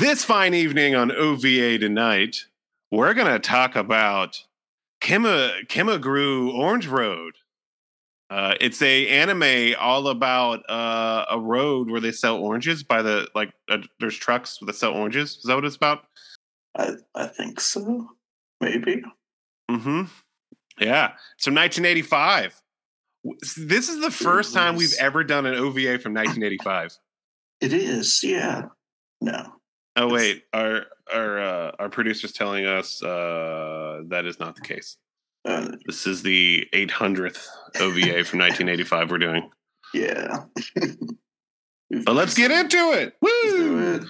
This 0.00 0.24
fine 0.24 0.54
evening 0.54 0.94
on 0.94 1.12
OVA 1.12 1.76
tonight, 1.76 2.46
we're 2.90 3.12
going 3.12 3.30
to 3.30 3.38
talk 3.38 3.76
about 3.76 4.46
Kima, 5.02 5.66
Kimagure 5.66 6.50
Orange 6.54 6.86
Road. 6.86 7.34
Uh, 8.30 8.54
it's 8.62 8.80
a 8.80 9.08
anime 9.08 9.74
all 9.78 10.08
about 10.08 10.60
uh, 10.70 11.26
a 11.30 11.38
road 11.38 11.90
where 11.90 12.00
they 12.00 12.12
sell 12.12 12.38
oranges 12.38 12.82
by 12.82 13.02
the 13.02 13.28
like. 13.34 13.52
Uh, 13.68 13.80
there's 13.98 14.16
trucks 14.16 14.56
that 14.62 14.74
sell 14.74 14.94
oranges. 14.94 15.36
Is 15.36 15.42
that 15.42 15.54
what 15.54 15.66
it's 15.66 15.76
about? 15.76 16.06
I 16.78 16.92
I 17.14 17.26
think 17.26 17.60
so. 17.60 18.08
Maybe. 18.58 19.02
Mm-hmm. 19.70 20.04
Yeah. 20.80 21.08
So 21.36 21.52
1985. 21.52 22.58
This 23.58 23.90
is 23.90 24.00
the 24.00 24.10
first 24.10 24.54
time 24.54 24.76
we've 24.76 24.96
ever 24.98 25.24
done 25.24 25.44
an 25.44 25.56
OVA 25.56 25.98
from 25.98 26.14
1985. 26.14 26.96
It 27.60 27.74
is. 27.74 28.24
Yeah. 28.24 28.68
No. 29.20 29.59
Oh 29.96 30.08
wait, 30.08 30.44
our 30.52 30.86
our 31.12 31.38
uh, 31.40 31.72
our 31.78 31.88
producer's 31.88 32.32
telling 32.32 32.64
us 32.66 33.02
uh, 33.02 34.02
that 34.08 34.24
is 34.24 34.38
not 34.40 34.54
the 34.54 34.62
case. 34.62 34.96
Uh, 35.44 35.72
This 35.86 36.06
is 36.06 36.22
the 36.22 36.68
800th 36.72 37.46
OVA 37.80 38.24
from 38.24 38.38
1985 38.40 39.10
we're 39.10 39.18
doing. 39.18 39.50
yeah. 39.94 40.44
But 42.04 42.14
let's 42.14 42.34
get 42.34 42.52
into 42.52 42.92
it. 42.92 43.14
Woo! 43.20 44.06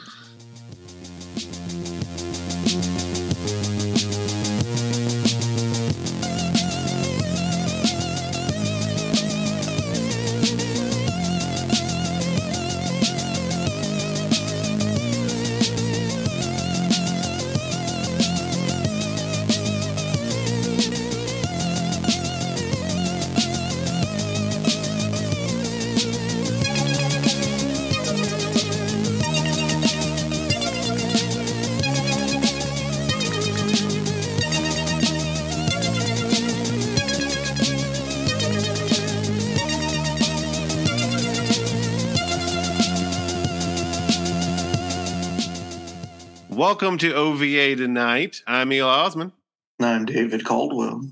Welcome 46.71 46.99
to 46.99 47.13
OVA 47.13 47.75
tonight. 47.75 48.43
I'm 48.47 48.73
Eli 48.73 48.87
Osman. 48.89 49.33
I'm 49.81 50.05
David 50.05 50.45
Caldwell. 50.45 51.03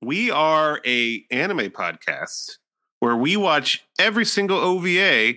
We 0.00 0.30
are 0.30 0.80
a 0.86 1.26
anime 1.30 1.68
podcast 1.72 2.56
where 3.00 3.14
we 3.14 3.36
watch 3.36 3.84
every 3.98 4.24
single 4.24 4.56
OVA 4.58 5.34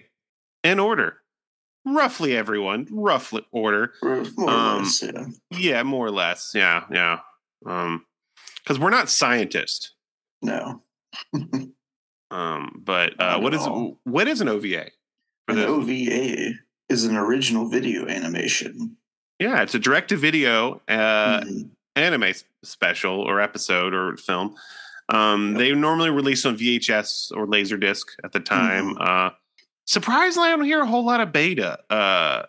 in 0.63 0.79
order. 0.79 1.17
Roughly 1.85 2.33
everyone, 2.37 2.87
roughly 2.89 3.45
order. 3.51 3.91
More 4.01 4.23
or 4.37 4.49
Um, 4.49 4.83
less, 4.83 5.03
yeah. 5.03 5.25
Yeah, 5.51 5.83
more 5.83 6.05
or 6.07 6.11
less. 6.11 6.53
Yeah, 6.55 6.85
yeah. 6.89 7.19
Um, 7.65 8.05
because 8.63 8.79
we're 8.79 8.89
not 8.89 9.09
scientists. 9.09 9.91
No. 10.41 10.81
Um, 12.31 12.81
but 12.85 13.19
uh 13.19 13.39
what 13.41 13.53
is 13.53 13.61
all. 13.67 13.99
what 14.05 14.29
is 14.29 14.39
an 14.39 14.47
OVA? 14.47 14.91
An 15.49 15.59
OVA 15.59 16.53
is 16.87 17.03
an 17.03 17.17
original 17.17 17.67
video 17.69 18.07
animation. 18.07 18.95
Yeah, 19.39 19.61
it's 19.61 19.75
a 19.75 19.79
direct 19.79 20.09
to 20.09 20.17
video 20.17 20.81
uh, 20.87 21.41
Mhm. 21.41 21.69
anime 21.95 22.33
special 22.63 23.19
or 23.21 23.39
episode 23.41 23.93
or 23.93 24.17
film. 24.17 24.55
Um, 25.09 25.51
Yep. 25.51 25.57
They 25.59 25.71
normally 25.73 26.09
release 26.09 26.45
on 26.45 26.57
VHS 26.57 27.31
or 27.35 27.47
Laserdisc 27.47 28.03
at 28.23 28.31
the 28.33 28.39
time. 28.39 28.95
Mm-hmm. 28.95 29.01
Uh, 29.01 29.29
surprisingly, 29.85 30.49
I 30.49 30.55
don't 30.55 30.65
hear 30.65 30.81
a 30.81 30.85
whole 30.87 31.05
lot 31.05 31.21
of 31.21 31.31
beta. 31.31 31.79
Uh, 31.89 32.43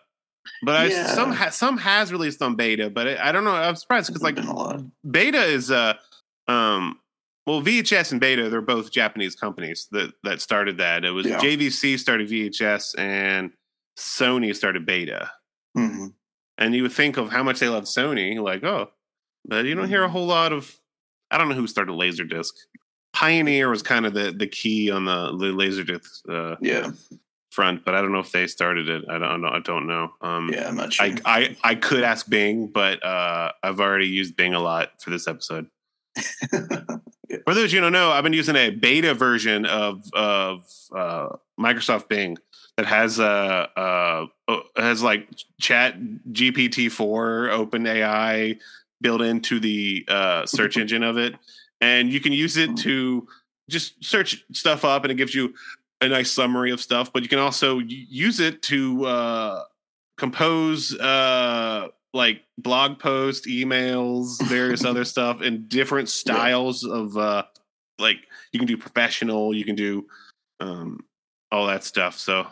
but 0.63 0.75
I, 0.75 0.89
some 0.89 1.31
ha- 1.31 1.51
some 1.51 1.77
has 1.77 2.11
released 2.11 2.41
on 2.41 2.55
beta, 2.55 2.89
but 2.89 3.07
I, 3.07 3.29
I 3.29 3.31
don't 3.31 3.43
know. 3.43 3.51
I'm 3.51 3.75
surprised 3.75 4.07
because 4.07 4.21
like 4.23 4.35
been 4.35 4.47
a 4.47 4.55
lot. 4.55 4.81
beta 5.09 5.41
is 5.43 5.69
uh 5.71 5.93
um 6.47 6.99
well 7.45 7.61
VHS 7.61 8.11
and 8.11 8.19
beta 8.19 8.49
they're 8.49 8.59
both 8.61 8.91
Japanese 8.91 9.35
companies 9.35 9.87
that 9.91 10.11
that 10.23 10.41
started 10.41 10.77
that. 10.79 11.05
It 11.05 11.11
was 11.11 11.27
Yeah. 11.27 11.39
JVC 11.39 11.97
started 11.99 12.27
VHS 12.29 12.95
and 12.97 13.51
Sony 13.97 14.55
started 14.55 14.85
beta. 14.85 15.31
Mhm. 15.77 16.13
And 16.59 16.75
you 16.75 16.83
would 16.83 16.91
think 16.91 17.17
of 17.17 17.31
how 17.31 17.41
much 17.41 17.59
they 17.59 17.69
love 17.69 17.85
Sony, 17.85 18.39
like, 18.39 18.63
oh, 18.63 18.91
but 19.45 19.65
you 19.65 19.73
don't 19.73 19.87
hear 19.87 20.03
a 20.03 20.07
Mhm. 20.07 20.11
whole 20.11 20.27
lot 20.27 20.53
of 20.53 20.75
I 21.31 21.37
don't 21.37 21.47
know 21.49 21.55
who 21.55 21.67
started 21.67 21.93
Laserdisc. 21.93 22.51
Pioneer 23.13 23.69
was 23.69 23.81
kind 23.81 24.05
of 24.05 24.13
the 24.13 24.31
the 24.31 24.47
key 24.47 24.91
on 24.91 25.05
the, 25.05 25.35
the 25.37 25.45
Laserdisc 25.53 26.21
uh, 26.29 26.55
Yeah. 26.61 26.91
front, 27.51 27.85
but 27.85 27.95
I 27.95 28.01
don't 28.01 28.11
know 28.11 28.19
if 28.19 28.31
they 28.31 28.45
started 28.47 28.89
it. 28.89 29.05
I 29.09 29.17
don't 29.17 29.41
know. 29.41 29.47
I 29.49 29.59
don't 29.59 29.87
know. 29.87 30.13
Um, 30.21 30.49
Yeah. 30.53 30.67
I'm 30.67 30.75
not 30.75 30.93
sure. 30.93 31.05
I, 31.07 31.15
I 31.25 31.57
I 31.63 31.75
could 31.75 32.03
ask 32.03 32.29
Bing, 32.29 32.67
but 32.67 33.03
uh, 33.03 33.51
I've 33.63 33.79
already 33.79 34.07
used 34.07 34.35
Bing 34.35 34.53
a 34.53 34.59
lot 34.59 34.91
for 35.01 35.09
this 35.11 35.27
episode. 35.27 35.67
For 37.45 37.53
those 37.53 37.71
you 37.71 37.79
don't 37.79 37.91
know, 37.93 38.09
I've 38.11 38.23
been 38.23 38.33
using 38.33 38.55
a 38.55 38.71
beta 38.71 39.13
version 39.13 39.65
of 39.65 40.03
of 40.13 40.65
uh, 40.95 41.29
Microsoft 41.59 42.07
Bing 42.09 42.37
that 42.79 42.85
has 42.85 43.19
uh, 43.19 43.67
uh, 43.75 44.25
uh, 44.47 44.59
has 44.77 45.03
like 45.03 45.27
Chat 45.59 45.99
GPT 46.31 46.89
four 46.89 47.49
Open 47.49 47.85
AI 47.85 48.55
built 49.01 49.21
into 49.21 49.59
the 49.59 50.05
uh, 50.07 50.45
search 50.45 50.77
engine 50.81 51.03
of 51.03 51.17
it, 51.17 51.35
and 51.81 52.09
you 52.09 52.21
can 52.21 52.31
use 52.31 52.55
it 52.55 52.77
to 52.77 53.27
just 53.69 54.01
search 54.01 54.45
stuff 54.53 54.85
up, 54.85 55.03
and 55.03 55.11
it 55.11 55.15
gives 55.15 55.35
you 55.35 55.53
a 55.99 56.07
nice 56.07 56.31
summary 56.31 56.71
of 56.71 56.79
stuff. 56.79 57.11
But 57.11 57.21
you 57.21 57.27
can 57.27 57.39
also 57.39 57.79
use 57.79 58.39
it 58.39 58.61
to 58.63 59.05
uh, 59.05 59.63
compose 60.17 60.97
uh, 60.97 61.89
like 62.13 62.43
blog 62.57 62.97
posts, 62.97 63.45
emails, 63.45 64.41
various 64.43 64.85
other 64.85 65.03
stuff 65.13 65.41
in 65.41 65.67
different 65.67 66.07
styles 66.07 66.85
of 66.85 67.17
uh, 67.17 67.43
like 67.97 68.19
you 68.53 68.59
can 68.59 68.67
do 68.67 68.77
professional, 68.77 69.53
you 69.53 69.65
can 69.65 69.75
do 69.75 70.07
um, 70.61 71.03
all 71.51 71.67
that 71.67 71.83
stuff. 71.83 72.17
So 72.17 72.47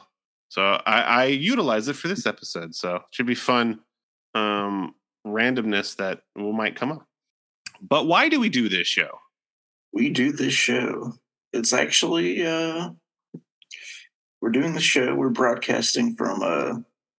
so 0.49 0.81
I, 0.85 1.01
I 1.01 1.25
utilize 1.25 1.87
it 1.87 1.95
for 1.95 2.07
this 2.07 2.25
episode. 2.25 2.73
So 2.75 2.95
it 2.97 3.01
should 3.11 3.25
be 3.27 3.35
fun 3.35 3.79
um, 4.35 4.95
randomness 5.25 5.95
that 5.97 6.21
will 6.35 6.53
might 6.53 6.75
come 6.75 6.91
up. 6.91 7.05
But 7.81 8.05
why 8.07 8.29
do 8.29 8.39
we 8.39 8.49
do 8.49 8.69
this 8.69 8.87
show? 8.87 9.19
we 9.93 10.09
do 10.09 10.31
this 10.31 10.53
show. 10.53 11.13
It's 11.53 11.73
actually 11.73 12.45
uh 12.45 12.89
we're 14.41 14.51
doing 14.51 14.73
the 14.73 14.79
show. 14.81 15.15
We're 15.15 15.29
broadcasting 15.29 16.15
from 16.15 16.41
uh 16.43 16.73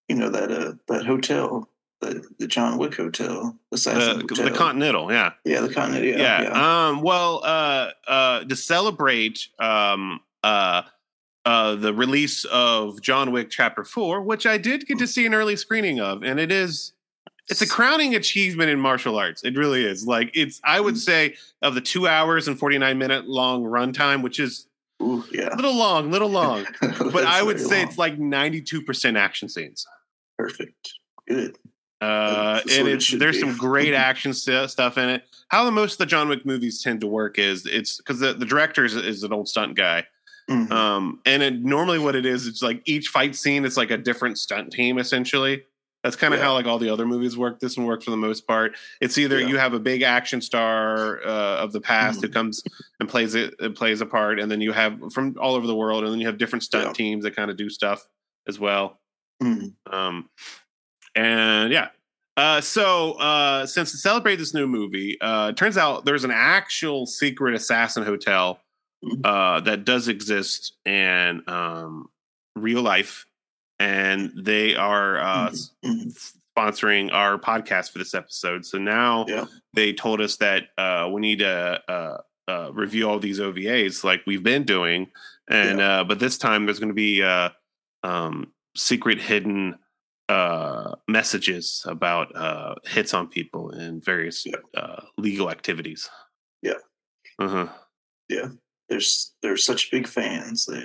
you 0.09 0.15
know 0.17 0.31
that 0.31 0.53
uh 0.53 0.72
that 0.87 1.05
hotel, 1.06 1.69
the 2.00 2.22
the 2.38 2.47
John 2.47 2.78
Wick 2.78 2.94
Hotel, 2.94 3.59
the 3.72 3.77
The, 3.77 4.27
Hotel. 4.31 4.44
the 4.44 4.50
Continental, 4.56 5.11
yeah. 5.11 5.33
yeah, 5.44 5.61
the 5.61 5.72
Continental. 5.72 6.09
yeah. 6.09 6.19
Yeah, 6.19 6.43
yeah. 6.43 6.88
Um, 6.88 7.03
well, 7.03 7.41
uh, 7.44 7.91
uh, 8.06 8.44
to 8.44 8.55
celebrate 8.55 9.49
um, 9.59 10.21
uh, 10.44 10.83
uh, 11.49 11.75
the 11.77 11.95
release 11.95 12.45
of 12.45 13.01
John 13.01 13.33
Wick 13.33 13.49
Chapter 13.49 13.83
Four, 13.83 14.21
which 14.21 14.45
I 14.45 14.59
did 14.59 14.87
get 14.87 14.99
to 14.99 15.07
see 15.07 15.25
an 15.25 15.33
early 15.33 15.57
screening 15.57 15.99
of, 15.99 16.23
and 16.23 16.39
it 16.39 16.53
is 16.53 16.93
it's 17.49 17.63
a 17.63 17.67
crowning 17.67 18.15
achievement 18.15 18.69
in 18.69 18.79
martial 18.79 19.17
arts. 19.17 19.43
It 19.45 19.57
really 19.57 19.83
is. 19.83 20.07
Like 20.07 20.31
it's, 20.35 20.61
I 20.63 20.79
would 20.79 20.99
say, 20.99 21.37
of 21.63 21.75
the 21.75 21.81
two 21.81 22.07
hours 22.07 22.49
and 22.49 22.59
forty 22.59 22.77
nine 22.77 22.99
minute 22.99 23.29
long 23.29 23.65
runtime, 23.65 24.23
which 24.23 24.39
is 24.39 24.67
Ooh, 25.01 25.25
yeah. 25.33 25.55
a 25.55 25.57
little 25.57 25.75
long, 25.75 26.11
little 26.11 26.29
long, 26.29 26.67
but 26.81 27.25
I 27.25 27.43
would 27.43 27.59
say 27.59 27.81
it's 27.81 27.93
it's 27.93 27.99
like 27.99 28.19
ninety 28.19 28.61
two 28.61 28.83
percent 28.83 29.17
action 29.17 29.49
scenes. 29.49 29.87
perfect. 30.37 30.93
Good. 31.27 31.57
Uh, 32.03 32.61
and 32.71 32.89
what 32.89 32.93
it 32.93 33.19
there's 33.19 33.37
be. 33.37 33.41
some 33.41 33.56
great 33.56 33.94
action 34.09 34.35
st- 34.35 34.69
stuff 34.69 34.99
in 34.99 35.09
it. 35.09 35.25
How 35.49 35.65
the 35.65 35.71
most 35.71 35.93
of 35.93 35.99
the 35.99 36.06
John 36.06 36.29
Wick 36.29 36.44
movies 36.44 36.83
tend 36.83 37.01
to 37.01 37.06
work 37.06 37.39
is 37.39 37.65
it's 37.65 37.97
because 37.97 38.21
the, 38.21 38.35
the 38.35 38.44
director 38.44 38.85
is, 38.85 38.94
is 38.97 39.23
an 39.23 39.33
old 39.33 39.49
stunt 39.49 39.79
guy. 39.79 40.05
Mhm. 40.49 40.71
Um, 40.71 41.21
and 41.27 41.43
it, 41.43 41.55
normally 41.62 41.99
what 41.99 42.17
it 42.17 42.25
is, 42.25 42.47
it's 42.47 42.62
like 42.62 42.83
each 42.87 43.09
fight 43.09 43.37
scene, 43.37 43.65
it's 43.65 43.77
like 43.77 43.91
a 43.91 43.99
different 43.99 44.39
stunt 44.39 44.73
team 44.73 44.99
essentially. 44.99 45.65
That's 46.05 46.17
kind 46.17 46.33
of 46.33 46.39
Yeah. 46.41 46.47
how 46.47 46.53
like 46.55 46.65
all 46.67 46.79
the 46.79 46.89
other 46.91 47.05
movies 47.06 47.37
work. 47.37 47.59
This 47.61 47.77
one 47.77 47.85
works 47.87 48.05
for 48.05 48.12
the 48.12 48.17
most 48.17 48.47
part. 48.47 48.77
It's 49.00 49.19
either 49.19 49.41
Yeah. 49.41 49.49
you 49.49 49.59
have 49.59 49.75
a 49.75 49.81
big 49.81 50.03
action 50.03 50.41
star 50.41 51.21
uh, 51.27 51.56
of 51.59 51.73
the 51.73 51.81
past 51.81 52.23
who 52.23 52.29
Mhm. 52.29 52.33
comes 52.33 52.62
and 53.00 53.09
plays 53.09 53.35
it, 53.35 53.55
it 53.61 53.75
plays 53.75 54.00
a 54.00 54.06
part, 54.06 54.39
and 54.41 54.50
then 54.50 54.61
you 54.61 54.73
have 54.73 55.12
from 55.12 55.35
all 55.41 55.55
over 55.55 55.67
the 55.67 55.75
world, 55.75 56.05
and 56.05 56.12
then 56.12 56.21
you 56.21 56.27
have 56.27 56.39
different 56.39 56.62
stunt 56.62 56.87
Yeah. 56.87 56.93
teams 56.93 57.25
that 57.25 57.35
kind 57.37 57.51
of 57.51 57.56
do 57.56 57.69
stuff 57.69 58.09
as 58.47 58.59
well. 58.59 59.01
Mhm. 59.43 59.75
Um, 59.93 60.31
and 61.15 61.73
yeah. 61.73 61.89
Uh, 62.37 62.61
so 62.61 63.12
uh, 63.15 63.67
since 63.67 63.91
to 63.91 63.97
celebrate 63.99 64.37
this 64.37 64.55
new 64.55 64.69
movie, 64.69 65.21
uh, 65.21 65.49
it 65.51 65.56
turns 65.56 65.77
out 65.77 66.05
there's 66.05 66.23
an 66.25 66.31
actual 66.31 67.05
secret 67.06 67.55
assassin 67.55 68.05
hotel 68.05 68.61
uh, 69.25 69.61
that 69.61 69.85
does 69.85 70.09
exist 70.09 70.75
in 70.85 71.43
um, 71.49 72.09
real 72.56 72.83
life, 72.83 73.27
and 73.79 74.33
they 74.37 74.75
are 74.77 75.19
uh, 75.19 75.50
Mhm. 75.50 75.71
Mhm. 75.85 76.33
sponsoring 76.56 77.12
our 77.12 77.39
podcast 77.39 77.93
for 77.93 77.99
this 77.99 78.15
episode. 78.15 78.67
So 78.67 78.79
now 78.79 79.25
Yeah. 79.29 79.45
they 79.75 79.93
told 79.93 80.21
us 80.21 80.37
that 80.39 80.71
uh, 80.77 81.09
we 81.12 81.21
need 81.21 81.39
to 81.39 81.81
uh, 81.89 82.19
uh, 82.50 82.71
review 82.73 83.09
all 83.09 83.19
these 83.21 83.39
OVAs 83.41 84.03
like 84.03 84.23
we've 84.27 84.43
been 84.43 84.65
doing, 84.65 85.11
and 85.49 85.81
uh, 85.81 86.03
but 86.05 86.19
this 86.19 86.37
time 86.39 86.67
there's 86.67 86.79
going 86.81 86.89
to 86.89 86.94
be 86.94 87.23
uh, 87.23 87.51
um, 88.03 88.53
secret 88.77 89.21
hidden 89.21 89.79
uh, 90.29 90.94
messages 91.06 91.83
about 91.87 92.35
uh, 92.37 92.75
hits 92.85 93.15
on 93.15 93.29
people 93.29 93.71
and 93.71 94.05
various 94.05 94.44
Yeah. 94.44 94.56
uh, 94.77 95.03
legal 95.17 95.51
activities. 95.51 96.11
Yeah. 96.62 96.75
Uh-huh. 97.39 97.69
There's 98.88 99.32
there's 99.43 99.64
such 99.67 99.90
big 99.90 100.06
fans. 100.08 100.64
They 100.67 100.85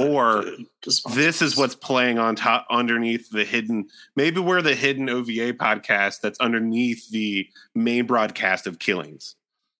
Or 0.00 0.42
to- 0.42 0.66
to 0.82 0.90
sponsor 0.90 1.20
This 1.20 1.42
is 1.42 1.56
what's 1.56 1.74
playing 1.74 2.18
on 2.18 2.34
top 2.34 2.66
underneath 2.70 3.28
the 3.30 3.44
hidden. 3.44 3.88
Maybe 4.16 4.40
we're 4.40 4.62
the 4.62 4.74
hidden 4.74 5.10
OVA 5.10 5.52
podcast 5.52 6.20
that's 6.22 6.40
underneath 6.40 7.10
the 7.10 7.46
main 7.74 8.06
broadcast 8.06 8.66
of 8.66 8.78
Killings. 8.78 9.36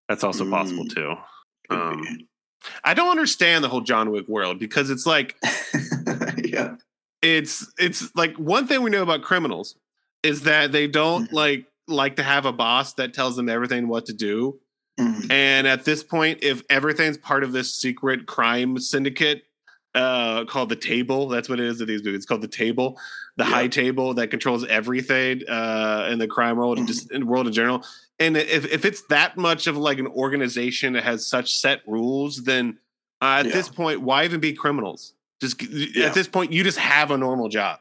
That's 0.08 0.22
also 0.22 0.48
possible 0.50 0.84
Mm. 0.84 0.94
too. 0.94 1.14
Um, 1.70 2.18
I 2.84 2.92
don't 2.94 3.10
understand 3.10 3.64
the 3.64 3.68
whole 3.68 3.80
John 3.80 4.10
Wick 4.10 4.28
world 4.28 4.58
because 4.58 4.90
it's 4.90 5.06
like 5.06 5.36
yeah. 6.44 6.76
it's 7.22 7.72
it's 7.78 8.14
like 8.14 8.36
one 8.36 8.66
thing 8.66 8.82
we 8.82 8.90
know 8.90 9.02
about 9.02 9.22
criminals 9.22 9.76
is 10.22 10.42
that 10.42 10.72
they 10.72 10.86
don't 10.86 11.28
Mhm. 11.30 11.32
like 11.32 11.66
like 11.88 12.16
to 12.16 12.22
have 12.22 12.44
a 12.46 12.52
boss 12.52 12.94
that 12.94 13.12
tells 13.14 13.34
them 13.36 13.48
everything 13.48 13.88
what 13.88 14.06
to 14.06 14.12
do. 14.12 14.60
Mhm. 14.98 15.30
And 15.30 15.66
at 15.66 15.84
this 15.84 16.02
point, 16.02 16.40
if 16.42 16.62
everything's 16.68 17.16
part 17.18 17.44
of 17.44 17.52
this 17.52 17.74
secret 17.74 18.26
crime 18.26 18.78
syndicate 18.78 19.44
uh, 19.94 20.44
called 20.46 20.68
the 20.70 20.76
Table, 20.76 21.28
that's 21.28 21.48
what 21.50 21.60
it 21.60 21.66
is 21.66 21.80
in 21.80 21.86
these 21.86 22.02
movies. 22.02 22.18
It's 22.18 22.26
called 22.26 22.40
the 22.42 22.48
Table, 22.48 22.98
the 23.36 23.44
Yeah. 23.44 23.50
high 23.50 23.68
table 23.68 24.14
that 24.14 24.28
controls 24.30 24.64
everything 24.66 25.42
uh, 25.48 26.08
in 26.10 26.18
the 26.18 26.26
crime 26.26 26.56
world 26.56 26.78
and 26.78 26.86
just 26.86 27.10
in 27.12 27.20
the 27.20 27.26
world 27.26 27.46
in 27.46 27.52
general. 27.52 27.84
And 28.18 28.36
if 28.36 28.64
if 28.72 28.84
it's 28.86 29.02
that 29.08 29.36
much 29.36 29.66
of 29.66 29.76
like 29.76 29.98
an 29.98 30.06
organization 30.06 30.94
that 30.94 31.04
has 31.04 31.26
such 31.26 31.54
set 31.58 31.82
rules, 31.86 32.44
then 32.44 32.78
uh, 33.20 33.36
at 33.40 33.46
Yeah. 33.46 33.52
this 33.52 33.68
point, 33.68 34.00
why 34.00 34.24
even 34.24 34.40
be 34.40 34.52
criminals? 34.54 35.12
Just 35.40 35.60
Yeah. 35.62 36.06
at 36.06 36.14
this 36.14 36.26
point, 36.28 36.52
you 36.52 36.64
just 36.64 36.78
have 36.78 37.10
a 37.10 37.18
normal 37.18 37.48
job. 37.48 37.80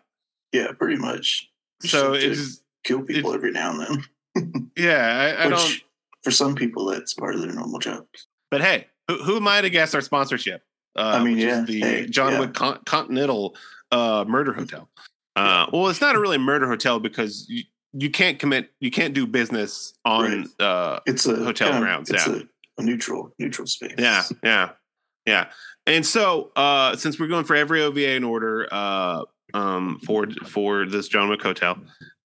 Yeah, 0.52 0.72
pretty 0.78 0.98
much. 0.98 1.50
So 1.82 2.16
just 2.16 2.26
it's 2.42 2.62
kill 2.84 3.04
people 3.04 3.34
every 3.34 3.52
now 3.52 3.72
and 3.72 4.04
then. 4.36 4.72
yeah, 4.78 5.36
I, 5.40 5.44
I 5.44 5.48
Which 5.48 5.56
don't. 5.58 5.82
For 6.24 6.32
some 6.32 6.56
people 6.56 6.86
that's 6.86 7.14
part 7.14 7.36
of 7.36 7.42
their 7.42 7.54
normal 7.54 7.80
jobs. 7.80 8.28
But 8.50 8.62
hey, 8.62 8.88
who, 9.08 9.18
who 9.24 9.36
am 9.38 9.48
I 9.48 9.62
to 9.62 9.70
guess 9.70 9.94
our 9.96 10.02
sponsorship? 10.02 10.64
Uh, 10.96 11.18
I 11.20 11.24
mean, 11.24 11.38
yeah, 11.38 11.62
the 11.62 11.80
hey, 11.80 12.06
John 12.08 12.34
yeah. 12.34 12.40
Wick 12.42 12.54
Con- 12.54 12.80
Continental 12.86 13.56
uh, 13.92 14.26
Murder 14.28 14.54
Hotel. 14.54 14.90
Uh, 15.36 15.68
well, 15.72 15.88
it's 15.88 16.02
not 16.02 16.16
a 16.16 16.20
really 16.20 16.38
murder 16.38 16.68
hotel 16.68 17.00
because 17.00 17.46
you, 17.48 17.64
you 17.94 18.10
can't 18.10 18.38
commit, 18.40 18.72
you 18.82 18.92
can't 18.92 19.14
do 19.14 19.26
business 19.26 19.94
on. 20.04 20.50
Uh, 20.60 21.00
It's 21.06 21.26
a 21.26 21.36
Hotel 21.38 21.70
kind 21.70 21.78
of- 21.78 21.84
grounds, 21.88 22.10
It's 22.10 22.28
yeah. 22.28 22.40
a, 22.78 22.82
a 22.82 22.84
neutral 22.84 23.34
neutral 23.40 23.68
space. 23.68 23.96
yeah, 23.98 24.24
yeah, 24.44 24.70
yeah. 25.26 25.46
And 25.88 26.06
so, 26.06 26.52
uh, 26.56 26.96
since 26.98 27.20
we're 27.20 27.28
going 27.28 27.46
for 27.46 27.56
every 27.56 27.82
OVA 27.82 28.12
in 28.16 28.24
order 28.26 28.68
uh, 28.72 29.24
um, 29.54 30.00
for 30.06 30.28
for 30.46 30.86
this 30.86 31.08
John 31.08 31.30
Wick 31.30 31.42
Hotel, 31.42 31.78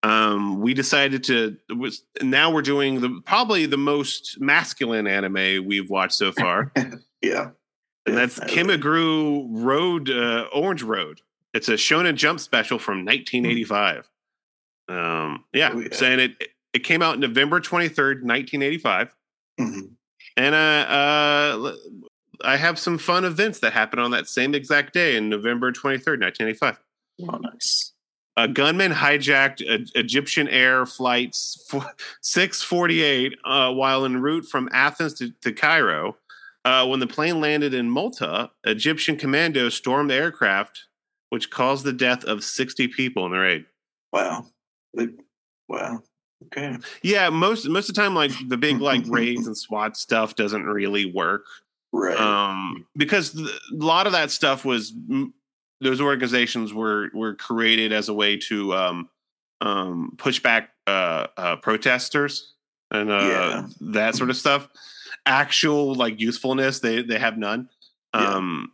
um, 0.07 0.61
we 0.61 0.75
decided 0.75 1.25
to. 1.25 1.57
Was, 1.71 2.03
now 2.23 2.51
we're 2.51 2.63
doing 2.63 3.01
the 3.01 3.21
probably 3.25 3.67
the 3.67 3.77
most 3.79 4.41
masculine 4.41 5.07
anime 5.07 5.65
we've 5.67 5.91
watched 5.91 6.15
so 6.15 6.33
far. 6.33 6.73
Yeah. 7.23 7.51
and 8.07 8.17
that's. 8.17 8.39
Kimagure 8.39 9.47
Road, 9.51 10.11
uh, 10.11 10.47
Orange 10.53 10.83
Road. 10.85 11.23
It's 11.55 11.69
a 11.69 11.73
Shonen 11.73 12.15
Jump 12.15 12.39
special 12.39 12.79
from 12.79 13.05
1985. 13.05 14.09
Um, 14.89 15.45
yeah, 15.53 15.71
Oh, 15.73 15.81
yeah. 15.81 15.89
saying 15.93 16.21
it 16.21 16.49
it 16.73 16.81
came 16.85 17.01
out 17.03 17.19
November 17.19 17.59
23rd, 17.59 18.23
1985, 18.23 19.17
Mhm. 19.59 19.91
and 20.37 20.55
uh, 20.55 20.59
uh, 20.59 21.73
I 22.45 22.57
have 22.59 22.79
some 22.79 22.99
fun 22.99 23.25
events 23.25 23.61
that 23.61 23.73
happened 23.73 24.03
on 24.03 24.11
that 24.13 24.29
same 24.29 24.55
exact 24.55 24.93
day 24.93 25.17
in 25.17 25.29
November 25.31 25.73
23rd, 25.73 26.21
1985. 26.21 26.79
Oh, 27.29 27.39
nice. 27.39 27.93
A 28.39 28.47
gunman 28.47 28.93
hijacked 28.93 29.63
a, 29.63 29.87
Egyptian 29.99 30.47
Air 30.49 30.85
flights 30.85 31.67
f- 31.73 31.95
648 32.21 33.39
uh, 33.45 33.73
while 33.73 34.05
en 34.05 34.21
route 34.21 34.45
from 34.45 34.69
Athens 34.73 35.15
to, 35.15 35.31
to 35.43 35.53
Cairo. 35.53 36.17
Uh, 36.65 36.85
when 36.87 36.99
the 36.99 37.07
plane 37.07 37.41
landed 37.41 37.73
in 37.73 37.89
Malta, 37.89 38.51
Egyptian 38.65 39.17
commandos 39.17 39.75
stormed 39.75 40.11
the 40.11 40.15
aircraft, 40.15 40.87
which 41.31 41.49
caused 41.51 41.85
the 41.85 41.93
death 41.93 42.25
of 42.25 42.43
60 42.43 42.89
people 42.89 43.25
in 43.25 43.33
the 43.33 43.39
raid. 43.39 43.65
Wow. 44.13 44.47
Wow. 45.69 46.03
Okay. 46.47 46.77
Yeah, 47.03 47.31
most 47.31 47.67
most 47.67 47.89
of 47.89 47.95
the 47.95 48.01
time, 48.01 48.15
like 48.15 48.33
the 48.49 48.57
big 48.57 48.81
like 48.81 49.05
raids 49.09 49.47
and 49.47 49.57
SWAT 49.57 49.97
stuff 49.97 50.35
doesn't 50.37 50.65
really 50.65 51.07
work. 51.11 51.45
Right. 51.93 52.19
um, 52.19 52.87
because 52.97 53.35
a 53.39 53.49
lot 53.73 54.07
of 54.07 54.13
that 54.13 54.31
stuff 54.31 54.65
was 54.67 54.93
m- 55.09 55.33
those 55.81 56.01
organizations 56.01 56.73
were 56.73 57.11
were 57.15 57.35
created 57.35 57.93
as 57.93 58.09
a 58.09 58.15
way 58.15 58.37
to 58.49 58.75
um, 58.75 59.09
um, 59.61 60.13
push 60.19 60.41
back 60.41 60.71
uh, 60.87 61.27
uh, 61.37 61.57
protesters 61.57 62.55
and 62.91 63.11
uh, 63.11 63.15
Yeah. 63.19 63.67
that 63.93 64.15
sort 64.15 64.31
of 64.31 64.37
stuff. 64.37 64.69
Actual 65.25 65.95
like 65.95 66.21
usefulness, 66.21 66.79
they 66.81 67.03
they 67.03 67.19
have 67.19 67.37
none. 67.39 67.69
Yeah. 68.15 68.35
Um, 68.35 68.73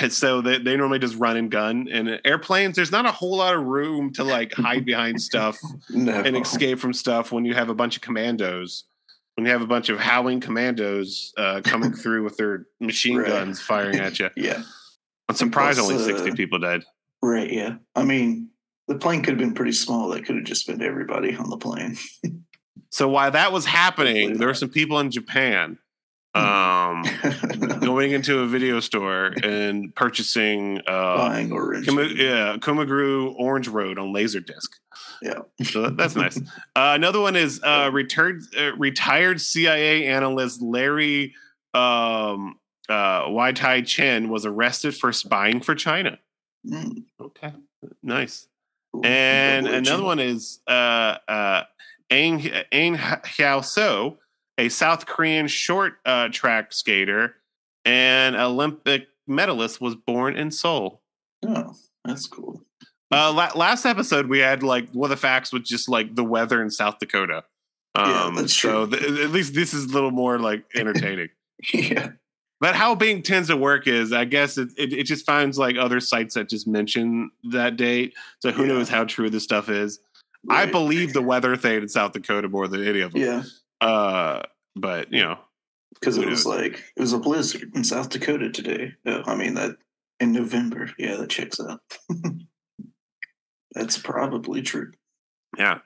and 0.00 0.12
so 0.22 0.40
they, 0.40 0.58
they 0.58 0.76
normally 0.76 0.98
just 0.98 1.14
run 1.16 1.36
and 1.36 1.50
gun. 1.50 1.88
And 1.90 2.20
airplanes, 2.24 2.74
there's 2.76 2.90
not 2.90 3.06
a 3.06 3.12
whole 3.12 3.36
lot 3.36 3.54
of 3.54 3.62
room 3.64 4.12
to 4.14 4.24
like 4.24 4.52
hide 4.54 4.84
behind 4.84 5.20
stuff 5.22 5.58
no. 5.90 6.12
and 6.12 6.36
escape 6.36 6.78
from 6.78 6.92
stuff 6.92 7.32
when 7.32 7.44
you 7.44 7.54
have 7.54 7.68
a 7.68 7.74
bunch 7.74 7.96
of 7.96 8.02
commandos. 8.02 8.84
When 9.36 9.46
you 9.46 9.52
have 9.52 9.62
a 9.62 9.66
bunch 9.66 9.88
of 9.88 9.98
howling 9.98 10.40
commandos 10.40 11.32
uh, 11.36 11.60
coming 11.64 11.92
through 12.00 12.22
with 12.24 12.36
their 12.36 12.66
machine 12.80 13.18
Right. 13.18 13.26
guns 13.28 13.60
firing 13.60 13.96
at 13.98 14.18
you. 14.20 14.30
Yeah. 14.36 14.62
I'm 15.28 15.34
surprised 15.36 15.78
only 15.80 15.96
uh, 15.96 15.98
60 15.98 16.32
people 16.32 16.58
died. 16.58 16.82
Right. 17.22 17.50
Yeah. 17.50 17.76
I 17.94 18.04
mean, 18.04 18.50
the 18.88 18.96
plane 18.96 19.22
could 19.22 19.30
have 19.30 19.38
been 19.38 19.54
pretty 19.54 19.72
small. 19.72 20.08
That 20.10 20.24
could 20.26 20.36
have 20.36 20.44
just 20.44 20.66
been 20.66 20.82
everybody 20.82 21.34
on 21.34 21.48
the 21.50 21.56
plane. 21.56 21.96
So 22.90 23.08
while 23.08 23.30
that 23.30 23.50
was 23.52 23.64
happening, 23.64 24.38
there 24.38 24.46
were 24.48 24.54
some 24.54 24.68
people 24.68 25.00
in 25.00 25.10
Japan 25.10 25.78
um, 26.34 27.04
going 27.80 28.12
into 28.12 28.40
a 28.40 28.46
video 28.46 28.80
store 28.80 29.34
and 29.42 29.94
purchasing 29.94 30.78
uh, 30.86 31.16
Buying 31.16 31.52
orange. 31.52 31.86
Kuma, 31.86 32.04
yeah, 32.04 32.56
Kumaguru 32.58 33.34
Orange 33.36 33.68
Road 33.68 33.98
on 33.98 34.12
Laserdisc. 34.12 34.68
Yeah. 35.22 35.40
So 35.62 35.82
that- 35.82 35.96
that's 35.96 36.14
nice. 36.16 36.38
Uh, 36.76 36.92
another 36.94 37.20
one 37.20 37.36
is 37.36 37.60
uh, 37.62 37.88
retired 37.92 38.42
uh, 38.58 38.74
retired 38.76 39.40
CIA 39.40 40.06
analyst 40.06 40.60
Larry 40.60 41.32
um, 41.72 42.56
uh, 42.88 43.24
Wai 43.28 43.52
Tai 43.52 43.82
Chen 43.82 44.28
was 44.28 44.44
arrested 44.46 44.94
for 44.96 45.12
spying 45.12 45.60
for 45.60 45.74
China. 45.74 46.18
Mm, 46.66 47.04
Okay, 47.20 47.52
nice. 48.02 48.48
cool. 48.92 49.04
And 49.06 49.66
another 49.66 50.02
one 50.04 50.18
is 50.18 50.60
uh, 50.66 51.16
uh, 51.28 51.62
Aang, 52.10 52.64
Aang 52.72 52.96
Hyao 52.98 53.64
So, 53.64 54.18
a 54.58 54.68
South 54.68 55.06
Korean 55.06 55.46
short 55.48 55.94
uh, 56.04 56.28
track 56.30 56.72
skater 56.72 57.34
and 57.84 58.36
Olympic 58.36 59.08
medalist, 59.26 59.80
was 59.80 59.94
born 59.94 60.36
in 60.36 60.50
Seoul. 60.50 61.00
Oh, 61.46 61.74
that's 62.04 62.26
cool. 62.26 62.62
Uh, 63.10 63.32
la- 63.32 63.52
last 63.54 63.84
episode 63.84 64.26
we 64.28 64.38
had 64.38 64.62
like 64.62 64.90
one 64.92 65.10
of 65.10 65.16
the 65.16 65.20
facts 65.20 65.52
was 65.52 65.62
just 65.62 65.88
like 65.88 66.14
the 66.14 66.24
weather 66.24 66.62
in 66.62 66.70
South 66.70 66.98
Dakota. 66.98 67.44
Yeah, 67.96 68.24
Um, 68.24 68.34
that's 68.36 68.54
so 68.56 68.86
true. 68.86 68.98
th- 68.98 69.20
at 69.20 69.30
least 69.30 69.54
this 69.54 69.72
is 69.74 69.84
a 69.84 69.88
little 69.88 70.10
more 70.10 70.38
like 70.38 70.64
entertaining. 70.74 71.28
yeah. 71.72 72.12
But 72.60 72.74
how 72.74 72.94
Bing 72.94 73.22
tends 73.22 73.48
to 73.48 73.56
work 73.56 73.86
is, 73.86 74.12
I 74.12 74.24
guess 74.24 74.56
it, 74.58 74.68
it, 74.76 74.92
it 74.92 75.04
just 75.04 75.26
finds 75.26 75.58
like 75.58 75.76
other 75.76 76.00
sites 76.00 76.34
that 76.34 76.48
just 76.48 76.66
mention 76.66 77.30
that 77.50 77.76
date. 77.76 78.14
So 78.40 78.52
who 78.52 78.62
Yeah. 78.62 78.68
knows 78.68 78.88
how 78.88 79.04
true 79.04 79.28
this 79.30 79.44
stuff 79.44 79.68
is? 79.68 80.00
I 80.50 80.66
believe 80.66 81.12
the 81.14 81.22
weather 81.22 81.56
thing 81.56 81.82
in 81.82 81.88
South 81.88 82.12
Dakota 82.12 82.48
more 82.48 82.68
than 82.68 82.86
any 82.86 83.00
of 83.00 83.12
them. 83.12 83.22
Yeah. 83.22 83.42
Uh, 83.86 84.42
but 84.76 85.12
you 85.12 85.20
know, 85.22 85.38
Because 85.94 86.16
it 86.18 86.26
was 86.28 86.44
knows? 86.44 86.56
like, 86.58 86.84
it 86.96 87.00
was 87.00 87.12
a 87.12 87.18
blizzard 87.18 87.70
in 87.74 87.82
South 87.84 88.10
Dakota 88.10 88.50
today. 88.50 88.92
Uh, 89.06 89.22
I 89.26 89.34
mean, 89.36 89.54
that 89.54 89.76
in 90.20 90.32
November. 90.32 90.90
Yeah, 90.98 91.16
that 91.16 91.30
checks 91.30 91.58
out. 91.60 91.80
that's 93.72 93.98
probably 93.98 94.62
true. 94.62 94.92
yeah. 95.58 95.78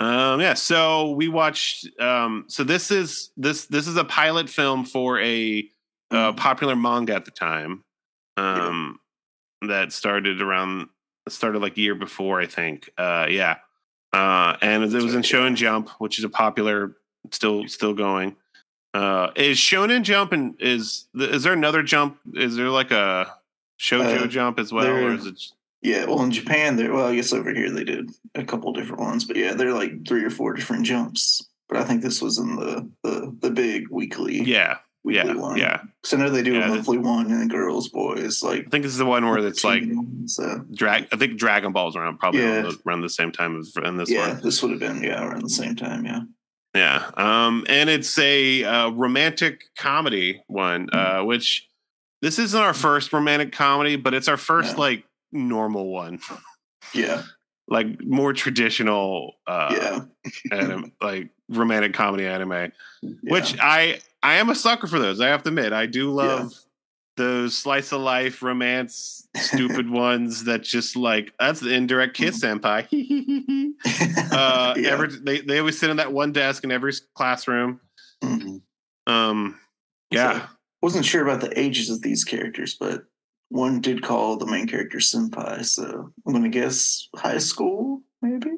Um, 0.00 0.40
yeah. 0.40 0.54
So 0.54 1.10
we 1.12 1.28
watched. 1.28 1.88
Um, 2.00 2.44
so 2.48 2.64
this 2.64 2.90
is 2.90 3.30
this 3.36 3.66
this 3.66 3.86
is 3.86 3.96
a 3.96 4.04
pilot 4.04 4.48
film 4.48 4.84
for 4.84 5.20
a 5.20 5.68
uh, 6.12 6.32
Mhm. 6.32 6.36
popular 6.36 6.76
manga 6.76 7.14
at 7.14 7.24
the 7.24 7.30
time. 7.32 7.82
Um, 8.36 8.98
that 9.62 9.92
started 9.92 10.40
around 10.40 10.88
started 11.28 11.60
like 11.62 11.76
a 11.76 11.80
year 11.80 11.94
before, 11.94 12.40
I 12.40 12.46
think. 12.46 12.90
Uh, 12.98 13.26
yeah. 13.30 13.56
Uh, 14.12 14.56
and 14.60 14.82
it 14.82 14.92
was 15.02 15.14
in 15.14 15.22
Shonen 15.22 15.54
Jump, 15.54 15.88
which 15.98 16.18
is 16.18 16.24
a 16.24 16.28
popular, 16.28 16.96
still 17.30 17.66
still 17.68 17.94
going. 17.94 18.36
Uh, 18.94 19.30
is 19.36 19.56
Shonen 19.58 20.02
Jump 20.02 20.32
and 20.32 20.54
is 20.60 21.06
is 21.14 21.44
there 21.44 21.52
another 21.54 21.82
jump? 21.82 22.18
Is 22.34 22.56
there 22.56 22.68
like 22.68 22.90
a 22.90 23.32
Shoujo 23.80 24.24
Uh, 24.24 24.26
Jump 24.26 24.58
as 24.58 24.72
well, 24.72 24.86
or 24.86 25.12
is 25.12 25.26
it? 25.26 25.40
Yeah, 25.80 26.04
well, 26.04 26.22
in 26.22 26.30
Japan, 26.30 26.76
there. 26.76 26.92
Well, 26.92 27.06
I 27.06 27.14
guess 27.16 27.32
over 27.32 27.52
here 27.52 27.70
they 27.70 27.84
did 27.84 28.10
a 28.34 28.44
couple 28.44 28.72
different 28.72 29.00
ones, 29.00 29.24
but 29.24 29.36
yeah, 29.36 29.54
they're 29.54 29.72
like 29.72 30.06
three 30.06 30.22
or 30.24 30.30
four 30.30 30.52
different 30.54 30.84
jumps. 30.86 31.48
But 31.68 31.78
I 31.78 31.84
think 31.84 32.02
this 32.02 32.20
was 32.20 32.38
in 32.38 32.56
the 32.56 32.90
the 33.02 33.36
the 33.40 33.50
big 33.50 33.88
weekly. 33.90 34.42
Yeah, 34.42 34.78
weekly 35.04 35.28
yeah, 35.30 35.34
one. 35.34 35.56
yeah. 35.58 35.82
So 36.04 36.16
I 36.16 36.20
know 36.20 36.30
they 36.30 36.42
do 36.42 36.54
Yeah, 36.54 36.66
a 36.66 36.68
monthly 36.68 36.98
one, 36.98 37.30
and 37.30 37.50
girls, 37.50 37.88
boys, 37.88 38.42
like 38.42 38.66
I 38.66 38.70
think 38.70 38.84
this 38.84 38.92
is 38.92 38.98
the 38.98 39.06
one 39.06 39.24
where 39.28 39.38
it's 39.46 39.64
like 39.64 39.82
so. 40.26 40.64
drag. 40.74 41.08
I 41.12 41.16
think 41.16 41.38
Dragon 41.38 41.72
Ball's 41.72 41.96
around 41.96 42.18
probably 42.18 42.40
Yeah. 42.40 42.62
around, 42.62 42.64
the, 42.64 42.78
around 42.86 43.00
the 43.02 43.08
same 43.10 43.32
time 43.32 43.58
as 43.58 43.72
in 43.84 43.96
this 43.96 44.10
Yeah, 44.10 44.28
one. 44.34 44.40
this 44.42 44.62
would 44.62 44.70
have 44.70 44.80
been 44.80 45.02
yeah 45.02 45.24
around 45.24 45.42
the 45.42 45.48
same 45.50 45.76
time. 45.76 46.04
Yeah. 46.06 46.20
Yeah. 46.74 47.10
Um, 47.16 47.66
and 47.68 47.90
it's 47.90 48.18
a 48.18 48.64
uh, 48.64 48.90
romantic 48.90 49.62
comedy 49.76 50.42
one, 50.46 50.88
uh, 50.92 51.22
which 51.22 51.68
this 52.22 52.38
isn't 52.38 52.60
our 52.60 52.72
first 52.74 53.12
romantic 53.12 53.52
comedy, 53.52 53.96
but 53.96 54.14
it's 54.14 54.28
our 54.28 54.36
first 54.38 54.74
No. 54.76 54.80
like 54.82 55.04
normal 55.32 55.88
one, 55.88 56.20
Yeah. 56.94 57.22
like 57.68 58.02
more 58.04 58.32
traditional, 58.32 59.34
uh, 59.46 59.74
yeah. 59.78 60.00
anim- 60.52 60.92
like 61.02 61.28
romantic 61.56 61.94
comedy 61.94 62.26
anime. 62.26 62.72
yeah. 63.02 63.10
Which 63.22 63.56
I 63.60 64.00
I 64.22 64.34
am 64.34 64.50
a 64.50 64.54
sucker 64.54 64.86
for 64.86 64.98
those. 64.98 65.20
I 65.20 65.28
have 65.28 65.42
to 65.44 65.48
admit, 65.48 65.72
I 65.72 65.86
do 65.86 66.10
love 66.10 66.52
those 67.18 67.54
slice 67.56 67.92
of 67.92 68.00
life 68.00 68.42
romance 68.42 69.28
stupid 69.36 69.90
ones 69.90 70.44
that 70.44 70.62
just 70.62 70.96
like 70.96 71.32
that's 71.38 71.60
the 71.60 71.72
indirect 71.74 72.14
kiss 72.16 72.40
senpai. 72.42 72.86
uh, 74.32 74.74
Yeah. 74.76 74.88
every 74.90 75.08
they 75.08 75.40
they 75.40 75.58
always 75.58 75.78
sit 75.78 75.90
on 75.90 75.96
that 75.96 76.12
one 76.12 76.32
desk 76.32 76.64
in 76.64 76.70
every 76.72 76.92
classroom. 77.14 77.80
Mhm. 78.22 78.62
Um, 79.06 79.58
yeah, 80.10 80.40
So, 80.40 80.46
wasn't 80.80 81.04
sure 81.04 81.22
about 81.22 81.40
the 81.40 81.58
ages 81.58 81.90
of 81.90 82.02
these 82.02 82.24
characters, 82.24 82.76
but 82.78 83.04
one 83.48 83.80
did 83.80 84.02
call 84.02 84.36
the 84.36 84.46
main 84.46 84.66
character 84.66 84.98
senpai. 84.98 85.64
So 85.64 86.12
I'm 86.26 86.32
gonna 86.32 86.48
guess 86.48 87.08
high 87.16 87.38
school, 87.38 88.02
maybe. 88.22 88.50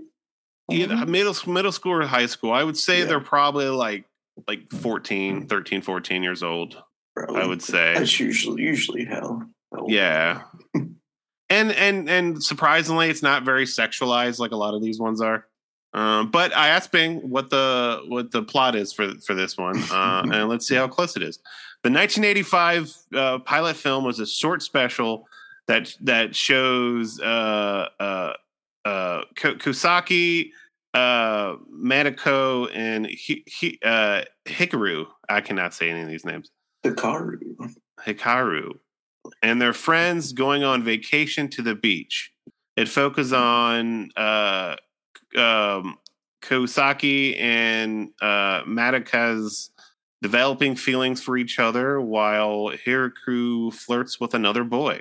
Either 0.71 1.05
middle 1.07 1.35
middle 1.47 1.73
school 1.73 1.93
or 1.93 2.07
high 2.07 2.27
school. 2.27 2.53
I 2.53 2.63
would 2.65 2.77
say 2.77 3.01
Yeah. 3.01 3.05
they're 3.07 3.21
probably 3.21 3.67
like 3.67 4.05
like 4.49 4.71
14, 4.73 5.47
13, 5.47 5.83
14 5.83 6.23
years 6.23 6.43
old. 6.43 6.83
Probably. 7.17 7.43
I 7.43 7.47
would 7.47 7.63
say. 7.63 7.95
that's 7.95 8.19
usually 8.19 8.63
usually 8.63 9.05
how. 9.05 9.43
how 9.73 9.87
Yeah. 9.89 10.43
And 11.51 11.73
and 11.73 12.09
and 12.09 12.43
surprisingly, 12.43 13.11
it's 13.11 13.23
not 13.23 13.45
very 13.45 13.67
sexualized 13.67 14.39
like 14.39 14.53
a 14.53 14.57
lot 14.57 14.73
of 14.75 14.83
these 14.83 14.99
ones 14.99 15.21
are. 15.21 15.47
Um, 15.93 16.31
but 16.31 16.57
I 16.57 16.69
asked 16.71 16.91
Bing 16.91 17.29
what 17.31 17.51
the 17.51 18.01
what 18.09 18.31
the 18.33 18.43
plot 18.43 18.75
is 18.75 18.95
for 18.95 19.13
for 19.25 19.35
this 19.35 19.57
one, 19.59 19.79
uh, 19.93 20.23
and 20.33 20.49
let's 20.49 20.67
see 20.67 20.75
how 20.75 20.89
close 20.89 21.17
it 21.17 21.23
is. 21.23 21.37
The 21.85 21.91
1985 21.91 22.97
uh, 23.15 23.39
pilot 23.41 23.77
film 23.77 24.05
was 24.05 24.19
a 24.21 24.27
short 24.27 24.63
special 24.63 25.29
that 25.69 25.95
that 26.01 26.35
shows 26.35 27.21
uh, 27.21 27.89
uh, 28.85 29.23
Kusaki, 29.37 30.51
uh, 30.93 31.57
Madako, 31.73 32.69
and 32.75 33.07
Hi- 33.07 33.45
Hi- 33.61 33.79
uh, 33.85 34.25
Hikaru. 34.47 35.07
I 35.29 35.41
cannot 35.41 35.75
say 35.75 35.91
any 35.91 36.03
of 36.03 36.09
these 36.09 36.25
names. 36.25 36.51
Hikaru. 36.85 37.39
Hikaru 38.07 38.73
and 39.43 39.61
their 39.61 39.73
friends 39.73 40.33
going 40.33 40.63
on 40.63 40.83
vacation 40.83 41.49
to 41.49 41.63
the 41.63 41.75
beach. 41.75 42.31
It 42.77 42.89
focuses 42.89 43.33
on 43.33 44.11
uh, 44.17 44.77
um, 45.37 45.99
Kosaki 46.43 47.41
and 47.41 48.11
uh, 48.21 48.63
Madaka's 48.65 49.71
developing 50.23 50.75
feelings 50.77 51.23
for 51.23 51.37
each 51.37 51.59
other 51.59 52.01
while 52.01 52.71
Hiraku 52.71 53.73
flirts 53.73 54.19
with 54.21 54.35
another 54.35 54.65
boy. 54.65 55.01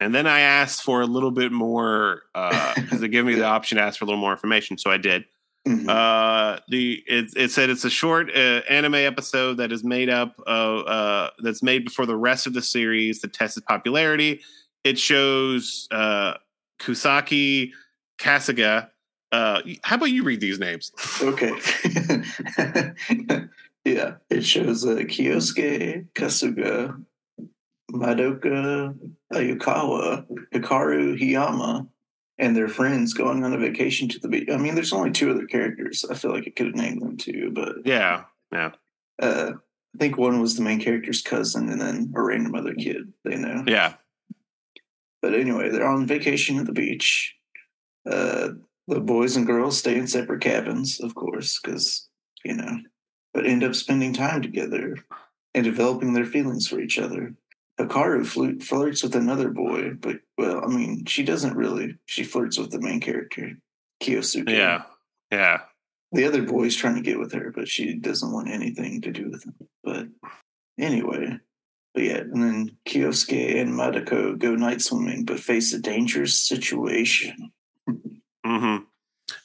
And 0.00 0.14
then 0.14 0.26
I 0.26 0.40
asked 0.40 0.82
for 0.82 1.02
a 1.02 1.06
little 1.06 1.30
bit 1.30 1.52
more 1.52 2.22
because 2.34 3.00
they 3.00 3.08
gave 3.08 3.24
me 3.24 3.34
the 3.34 3.44
option 3.44 3.76
to 3.76 3.84
ask 3.84 3.98
for 3.98 4.04
a 4.04 4.08
little 4.08 4.20
more 4.20 4.32
information, 4.32 4.78
so 4.78 4.90
I 4.90 4.96
did. 4.96 5.24
Mhm. 5.68 5.88
Uh, 5.90 6.58
the 6.68 7.02
it, 7.06 7.34
it 7.36 7.50
said 7.50 7.68
it's 7.68 7.84
a 7.84 7.90
short 7.90 8.30
uh, 8.34 8.62
anime 8.70 8.94
episode 8.94 9.58
that 9.58 9.72
is 9.72 9.84
made 9.84 10.08
up 10.08 10.34
of 10.46 10.86
uh, 10.86 11.30
that's 11.40 11.62
made 11.62 11.84
before 11.84 12.06
the 12.06 12.16
rest 12.16 12.46
of 12.46 12.54
the 12.54 12.62
series 12.62 13.20
to 13.20 13.28
test 13.28 13.58
its 13.58 13.66
popularity. 13.66 14.40
It 14.84 14.98
shows 14.98 15.86
uh, 15.90 16.34
Kusaki 16.80 17.72
Kasuga. 18.18 18.88
Uh, 19.32 19.60
how 19.84 19.96
about 19.96 20.06
you 20.06 20.24
read 20.24 20.40
these 20.40 20.58
names? 20.58 20.92
Okay. 21.22 21.52
yeah, 23.84 24.14
it 24.30 24.42
shows 24.42 24.86
uh, 24.86 24.96
Kyosuke, 24.96 26.06
Kasuga, 26.14 27.04
Madoka, 27.92 28.94
Ayukawa, 29.32 30.26
Hikaru, 30.52 31.18
Hiyama, 31.20 31.86
and 32.38 32.56
their 32.56 32.68
friends 32.68 33.12
going 33.14 33.44
on 33.44 33.52
a 33.52 33.58
vacation 33.58 34.08
to 34.08 34.18
the 34.18 34.28
beach. 34.28 34.48
I 34.50 34.56
mean, 34.56 34.74
there's 34.74 34.92
only 34.92 35.10
two 35.10 35.30
other 35.30 35.46
characters. 35.46 36.04
I 36.10 36.14
feel 36.14 36.32
like 36.32 36.44
I 36.46 36.50
could 36.50 36.66
have 36.66 36.74
named 36.76 37.02
them 37.02 37.16
too, 37.16 37.50
but 37.54 37.76
Yeah, 37.84 38.24
yeah. 38.52 38.70
uh, 39.20 39.52
I 39.94 39.98
think 39.98 40.16
one 40.16 40.40
was 40.40 40.56
the 40.56 40.62
main 40.62 40.80
character's 40.80 41.20
cousin, 41.22 41.68
and 41.68 41.80
then 41.80 42.12
a 42.16 42.22
random 42.22 42.54
other 42.54 42.74
kid 42.74 43.12
they 43.24 43.36
know. 43.36 43.64
yeah, 43.66 43.94
But 45.20 45.34
anyway, 45.34 45.68
they're 45.70 45.86
on 45.86 46.06
vacation 46.06 46.58
at 46.58 46.66
the 46.66 46.72
beach. 46.72 47.34
Uh, 48.10 48.50
the 48.88 49.00
boys 49.00 49.36
and 49.36 49.46
girls 49.46 49.78
stay 49.78 49.96
in 49.96 50.06
separate 50.06 50.40
cabins, 50.40 51.00
of 51.00 51.14
course, 51.14 51.60
because, 51.60 52.08
you 52.44 52.54
know, 52.54 52.78
but 53.34 53.46
end 53.46 53.62
up 53.62 53.74
spending 53.74 54.12
time 54.12 54.42
together 54.42 54.96
and 55.54 55.64
developing 55.64 56.12
their 56.14 56.24
feelings 56.24 56.66
for 56.66 56.80
each 56.80 56.98
other. 56.98 57.34
Hikaru 57.86 58.26
fl- 58.26 58.64
flirts 58.64 59.02
with 59.02 59.14
another 59.14 59.50
boy, 59.50 59.92
but, 59.94 60.16
well, 60.36 60.62
I 60.64 60.68
mean, 60.68 61.04
she 61.06 61.22
doesn't 61.22 61.56
really. 61.56 61.96
She 62.06 62.24
flirts 62.24 62.58
with 62.58 62.70
the 62.70 62.80
main 62.80 63.00
character, 63.00 63.52
Kyosuke. 64.02 64.48
yeah, 64.50 64.82
yeah. 65.30 65.60
The 66.12 66.24
other 66.24 66.42
boy's 66.42 66.74
trying 66.74 66.96
to 66.96 67.02
get 67.02 67.18
with 67.18 67.32
her, 67.32 67.52
but 67.54 67.68
she 67.68 67.94
doesn't 67.94 68.32
want 68.32 68.50
anything 68.50 69.00
to 69.02 69.12
do 69.12 69.30
with 69.30 69.44
him. 69.44 69.54
But 69.84 70.08
anyway, 70.78 71.38
but 71.94 72.02
yeah, 72.02 72.18
and 72.18 72.42
then 72.42 72.76
Kyosuke 72.88 73.60
and 73.60 73.72
Madako 73.72 74.36
go 74.36 74.56
night 74.56 74.82
swimming, 74.82 75.24
but 75.24 75.38
face 75.38 75.72
a 75.72 75.80
dangerous 75.80 76.36
situation. 76.46 77.52
mm-hmm. 77.88 78.84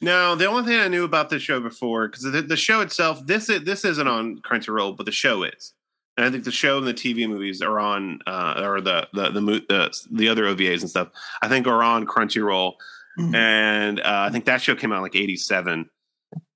Now, 0.02 0.34
the 0.34 0.48
only 0.48 0.64
thing 0.64 0.80
I 0.80 0.88
knew 0.88 1.04
about 1.04 1.30
the 1.30 1.38
show 1.38 1.60
before, 1.60 2.08
because 2.08 2.24
the, 2.24 2.42
the 2.42 2.58
show 2.58 2.82
itself, 2.82 3.26
this 3.28 3.50
is, 3.50 3.64
this 3.64 3.86
isn't 3.86 4.08
on 4.08 4.40
Crunchyroll, 4.40 4.98
but 4.98 5.06
the 5.06 5.12
show 5.12 5.44
is. 5.44 5.75
And 6.18 6.26
I 6.26 6.30
think 6.32 6.44
the 6.46 6.52
show 6.52 6.78
and 6.78 6.88
the 6.88 6.94
TV 6.94 7.28
movies 7.28 7.62
are 7.62 7.80
on, 7.80 8.20
uh, 8.26 8.62
or 8.64 8.80
the 8.82 9.08
the 9.14 9.32
the, 9.32 9.42
the 9.42 9.92
the 10.12 10.30
other 10.30 10.46
OVAs 10.46 10.82
and 10.82 10.90
stuff. 10.90 11.10
I 11.42 11.48
think 11.50 11.68
are 11.68 11.84
on 11.84 12.06
Crunchyroll, 12.06 12.74
Mhm. 13.20 13.36
and 13.36 14.00
uh, 14.00 14.26
I 14.28 14.30
think 14.30 14.46
that 14.46 14.62
show 14.62 14.76
came 14.76 14.92
out 14.94 15.02
like 15.02 15.16
'87. 15.16 15.90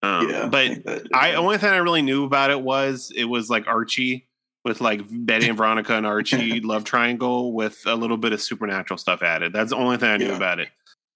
Um, 0.01 0.29
yeah, 0.29 0.47
but 0.47 0.67
think 0.67 0.83
that- 0.85 1.07
I 1.13 1.33
only 1.33 1.57
thing 1.57 1.69
I 1.69 1.77
really 1.77 2.01
knew 2.01 2.23
about 2.25 2.51
it 2.51 2.61
was 2.61 3.11
it 3.15 3.25
was 3.25 3.49
like 3.49 3.67
Archie 3.67 4.27
with 4.65 4.79
like 4.81 5.01
Betty 5.09 5.47
and 5.49 5.57
Veronica 5.57 5.93
and 5.95 6.05
Archie 6.05 6.59
love 6.61 6.83
triangle 6.85 7.53
with 7.53 7.81
a 7.85 7.95
little 7.95 8.17
bit 8.17 8.33
of 8.33 8.41
supernatural 8.41 8.97
stuff 8.97 9.21
added. 9.21 9.51
That's 9.53 9.69
the 9.71 9.77
only 9.77 9.97
thing 9.97 10.09
I 10.09 10.17
knew 10.17 10.27
Yeah. 10.27 10.35
about 10.37 10.59
it. 10.59 10.69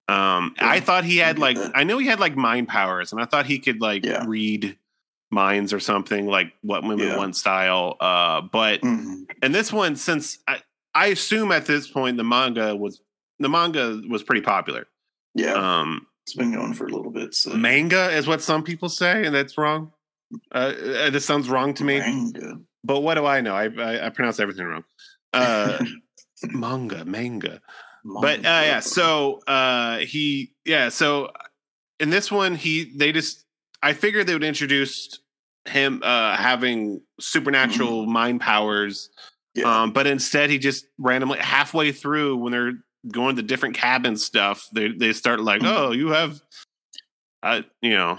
Um, 0.08 0.54
Yeah, 0.58 0.68
I 0.68 0.80
thought 0.80 1.04
he 1.04 1.16
had 1.16 1.38
like. 1.38 1.56
I 1.74 1.84
know 1.84 1.96
he 1.96 2.06
had 2.06 2.20
like 2.20 2.36
mind 2.36 2.68
powers, 2.68 3.10
and 3.12 3.22
I 3.22 3.24
thought 3.24 3.46
he 3.46 3.58
could 3.58 3.80
like 3.80 4.04
Yeah. 4.04 4.24
read 4.26 4.76
minds 5.30 5.72
or 5.72 5.80
something 5.80 6.26
like 6.26 6.52
what 6.62 6.82
women 6.82 7.08
Yeah. 7.08 7.16
want 7.16 7.36
style. 7.36 7.96
Uh, 8.00 8.42
but 8.42 8.80
Mhm. 8.82 9.26
and 9.42 9.54
this 9.54 9.72
one, 9.72 9.96
since 9.96 10.38
I, 10.46 10.60
I 10.94 11.06
assume 11.08 11.50
at 11.52 11.66
this 11.66 11.88
point 11.88 12.16
the 12.16 12.24
manga 12.24 12.74
was 12.76 13.00
the 13.38 13.48
manga 13.48 14.00
was 14.08 14.22
pretty 14.22 14.42
popular. 14.42 14.86
yeah, 15.34 15.54
Um, 15.54 16.06
it's 16.24 16.34
been 16.36 16.52
going 16.52 16.72
for 16.74 16.86
a 16.86 16.90
little 16.94 17.10
bit. 17.10 17.34
So 17.34 17.54
manga 17.54 18.10
is 18.12 18.26
what 18.28 18.40
some 18.42 18.62
people 18.62 18.88
say, 18.88 19.24
and 19.26 19.34
that's 19.34 19.58
wrong. 19.58 19.92
Uh, 20.52 20.72
uh, 21.04 21.10
this 21.10 21.24
sounds 21.24 21.48
wrong 21.48 21.74
to 21.74 21.84
me, 21.84 21.98
Manga. 21.98 22.60
but 22.84 23.00
what 23.00 23.14
do 23.14 23.26
I 23.26 23.40
know? 23.40 23.54
I 23.54 23.64
I, 23.66 24.06
I 24.06 24.08
pronounce 24.10 24.38
everything 24.40 24.66
wrong. 24.66 24.84
Uh, 25.32 25.84
manga, 26.44 27.04
manga. 27.04 27.60
But 28.04 28.40
uh, 28.40 28.42
yeah, 28.42 28.80
so 28.80 29.40
uh, 29.46 29.98
he 29.98 30.52
yeah, 30.64 30.88
so 30.90 31.30
in 31.98 32.10
this 32.10 32.30
one 32.30 32.54
he 32.54 32.92
they 32.96 33.12
just 33.12 33.43
I 33.84 33.92
figured 33.92 34.26
they 34.26 34.32
would 34.32 34.44
introduce 34.44 35.18
him 35.66 36.00
uh, 36.02 36.36
having 36.36 37.00
supernatural 37.20 38.06
mind 38.06 38.40
powers, 38.40 39.10
yeah, 39.54 39.82
um, 39.82 39.92
but 39.92 40.06
instead 40.06 40.50
he 40.50 40.58
just 40.58 40.86
randomly 40.98 41.38
halfway 41.38 41.92
through 41.92 42.36
when 42.36 42.52
they're 42.52 42.72
going 43.12 43.36
to 43.36 43.42
different 43.42 43.74
cabin 43.76 44.16
stuff, 44.16 44.68
they 44.72 44.88
they 44.88 45.12
start 45.12 45.40
like, 45.40 45.60
Mhm. 45.62 45.76
oh, 45.76 45.90
you 45.92 46.08
have, 46.08 46.40
uh, 47.42 47.62
you 47.82 47.90
know. 47.90 48.18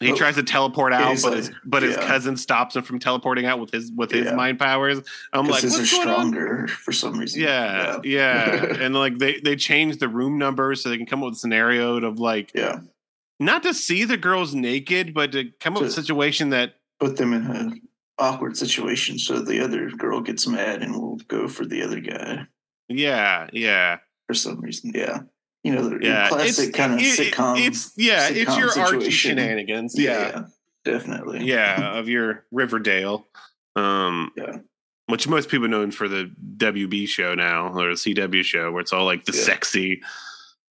He 0.00 0.12
Oh, 0.12 0.14
tries 0.14 0.36
to 0.36 0.44
teleport 0.44 0.92
out, 0.92 1.10
he's 1.10 1.22
but 1.24 1.30
like- 1.32 1.36
his 1.38 1.50
but 1.64 1.82
his 1.82 1.96
cousin 1.96 2.36
stops 2.36 2.76
him 2.76 2.84
from 2.84 3.00
teleporting 3.00 3.46
out 3.46 3.58
with 3.58 3.72
his 3.72 3.90
with 3.90 4.12
his 4.12 4.26
Yeah. 4.26 4.34
mind 4.34 4.60
powers. 4.60 5.00
I'm 5.32 5.46
like, 5.48 5.64
what's 5.64 5.74
are 5.74 5.96
going 5.96 6.08
on? 6.08 6.30
stronger 6.30 6.68
for 6.68 6.92
some 6.92 7.18
reason. 7.18 7.40
Yeah, 7.40 7.98
yeah, 8.04 8.64
and 8.80 8.94
like 8.94 9.18
they 9.18 9.40
they 9.40 9.56
change 9.56 9.96
the 9.98 10.08
room 10.08 10.38
numbers 10.38 10.82
so 10.84 10.88
they 10.88 10.96
can 10.98 11.06
come 11.06 11.20
up 11.24 11.30
with 11.30 11.34
a 11.34 11.38
scenario 11.40 11.96
of 12.04 12.20
like 12.20 12.52
yeah. 12.54 12.78
Not 13.40 13.62
to 13.64 13.72
see 13.74 14.04
the 14.04 14.16
girls 14.16 14.54
naked, 14.54 15.14
but 15.14 15.32
to 15.32 15.50
come 15.60 15.76
up 15.76 15.82
with 15.82 15.90
a 15.90 15.94
situation 15.94 16.50
that 16.50 16.74
Put 17.00 17.16
them 17.16 17.32
in 17.32 17.46
an 17.46 17.80
awkward 18.18 18.56
situation 18.56 19.18
so 19.18 19.40
the 19.40 19.60
other 19.62 19.88
girl 19.90 20.20
gets 20.20 20.46
mad 20.48 20.82
and 20.82 20.94
will 20.94 21.16
go 21.28 21.46
for 21.48 21.64
the 21.64 21.82
other 21.82 22.00
guy. 22.00 22.46
yeah, 22.88 23.48
yeah. 23.52 23.98
for 24.26 24.34
some 24.34 24.60
reason. 24.60 24.90
Yeah, 24.94 25.20
you 25.62 25.72
know, 25.72 25.88
the 25.88 25.98
Yeah, 26.04 26.28
classic 26.28 26.74
kind 26.74 26.94
of 26.94 26.98
it- 27.00 27.18
it- 27.18 27.32
sitcom. 27.34 27.60
It's 27.64 27.92
yeah, 27.96 28.28
it's 28.28 28.50
sitcom 28.50 28.58
your 28.58 28.66
Archie 28.70 28.82
situation. 29.00 29.10
shenanigans. 29.12 29.94
Yeah, 29.98 30.46
definitely. 30.84 31.44
yeah, 31.44 31.92
of 31.98 32.08
your 32.08 32.44
Riverdale. 32.50 33.26
Um, 33.76 34.32
Yeah. 34.36 34.58
which 35.06 35.28
most 35.28 35.48
people 35.48 35.68
know 35.68 35.88
for 35.92 36.08
the 36.08 36.30
WB 36.56 37.06
show 37.08 37.34
now 37.36 37.68
or 37.72 37.90
the 37.90 37.96
CW 37.96 38.42
show, 38.44 38.72
where 38.72 38.80
it's 38.80 38.92
all 38.92 39.04
like 39.04 39.24
the 39.24 39.32
Yeah. 39.32 39.42
sexy. 39.42 40.02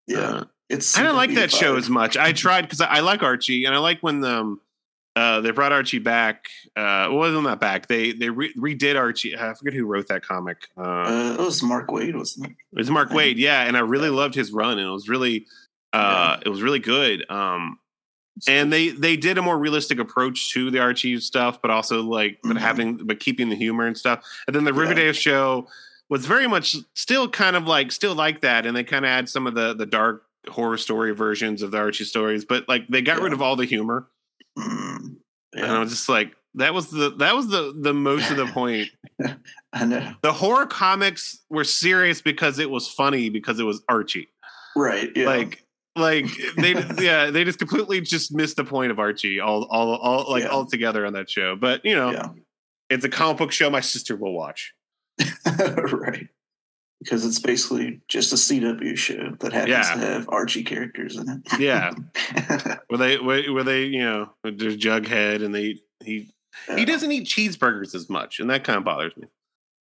yeah. 0.08 0.20
uh, 0.20 0.44
it's 0.70 0.98
I 0.98 1.04
don't 1.04 1.16
like 1.16 1.34
that 1.36 1.52
show 1.52 1.76
as 1.78 1.90
much. 1.90 2.18
I 2.18 2.32
tried 2.34 2.64
because 2.64 2.82
I, 2.82 2.86
I 2.88 3.00
like 3.02 3.24
Archie, 3.24 3.66
and 3.66 3.74
I 3.74 3.78
like 3.80 4.00
when 4.02 4.24
um, 4.26 4.60
uh, 5.16 5.42
they 5.42 5.52
brought 5.52 5.72
Archie 5.72 6.00
back. 6.00 6.46
Uh, 6.76 7.08
well, 7.10 7.18
wasn't 7.18 7.46
that 7.46 7.60
back. 7.60 7.88
They 7.88 8.12
they 8.12 8.30
re- 8.30 8.54
redid 8.54 8.98
Archie. 8.98 9.38
I 9.38 9.54
forget 9.54 9.74
who 9.74 9.86
wrote 9.86 10.08
that 10.10 10.24
comic. 10.26 10.68
Uh, 10.78 10.82
Uh, 10.82 11.36
it 11.40 11.44
was 11.44 11.64
Mark 11.64 11.88
Waid, 11.90 12.16
wasn't 12.16 12.48
it? 12.48 12.56
it 12.74 12.78
was 12.78 12.90
Mark 12.90 13.10
Waid, 13.10 13.36
yeah, 13.38 13.64
and 13.64 13.76
I 13.78 13.82
really 13.82 14.10
loved 14.10 14.36
his 14.36 14.52
run, 14.52 14.78
and 14.78 14.88
it 14.88 14.92
was 14.92 15.08
really, 15.10 15.46
uh, 15.94 16.38
it 16.46 16.50
was 16.50 16.62
really 16.62 16.80
good. 16.80 17.30
Um, 17.32 17.80
and 18.48 18.72
they 18.72 18.90
they 18.90 19.18
did 19.18 19.38
a 19.40 19.42
more 19.42 19.58
realistic 19.58 19.98
approach 19.98 20.52
to 20.54 20.70
the 20.70 20.78
Archie 20.80 21.20
stuff, 21.20 21.60
but 21.62 21.72
also 21.72 22.04
like 22.04 22.38
but 22.44 22.58
Mhm. 22.58 22.60
having 22.60 22.98
but 22.98 23.20
keeping 23.20 23.50
the 23.50 23.56
humor 23.56 23.88
and 23.88 23.98
stuff. 23.98 24.24
And 24.46 24.56
then 24.56 24.64
the 24.64 24.74
Yeah. 24.74 24.80
Riverdale 24.82 25.14
show 25.14 25.68
was 26.10 26.26
very 26.28 26.46
much 26.48 26.76
still 26.94 27.28
kind 27.28 27.56
of 27.56 27.66
like 27.68 27.92
still 27.92 28.14
like 28.14 28.42
that, 28.42 28.68
and 28.68 28.78
they 28.78 28.84
kind 28.84 29.06
of 29.06 29.10
add 29.10 29.28
some 29.28 29.48
of 29.48 29.56
the 29.56 29.74
the 29.74 29.88
dark 29.88 30.24
horror 30.50 30.78
story 30.78 31.14
versions 31.14 31.62
of 31.62 31.72
the 31.72 31.78
Archie 31.78 32.04
stories, 32.06 32.46
but 32.46 32.68
like 32.68 32.88
they 32.88 33.02
got 33.02 33.22
rid 33.22 33.34
of 33.34 33.42
all 33.42 33.56
the 33.56 33.66
humor, 33.66 34.08
Mm, 34.58 35.18
and 35.54 35.66
I 35.66 35.80
was 35.80 35.92
just 35.92 36.10
like 36.10 36.34
that 36.56 36.74
was 36.74 36.90
the 36.90 37.12
that 37.18 37.36
was 37.36 37.48
the 37.50 37.74
the 37.80 37.94
most 37.94 38.32
of 38.32 38.38
the 38.38 38.48
point. 38.48 38.90
I 39.74 39.86
know. 39.86 40.14
The 40.22 40.34
horror 40.34 40.66
comics 40.66 41.40
were 41.50 41.64
serious 41.64 42.22
because 42.22 42.58
it 42.60 42.70
was 42.70 42.88
funny 42.88 43.30
because 43.30 43.60
it 43.60 43.64
was 43.64 43.84
Archie. 43.90 44.30
Right. 44.76 45.12
Yeah. 45.16 45.26
like 45.28 45.64
like 45.96 46.26
they 46.58 46.74
yeah 47.04 47.32
they 47.32 47.44
just 47.44 47.58
completely 47.60 48.02
just 48.02 48.32
missed 48.34 48.56
the 48.58 48.64
point 48.64 48.92
of 48.92 49.00
archie 49.00 49.40
all 49.40 49.64
all 49.72 49.96
all 49.96 50.32
like 50.32 50.44
Yeah. 50.44 50.50
all 50.50 50.68
together 50.68 51.04
on 51.08 51.14
that 51.14 51.28
show 51.28 51.56
but 51.56 51.84
you 51.84 51.96
know 51.96 52.12
yeah. 52.12 52.28
it's 52.92 53.04
a 53.04 53.10
comic 53.10 53.38
book 53.40 53.52
show 53.52 53.72
my 53.72 53.80
sister 53.80 54.16
will 54.16 54.34
watch 54.34 54.76
right. 55.48 56.28
Because 57.00 57.24
it's 57.26 57.40
basically 57.40 58.02
just 58.08 58.34
a 58.34 58.36
CW 58.36 58.98
show 58.98 59.36
that 59.40 59.54
happens 59.54 59.70
Yeah. 59.70 59.94
to 59.94 60.00
have 60.00 60.30
Archie 60.30 60.64
characters 60.64 61.16
in 61.16 61.30
it. 61.30 61.60
yeah 61.60 61.92
where 62.88 62.98
they 62.98 63.18
where, 63.20 63.64
they 63.64 63.84
you 63.86 64.00
know 64.00 64.30
there's 64.44 64.78
jughead 64.78 65.44
and 65.46 65.54
they 65.54 65.80
he 66.04 66.34
he 66.76 66.86
doesn't 66.86 67.12
eat 67.12 67.28
cheeseburgers 67.28 67.94
as 67.94 68.10
much 68.10 68.40
and 68.40 68.50
that 68.50 68.64
kind 68.64 68.78
of 68.78 68.84
bothers 68.84 69.16
me 69.16 69.28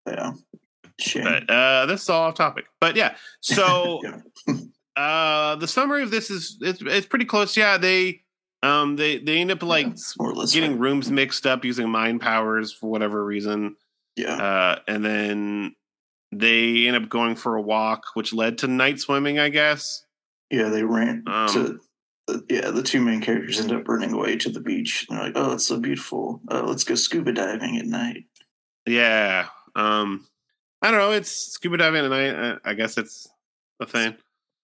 Yeah. 0.07 0.33
Shame. 0.99 1.23
but 1.23 1.49
uh 1.49 1.85
this 1.85 2.01
is 2.03 2.09
all 2.09 2.23
off 2.23 2.35
topic 2.35 2.65
but 2.81 2.95
yeah 2.97 3.15
so 3.41 4.01
Yeah. 4.47 4.55
uh 5.01 5.55
the 5.55 5.67
summary 5.67 6.03
of 6.03 6.11
this 6.11 6.29
is 6.29 6.57
it's, 6.61 6.81
it's 6.81 7.07
pretty 7.07 7.25
close 7.25 7.55
yeah 7.57 7.77
they 7.77 8.21
um 8.63 8.95
they 8.97 9.19
they 9.19 9.39
end 9.39 9.51
up 9.51 9.63
like 9.63 9.85
Yeah, 9.85 9.91
it's 9.93 10.17
more 10.19 10.31
or 10.31 10.35
less 10.35 10.53
getting 10.53 10.71
right. 10.71 10.79
rooms 10.81 11.09
mixed 11.11 11.45
up 11.45 11.63
using 11.63 11.89
mind 11.89 12.19
powers 12.21 12.73
for 12.73 12.89
whatever 12.89 13.23
reason 13.25 13.75
Yeah. 14.17 14.35
uh, 14.35 14.79
and 14.87 15.03
then 15.03 15.75
they 16.31 16.87
end 16.87 16.95
up 16.95 17.09
going 17.09 17.35
for 17.35 17.55
a 17.55 17.61
walk, 17.61 18.05
which 18.13 18.33
led 18.33 18.57
to 18.59 18.67
night 18.67 18.99
swimming, 18.99 19.39
I 19.39 19.49
guess. 19.49 20.05
Yeah, 20.49 20.69
they 20.69 20.83
ran 20.83 21.23
Um, 21.27 21.49
to. 21.53 21.79
Yeah, 22.49 22.71
the 22.71 22.81
two 22.81 23.01
main 23.01 23.21
characters 23.21 23.59
end 23.59 23.71
up 23.71 23.87
running 23.87 24.11
away 24.11 24.35
to 24.37 24.49
the 24.49 24.59
beach. 24.59 25.05
They're 25.09 25.19
like, 25.19 25.33
"Oh, 25.35 25.53
it's 25.53 25.67
so 25.67 25.79
beautiful. 25.79 26.41
Uh, 26.49 26.63
let's 26.63 26.83
go 26.83 26.95
scuba 26.95 27.31
diving 27.31 27.77
at 27.77 27.85
night." 27.85 28.25
Yeah, 28.87 29.47
um, 29.75 30.25
I 30.81 30.89
don't 30.91 30.99
know. 30.99 31.11
It's 31.11 31.29
scuba 31.29 31.77
diving 31.77 32.03
at 32.03 32.09
night. 32.09 32.57
I, 32.65 32.71
I 32.71 32.73
guess 32.73 32.97
it's 32.97 33.27
a 33.79 33.85
thing. 33.85 34.15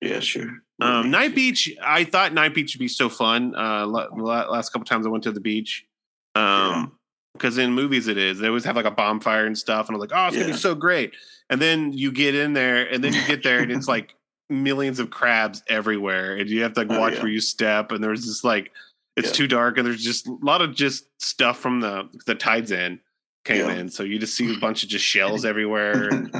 Yeah, 0.01 0.19
sure. 0.21 0.49
Um, 0.79 1.11
night 1.11 1.35
beach. 1.35 1.71
I 1.83 2.03
thought 2.03 2.33
night 2.33 2.55
beach 2.55 2.73
would 2.75 2.79
be 2.79 2.87
so 2.87 3.09
fun. 3.09 3.53
Uh, 3.55 3.85
la- 3.85 4.07
la- 4.15 4.49
last 4.49 4.73
couple 4.73 4.85
times 4.85 5.05
I 5.05 5.09
went 5.09 5.23
to 5.25 5.31
the 5.31 5.39
beach. 5.39 5.85
Um, 6.33 6.93
because 7.33 7.57
in 7.59 7.73
movies 7.73 8.07
it 8.07 8.17
is. 8.17 8.39
They 8.39 8.47
always 8.47 8.65
have 8.65 8.75
like 8.75 8.85
a 8.85 8.91
bonfire 8.91 9.45
and 9.45 9.55
stuff, 9.57 9.87
and 9.87 9.95
I'm 9.95 10.01
like, 10.01 10.11
oh, 10.13 10.27
it's 10.27 10.35
gonna 10.35 10.47
be 10.47 10.53
so 10.53 10.73
great. 10.75 11.13
And 11.51 11.61
then 11.61 11.91
you 11.93 12.11
get 12.11 12.33
in 12.33 12.53
there, 12.53 12.91
and 12.91 13.03
then 13.03 13.13
you 13.13 13.23
get 13.27 13.43
there, 13.43 13.59
and 13.59 13.71
it's 13.71 13.87
like 13.95 14.15
millions 14.49 14.99
of 14.99 15.09
crabs 15.11 15.61
everywhere, 15.67 16.35
and 16.37 16.49
you 16.49 16.63
have 16.63 16.73
to 16.73 16.79
like 16.81 16.91
Oh, 16.91 16.99
watch 16.99 17.13
yeah. 17.15 17.19
where 17.23 17.31
you 17.31 17.39
step. 17.41 17.91
And 17.91 18.03
there's 18.03 18.25
just 18.25 18.43
like 18.43 18.71
it's 19.17 19.27
Yeah. 19.29 19.33
too 19.33 19.47
dark, 19.47 19.77
and 19.77 19.85
there's 19.85 20.03
just 20.03 20.27
a 20.27 20.37
lot 20.41 20.61
of 20.61 20.73
just 20.73 21.05
stuff 21.21 21.59
from 21.59 21.81
the 21.81 22.09
the 22.25 22.33
tides 22.35 22.71
in 22.71 22.99
came 23.45 23.67
Yeah. 23.67 23.73
in, 23.75 23.89
so 23.89 24.03
you 24.03 24.17
just 24.17 24.35
see 24.35 24.55
a 24.55 24.57
bunch 24.61 24.81
of 24.83 24.89
just 24.89 25.05
shells 25.05 25.45
everywhere. 25.51 26.07
And 26.09 26.33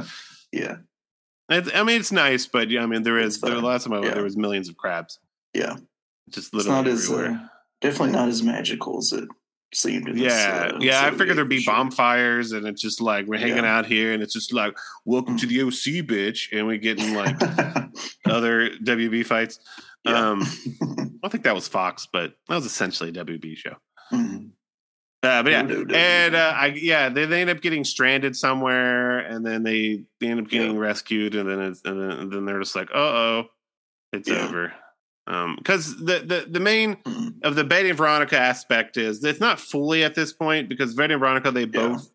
yeah, 0.50 0.76
it's, 1.50 1.68
I 1.74 1.82
mean, 1.84 2.00
it's 2.00 2.12
nice, 2.12 2.46
but 2.46 2.70
yeah, 2.70 2.82
I 2.82 2.86
mean, 2.86 3.02
there 3.02 3.18
is 3.18 3.40
there 3.40 3.56
last 3.60 3.84
time 3.84 3.92
I 3.92 4.00
went, 4.00 4.14
there 4.14 4.24
was 4.24 4.36
millions 4.36 4.68
of 4.68 4.76
crabs, 4.76 5.18
yeah. 5.54 5.76
just 6.30 6.48
It's 6.48 6.54
literally 6.54 6.76
not 6.84 6.86
as 6.88 7.10
everywhere. 7.10 7.40
uh, 7.44 7.48
definitely 7.82 8.12
not 8.12 8.28
as 8.28 8.42
magical 8.42 8.98
as 8.98 9.12
it 9.12 9.28
seemed. 9.74 10.08
In 10.08 10.16
this, 10.16 10.32
Yeah, 10.32 10.70
uh, 10.74 10.78
yeah. 10.80 11.04
I 11.06 11.10
figured 11.10 11.36
there'd 11.36 11.48
be 11.48 11.60
show. 11.60 11.72
bonfires, 11.72 12.52
and 12.52 12.66
it's 12.66 12.80
just 12.82 13.00
like 13.00 13.26
we're 13.26 13.38
hanging 13.38 13.58
Yeah. 13.64 13.78
out 13.78 13.86
here, 13.86 14.12
and 14.12 14.22
it's 14.22 14.32
just 14.32 14.52
like 14.52 14.76
welcome 15.04 15.36
to 15.38 15.46
the 15.46 15.62
OC, 15.62 16.02
bitch, 16.06 16.48
and 16.52 16.66
we're 16.66 16.78
getting 16.78 17.14
like 17.14 17.36
other 18.26 18.70
WB 18.84 19.24
fights. 19.26 19.58
Yeah. 20.04 20.30
Um, 20.30 20.42
I 21.24 21.28
think 21.28 21.44
that 21.44 21.54
was 21.54 21.68
Fox, 21.68 22.08
but 22.12 22.34
that 22.48 22.54
was 22.56 22.66
essentially 22.66 23.10
a 23.10 23.12
WB 23.12 23.56
show. 23.56 23.76
Mhm. 24.12 24.50
Uh, 25.24 25.40
but 25.44 25.52
yeah, 25.52 25.62
No, 25.62 25.74
no, 25.76 25.82
no, 25.84 25.94
and 25.94 26.34
uh, 26.34 26.52
I 26.56 26.66
yeah, 26.76 27.08
they, 27.08 27.26
they 27.26 27.42
end 27.42 27.50
up 27.50 27.60
getting 27.60 27.84
stranded 27.84 28.34
somewhere, 28.36 29.20
and 29.20 29.46
then 29.46 29.62
they 29.62 30.02
they 30.18 30.26
end 30.26 30.40
up 30.40 30.48
getting 30.48 30.74
Yeah. 30.74 30.80
rescued, 30.80 31.34
and 31.36 31.48
then 31.48 31.60
it's 31.60 31.80
and 31.84 32.00
then, 32.00 32.10
and 32.18 32.32
then 32.32 32.44
they're 32.44 32.58
just 32.58 32.74
like, 32.74 32.90
uh 32.90 32.98
oh, 32.98 33.44
it's 34.12 34.28
Yeah. 34.28 34.48
over. 34.48 34.74
Um, 35.28 35.54
because 35.56 35.96
the, 35.98 36.18
the 36.20 36.46
the 36.50 36.60
main 36.60 36.96
of 37.44 37.54
the 37.54 37.62
Betty 37.64 37.88
and 37.90 37.96
Veronica 37.98 38.36
aspect 38.38 38.96
is 38.96 39.22
it's 39.22 39.40
not 39.40 39.60
fully 39.60 40.02
at 40.02 40.14
this 40.14 40.32
point 40.32 40.68
because 40.68 40.94
Betty 40.94 41.14
and 41.14 41.20
Veronica 41.20 41.50
they 41.52 41.64
both 41.64 42.10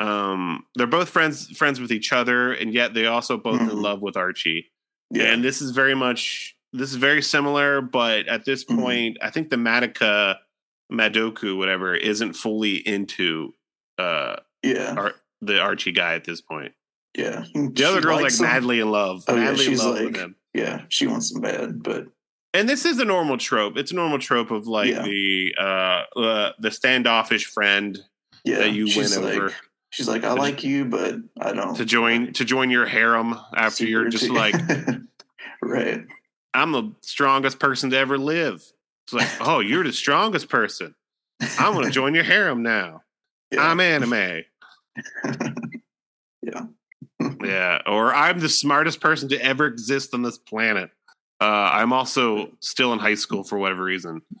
um 0.00 0.64
they're 0.74 0.86
both 0.88 1.08
friends 1.08 1.48
friends 1.56 1.80
with 1.80 1.92
each 1.92 2.12
other 2.12 2.52
and 2.52 2.72
yet 2.74 2.94
they 2.94 3.06
also 3.06 3.36
both 3.36 3.60
in 3.60 3.68
Mhm. 3.68 3.82
love 3.82 4.02
with 4.02 4.16
Archie. 4.16 4.70
yeah, 5.10 5.32
And 5.32 5.42
this 5.44 5.62
is 5.62 5.70
very 5.70 5.94
much 5.94 6.56
this 6.72 6.90
is 6.90 6.96
very 6.96 7.22
similar, 7.22 7.80
but 7.80 8.26
at 8.28 8.44
this 8.44 8.64
Mhm. 8.64 8.78
point, 8.80 9.16
I 9.22 9.30
think 9.30 9.50
the 9.50 9.56
Madoka 9.56 10.36
Madoku, 10.92 11.56
whatever, 11.56 11.94
isn't 11.94 12.34
fully 12.34 12.76
into 12.76 13.54
uh 13.98 14.36
yeah, 14.64 14.94
Ar- 14.96 15.14
the 15.40 15.60
Archie 15.60 15.92
guy 15.92 16.14
at 16.14 16.24
this 16.24 16.40
point. 16.40 16.72
yeah. 17.16 17.44
The 17.54 17.84
other 17.84 17.98
She 18.00 18.02
girl's 18.02 18.22
like 18.22 18.32
him. 18.32 18.42
madly 18.46 18.80
in 18.80 18.90
love. 18.90 19.24
Oh, 19.28 19.34
yeah, 19.36 19.44
madly 19.44 19.64
in 19.66 19.70
she's 19.70 19.84
love 19.84 19.94
with 19.94 20.04
like- 20.06 20.16
him. 20.16 20.34
Yeah, 20.54 20.82
she 20.88 21.06
wants 21.06 21.32
him 21.34 21.40
bad, 21.40 21.82
but 21.82 22.06
and 22.54 22.68
this 22.68 22.84
is 22.84 22.98
a 22.98 23.04
normal 23.04 23.38
trope. 23.38 23.76
It's 23.76 23.92
a 23.92 23.94
normal 23.94 24.18
trope 24.18 24.50
of 24.50 24.66
like 24.66 24.90
Yeah. 24.90 25.02
the 25.02 25.54
uh, 25.58 26.18
uh 26.18 26.52
the 26.58 26.70
standoffish 26.70 27.46
friend 27.46 27.98
yeah, 28.44 28.58
that 28.58 28.72
you 28.72 28.86
win 28.96 29.22
like, 29.22 29.34
over 29.36 29.54
She's 29.90 30.08
like, 30.08 30.22
I 30.22 30.32
like 30.32 30.62
you, 30.64 30.84
but 30.84 31.16
I 31.40 31.52
don't 31.52 31.74
to 31.76 31.84
join 31.84 32.32
to 32.34 32.44
join 32.44 32.70
your 32.70 32.86
harem 32.86 33.38
after 33.56 33.86
you're 33.86 34.08
just 34.08 34.28
like 34.28 34.54
right. 35.62 36.04
I'm 36.52 36.72
the 36.72 36.92
strongest 37.00 37.58
person 37.58 37.90
to 37.90 37.96
ever 37.96 38.18
live. 38.18 38.62
It's 39.06 39.12
like, 39.12 39.28
oh, 39.40 39.60
you're 39.60 39.84
the 39.84 39.92
strongest 39.92 40.48
person. 40.48 40.94
I'm 41.58 41.72
gonna 41.72 41.90
join 41.90 42.14
your 42.14 42.24
harem 42.24 42.62
now. 42.62 43.02
Yeah. 43.50 43.62
I'm 43.62 43.80
anime. 43.80 44.12
yeah. 46.42 46.66
Yeah, 47.42 47.78
or 47.86 48.14
I'm 48.14 48.40
the 48.40 48.48
smartest 48.48 49.00
person 49.00 49.28
to 49.30 49.42
ever 49.42 49.66
exist 49.66 50.12
on 50.12 50.22
this 50.22 50.38
planet. 50.38 50.90
Uh, 51.40 51.44
I'm 51.72 51.92
also 51.92 52.50
still 52.60 52.92
in 52.92 52.98
high 52.98 53.14
school 53.14 53.44
for 53.44 53.58
whatever 53.58 53.82
reason. 53.84 54.22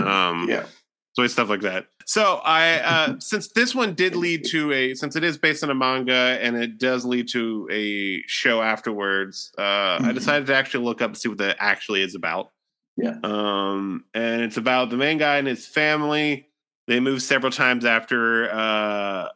Um, 0.00 0.48
Yeah. 0.48 0.64
so 1.12 1.22
it's 1.24 1.34
stuff 1.34 1.50
like 1.50 1.60
that. 1.62 1.86
So 2.06 2.36
I, 2.44 2.78
uh, 2.80 3.14
since 3.20 3.48
this 3.48 3.74
one 3.74 3.94
did 3.94 4.14
lead 4.16 4.44
to 4.50 4.72
a, 4.72 4.94
since 4.94 5.14
it 5.16 5.24
is 5.24 5.36
based 5.36 5.62
on 5.62 5.68
a 5.70 5.74
manga 5.74 6.38
and 6.40 6.56
it 6.56 6.78
does 6.78 7.04
lead 7.04 7.28
to 7.32 7.68
a 7.70 8.22
show 8.26 8.62
afterwards, 8.62 9.52
uh, 9.58 9.62
I 9.62 9.98
Mhm. 10.02 10.14
decided 10.14 10.46
to 10.46 10.54
actually 10.54 10.84
look 10.84 11.02
up 11.02 11.08
and 11.10 11.18
see 11.18 11.28
what 11.28 11.38
that 11.38 11.56
actually 11.58 12.02
is 12.02 12.14
about. 12.14 12.50
Yeah. 12.96 13.16
Um, 13.22 14.04
and 14.14 14.40
it's 14.42 14.56
about 14.56 14.88
the 14.90 14.96
main 14.96 15.18
guy 15.18 15.36
and 15.36 15.46
his 15.46 15.66
family. 15.66 16.48
They 16.86 17.00
move 17.00 17.20
several 17.20 17.52
times 17.52 17.84
after 17.84 18.50
uh, 18.50 19.28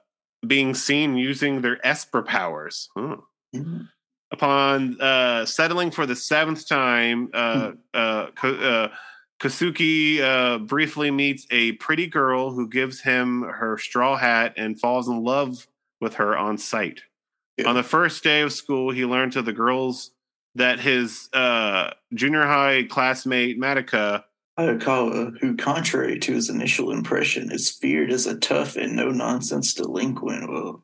being 0.46 0.74
seen 0.74 1.16
using 1.16 1.60
their 1.60 1.84
Esper 1.86 2.22
powers. 2.22 2.88
Huh. 2.96 3.16
Mhm. 3.54 3.88
Upon 4.34 5.00
uh, 5.00 5.46
settling 5.46 5.92
for 5.92 6.06
the 6.06 6.16
seventh 6.16 6.66
time, 6.66 7.30
uh, 7.32 7.70
uh, 7.94 8.26
uh, 8.42 8.88
Kasuki 9.40 10.20
uh, 10.20 10.58
briefly 10.58 11.12
meets 11.12 11.46
a 11.52 11.72
pretty 11.72 12.08
girl 12.08 12.50
who 12.50 12.68
gives 12.68 13.00
him 13.00 13.42
her 13.42 13.78
straw 13.78 14.16
hat 14.16 14.54
and 14.56 14.80
falls 14.80 15.06
in 15.06 15.22
love 15.22 15.68
with 16.00 16.14
her 16.14 16.36
on 16.36 16.58
sight. 16.58 17.02
Yeah. 17.58 17.68
On 17.68 17.76
the 17.76 17.84
first 17.84 18.24
day 18.24 18.40
of 18.40 18.52
school, 18.52 18.90
he 18.90 19.04
learns 19.04 19.34
to 19.34 19.42
the 19.42 19.52
girls 19.52 20.10
that 20.56 20.80
his 20.80 21.28
uh, 21.32 21.90
junior 22.12 22.44
high 22.44 22.88
classmate 22.90 23.56
Madoka 23.60 24.24
Hayakawa, 24.58 25.38
who, 25.40 25.56
contrary 25.56 26.18
to 26.18 26.32
his 26.32 26.48
initial 26.48 26.90
impression, 26.90 27.52
is 27.52 27.70
feared 27.70 28.10
as 28.10 28.26
a 28.26 28.38
tough 28.38 28.76
and 28.76 28.96
no 28.96 29.10
nonsense 29.10 29.74
delinquent. 29.74 30.50
Well, 30.50 30.83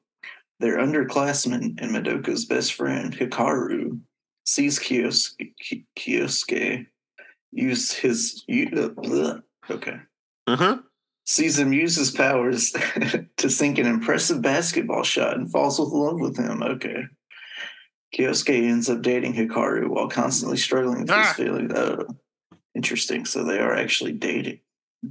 their 0.60 0.78
underclassman 0.78 1.80
and 1.80 1.90
Madoka's 1.90 2.44
best 2.44 2.74
friend, 2.74 3.16
Hikaru, 3.16 4.00
sees 4.44 4.78
Kyosuke 4.78 6.86
use 7.52 7.92
his 7.92 8.44
uh, 8.48 9.38
okay. 9.70 9.96
Uh-huh. 10.46 10.78
Sees 11.26 11.58
him 11.58 11.72
use 11.72 11.96
his 11.96 12.10
powers 12.10 12.72
to 13.36 13.50
sink 13.50 13.78
an 13.78 13.86
impressive 13.86 14.42
basketball 14.42 15.02
shot 15.02 15.36
and 15.36 15.50
falls 15.50 15.78
in 15.78 15.84
love 15.86 16.20
with 16.20 16.36
him. 16.36 16.62
Okay. 16.62 17.04
Kyosuke 18.16 18.68
ends 18.68 18.90
up 18.90 19.02
dating 19.02 19.34
Hikaru 19.34 19.88
while 19.88 20.08
constantly 20.08 20.56
struggling 20.56 21.02
with 21.02 21.10
Ah. 21.10 21.26
his 21.28 21.36
feelings. 21.36 21.72
Oh, 21.74 22.06
interesting. 22.74 23.24
So 23.24 23.44
they 23.44 23.58
are 23.58 23.74
actually 23.74 24.12
dating. 24.12 24.60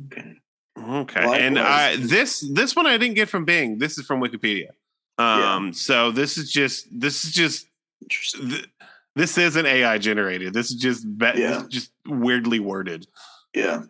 Okay. 0.08 0.34
Okay. 0.78 1.46
And 1.46 1.58
I, 1.58 1.96
this 1.96 2.42
this 2.54 2.76
one 2.76 2.88
I 2.88 2.98
didn't 2.98 3.16
get 3.16 3.30
from 3.30 3.46
Bing. 3.46 3.80
This 3.80 3.98
is 3.98 4.06
from 4.06 4.22
Wikipedia. 4.22 4.70
Um 5.20 5.74
so 5.74 6.12
this 6.12 6.38
is 6.38 6.52
just 6.52 6.88
this 6.98 7.24
is 7.26 7.32
just 7.32 7.68
th- 8.10 8.68
this 9.16 9.38
isn't 9.38 9.66
AI 9.66 9.98
generated. 9.98 10.54
This 10.54 10.72
is 10.72 10.78
just 10.78 11.04
be- 11.18 11.32
this 11.34 11.62
is 11.64 11.68
just 11.68 11.92
weirdly 12.08 12.60
worded. 12.60 13.06
Yeah. 13.54 13.84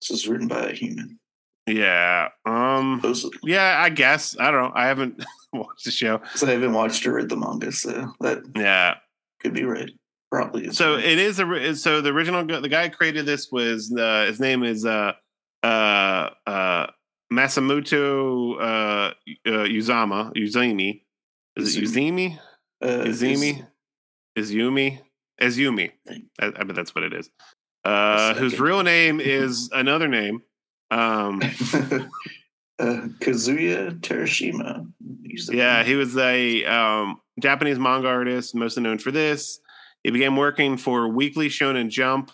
This 0.00 0.10
is 0.10 0.28
written 0.28 0.48
by 0.48 0.66
a 0.66 0.72
human. 0.72 1.18
Yeah. 1.66 2.28
Um 2.44 3.00
Supposedly. 3.00 3.38
yeah, 3.52 3.80
I 3.82 3.88
guess. 3.88 4.36
I 4.38 4.50
don't 4.50 4.64
know. 4.64 4.72
I 4.74 4.86
haven't 4.86 5.24
watched 5.52 5.84
the 5.84 5.90
show. 5.90 6.20
So 6.34 6.46
I 6.46 6.50
haven't 6.52 6.72
watched 6.74 7.06
or 7.06 7.14
read 7.14 7.28
the 7.28 7.36
manga, 7.36 7.72
so 7.72 8.12
that 8.20 8.42
Yeah. 8.54 8.96
could 9.40 9.54
be 9.54 9.64
right. 9.64 9.90
Probably 10.30 10.66
is. 10.66 10.76
So 10.76 10.96
right. 10.96 11.04
it 11.04 11.18
is 11.18 11.38
a 11.40 11.74
so 11.76 12.00
the 12.00 12.10
original 12.10 12.44
the 12.44 12.68
guy 12.68 12.88
created 12.88 13.24
this 13.26 13.50
was 13.50 13.92
uh, 13.96 14.26
his 14.26 14.38
name 14.40 14.62
is 14.64 14.84
uh 14.84 15.12
uh 15.62 16.30
uh 16.46 16.86
Masamoto 17.36 18.54
uh, 18.58 19.12
uh 19.46 19.66
Uzama 19.66 20.34
Uzami 20.34 21.02
is 21.56 21.76
it 21.76 21.84
Uzumi. 21.84 22.38
Uh, 22.82 22.86
Uzumi 22.86 23.66
Izumi? 24.38 25.00
Izumi? 25.40 25.90
I, 26.08 26.46
I 26.46 26.64
bet 26.64 26.74
that's 26.74 26.94
what 26.94 27.04
it 27.04 27.12
is. 27.12 27.28
Uh 27.84 28.34
whose 28.34 28.58
real 28.58 28.82
name 28.82 29.20
is 29.38 29.70
another 29.72 30.08
name 30.08 30.42
um 30.90 31.42
uh, 32.78 33.08
Kazuya 33.20 34.00
Terashima. 34.00 34.90
Yeah 35.50 35.84
he 35.84 35.94
was 35.94 36.16
a 36.16 36.64
um 36.64 37.20
Japanese 37.40 37.78
manga 37.78 38.08
artist 38.08 38.54
mostly 38.54 38.82
known 38.82 38.98
for 38.98 39.10
this. 39.10 39.60
He 40.02 40.10
began 40.10 40.36
working 40.36 40.78
for 40.78 41.08
Weekly 41.08 41.48
Shonen 41.48 41.90
Jump 41.90 42.30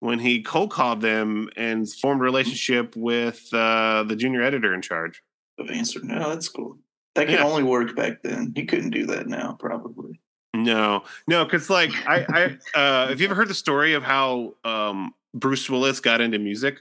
when 0.00 0.18
he 0.18 0.42
cold 0.42 0.70
called 0.70 1.00
them 1.00 1.48
and 1.56 1.90
formed 1.90 2.20
a 2.20 2.24
relationship 2.24 2.96
with 2.96 3.48
uh, 3.54 4.02
the 4.06 4.16
junior 4.16 4.42
editor 4.42 4.74
in 4.74 4.82
charge. 4.82 5.22
of 5.58 5.70
answer. 5.70 6.00
No, 6.02 6.30
that's 6.30 6.48
cool. 6.48 6.78
That 7.14 7.26
can 7.26 7.36
Yeah. 7.36 7.44
only 7.44 7.62
work 7.62 7.94
back 7.94 8.22
then. 8.22 8.52
He 8.56 8.64
couldn't 8.64 8.90
do 8.90 9.06
that 9.06 9.26
now, 9.26 9.56
probably. 9.60 10.20
No, 10.54 11.04
no, 11.28 11.44
because 11.44 11.68
like 11.70 11.90
I, 12.08 12.56
I 12.74 12.78
uh, 12.78 13.08
have 13.08 13.20
you 13.20 13.26
ever 13.26 13.34
heard 13.34 13.48
the 13.48 13.54
story 13.54 13.94
of 13.94 14.02
how 14.02 14.54
um, 14.64 15.14
Bruce 15.34 15.68
Willis 15.70 16.00
got 16.00 16.20
into 16.20 16.38
music? 16.38 16.78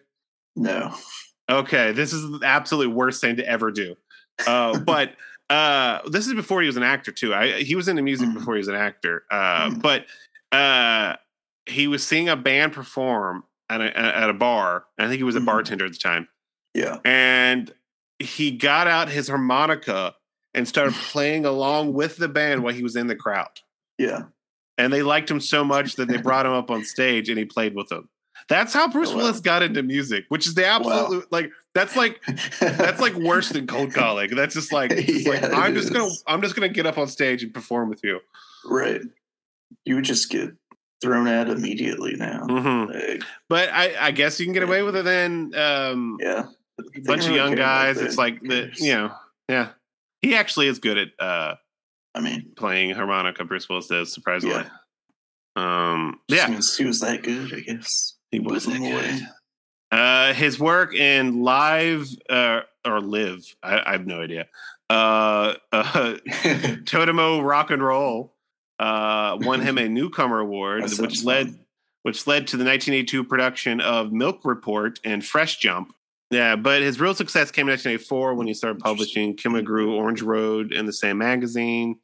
No. 0.56 0.94
Okay, 1.52 1.92
this 1.92 2.14
is 2.14 2.22
the 2.40 2.46
absolute 2.46 2.90
worst 2.90 3.22
thing 3.22 3.36
to 3.36 3.46
ever 3.48 3.70
do. 3.72 3.96
Uh, 4.48 4.80
but 4.86 5.14
uh, 5.50 6.00
this 6.10 6.26
is 6.28 6.34
before 6.34 6.62
he 6.62 6.68
was 6.68 6.78
an 6.78 6.84
actor 6.84 7.12
too. 7.12 7.34
I, 7.34 7.62
he 7.64 7.76
was 7.76 7.88
into 7.88 8.02
music 8.02 8.30
Mhm. 8.30 8.34
before 8.36 8.56
he 8.56 8.60
was 8.60 8.68
an 8.70 8.76
actor. 8.76 9.24
Uh, 9.30 9.70
Mhm. 9.72 9.82
But 9.82 10.06
uh, 10.56 11.16
he 11.70 11.88
was 11.88 12.06
seeing 12.06 12.28
a 12.30 12.36
band 12.36 12.74
perform 12.74 13.44
at 13.70 13.82
a, 13.82 13.98
at 13.98 14.30
a 14.30 14.34
bar. 14.34 14.86
I 14.98 15.08
think 15.08 15.18
he 15.18 15.24
was 15.24 15.36
a 15.36 15.40
Mhm. 15.40 15.46
bartender 15.46 15.86
at 15.86 15.92
the 15.92 15.98
time. 15.98 16.28
Yeah. 16.76 17.00
and 17.04 17.74
he 18.20 18.52
got 18.52 18.86
out 18.88 19.10
his 19.10 19.28
harmonica 19.28 20.14
and 20.54 20.68
started 20.68 20.94
playing 21.12 21.46
along 21.46 21.94
with 21.94 22.18
the 22.18 22.28
band 22.28 22.64
while 22.64 22.74
he 22.74 22.84
was 22.84 22.96
in 22.96 23.08
the 23.08 23.16
crowd. 23.16 23.62
Yeah. 23.98 24.24
And 24.78 24.94
they 24.94 25.02
liked 25.04 25.30
him 25.32 25.40
so 25.42 25.64
much 25.64 25.96
that 25.96 26.08
they 26.08 26.18
brought 26.22 26.46
him 26.46 26.52
up 26.54 26.70
on 26.70 26.84
stage 26.86 27.28
and 27.30 27.38
he 27.40 27.46
played 27.46 27.76
with 27.76 27.88
them. 27.90 28.10
That's 28.48 28.74
how 28.74 28.88
Bruce 28.88 29.10
Oh, 29.10 29.14
wow. 29.14 29.18
Willis 29.24 29.40
got 29.42 29.64
into 29.64 29.84
music, 29.84 30.26
which 30.30 30.48
is 30.48 30.54
the 30.56 30.66
absolute 30.66 31.30
like 31.32 31.52
that's 31.76 31.96
like 31.96 32.22
that's 32.60 33.00
like 33.02 33.14
worse 33.16 33.50
than 33.50 33.68
cold 33.74 33.94
calling. 33.94 34.34
That's 34.36 34.54
just 34.56 34.72
like, 34.72 34.92
like, 34.92 35.08
Yeah, 35.08 35.46
it 35.48 35.54
I'm 35.54 35.74
just 35.74 35.92
gonna. 35.94 36.10
I'm 36.28 36.42
just 36.42 36.56
gonna 36.56 36.70
get 36.70 36.86
up 36.86 36.98
on 36.98 37.08
stage 37.08 37.44
and 37.44 37.54
perform 37.54 37.90
with 37.90 38.02
you. 38.04 38.20
right. 38.66 39.02
You 39.86 39.96
would 39.96 40.06
just 40.06 40.30
get 40.30 40.52
thrown 41.02 41.28
out 41.28 41.50
immediately 41.50 42.16
now. 42.16 42.46
Mhm. 42.48 42.94
Like, 42.94 43.24
But 43.48 43.70
I, 43.70 44.08
I 44.08 44.12
guess 44.12 44.40
you 44.40 44.46
can 44.46 44.54
get 44.54 44.64
away 44.64 44.82
with 44.84 44.96
it 44.96 45.06
then. 45.06 45.54
Um, 45.56 46.18
yeah. 46.20 46.46
a 46.80 47.02
bunch 47.02 47.26
of 47.28 47.36
young 47.36 47.56
guys. 47.56 47.98
It's 48.00 48.18
like 48.18 48.42
the 48.42 48.72
you 48.76 48.94
know, 48.94 49.12
yeah. 49.48 49.70
He 50.22 50.36
actually 50.36 50.68
is 50.68 50.80
good 50.80 50.98
at 50.98 51.08
uh 51.20 51.56
I 52.16 52.22
mean, 52.22 52.52
playing 52.58 52.92
harmonica. 52.92 53.46
Bruce 53.46 53.70
Willis 53.70 53.88
does 53.88 54.12
surprisingly. 54.14 54.56
Yeah. 54.58 54.70
Um, 55.56 56.20
yeah, 56.28 56.48
he 56.48 56.86
was 56.86 57.00
that 57.02 57.22
good, 57.24 57.54
I 57.54 57.60
guess. 57.60 58.16
he 58.32 58.40
was 58.40 58.66
that 58.66 58.78
good. 58.80 59.28
Uh, 59.92 60.34
his 60.34 60.60
work 60.60 60.94
in 60.94 61.42
live 61.42 62.08
uh, 62.30 62.62
or 62.86 63.02
live, 63.02 63.44
I, 63.62 63.82
I 63.86 63.92
have 63.94 64.06
no 64.08 64.22
idea. 64.22 64.48
Uh, 64.90 65.56
uh, 65.72 65.84
Totemo 66.86 67.44
Rock 67.44 67.72
and 67.72 67.84
Roll 67.84 68.34
uh, 68.80 69.38
won 69.42 69.62
him 69.62 69.78
a 69.78 69.88
newcomer 70.00 70.40
award, 70.40 70.84
which 71.00 71.24
led 71.24 71.48
fun. 71.48 71.60
which 72.04 72.26
led 72.28 72.48
to 72.48 72.58
the 72.58 72.64
1982 72.64 73.24
production 73.26 73.82
of 73.82 74.12
Milk 74.12 74.40
Report 74.46 75.00
and 75.04 75.24
Fresh 75.26 75.58
Jump. 75.58 75.94
Yeah, 76.32 76.56
but 76.56 76.82
his 76.84 77.00
real 77.00 77.16
success 77.16 77.50
came 77.52 77.68
in 77.68 77.72
1984 77.74 78.36
when 78.36 78.48
he 78.48 78.54
started 78.54 78.80
publishing 78.80 79.36
Kimagure 79.36 79.88
Orange 79.88 80.22
Road 80.22 80.72
in 80.72 80.86
the 80.86 80.94
same 80.94 81.18
magazine. 81.18 82.00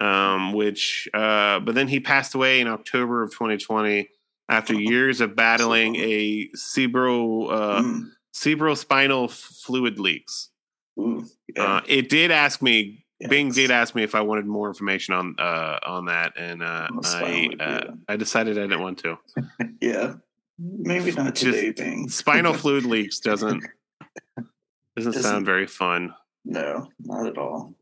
Um, 0.00 0.52
which, 0.52 1.08
uh, 1.12 1.58
but 1.58 1.74
then 1.74 1.88
he 1.88 1.98
passed 1.98 2.32
away 2.36 2.60
in 2.60 2.68
October 2.68 3.24
of 3.24 3.32
2020 3.32 4.08
after 4.48 4.74
Oh, 4.74 4.78
years 4.78 5.20
of 5.20 5.34
battling 5.34 5.96
a 5.96 6.48
cerebral 6.54 7.50
uh, 7.50 7.82
Mm. 7.82 8.10
cerebrospinal 8.32 9.30
fluid 9.30 9.98
leaks. 9.98 10.50
Yeah. 10.96 11.22
Uh, 11.56 11.80
it 11.88 12.08
did 12.08 12.30
ask 12.30 12.62
me. 12.62 13.04
Bing 13.28 13.50
Yikes. 13.50 13.54
did 13.54 13.70
ask 13.70 13.94
me 13.94 14.02
if 14.04 14.14
I 14.14 14.20
wanted 14.20 14.46
more 14.46 14.68
information 14.68 15.14
on 15.14 15.34
uh, 15.38 15.78
on 15.86 16.04
that, 16.06 16.34
and 16.36 16.62
uh, 16.62 16.88
I 17.04 17.50
uh. 17.58 17.92
I 18.08 18.16
decided 18.16 18.58
I 18.58 18.62
didn't 18.62 18.80
want 18.80 18.98
to. 18.98 19.18
yeah. 19.80 20.14
Maybe 20.60 21.12
not 21.12 21.34
Just 21.36 21.76
Bing. 21.76 22.08
spinal 22.08 22.52
fluid 22.62 22.84
leaks 22.84 23.20
doesn't 23.20 23.60
doesn't 24.96 25.12
Doesn't- 25.12 25.22
sound 25.22 25.46
very 25.46 25.66
fun. 25.66 26.14
No, 26.44 26.88
not 27.00 27.26
at 27.26 27.38
all. 27.38 27.74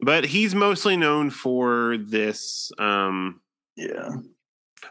But 0.00 0.24
he's 0.26 0.54
mostly 0.54 0.96
known 0.96 1.30
for 1.30 1.96
this, 1.98 2.70
um, 2.78 3.40
Yeah. 3.76 4.10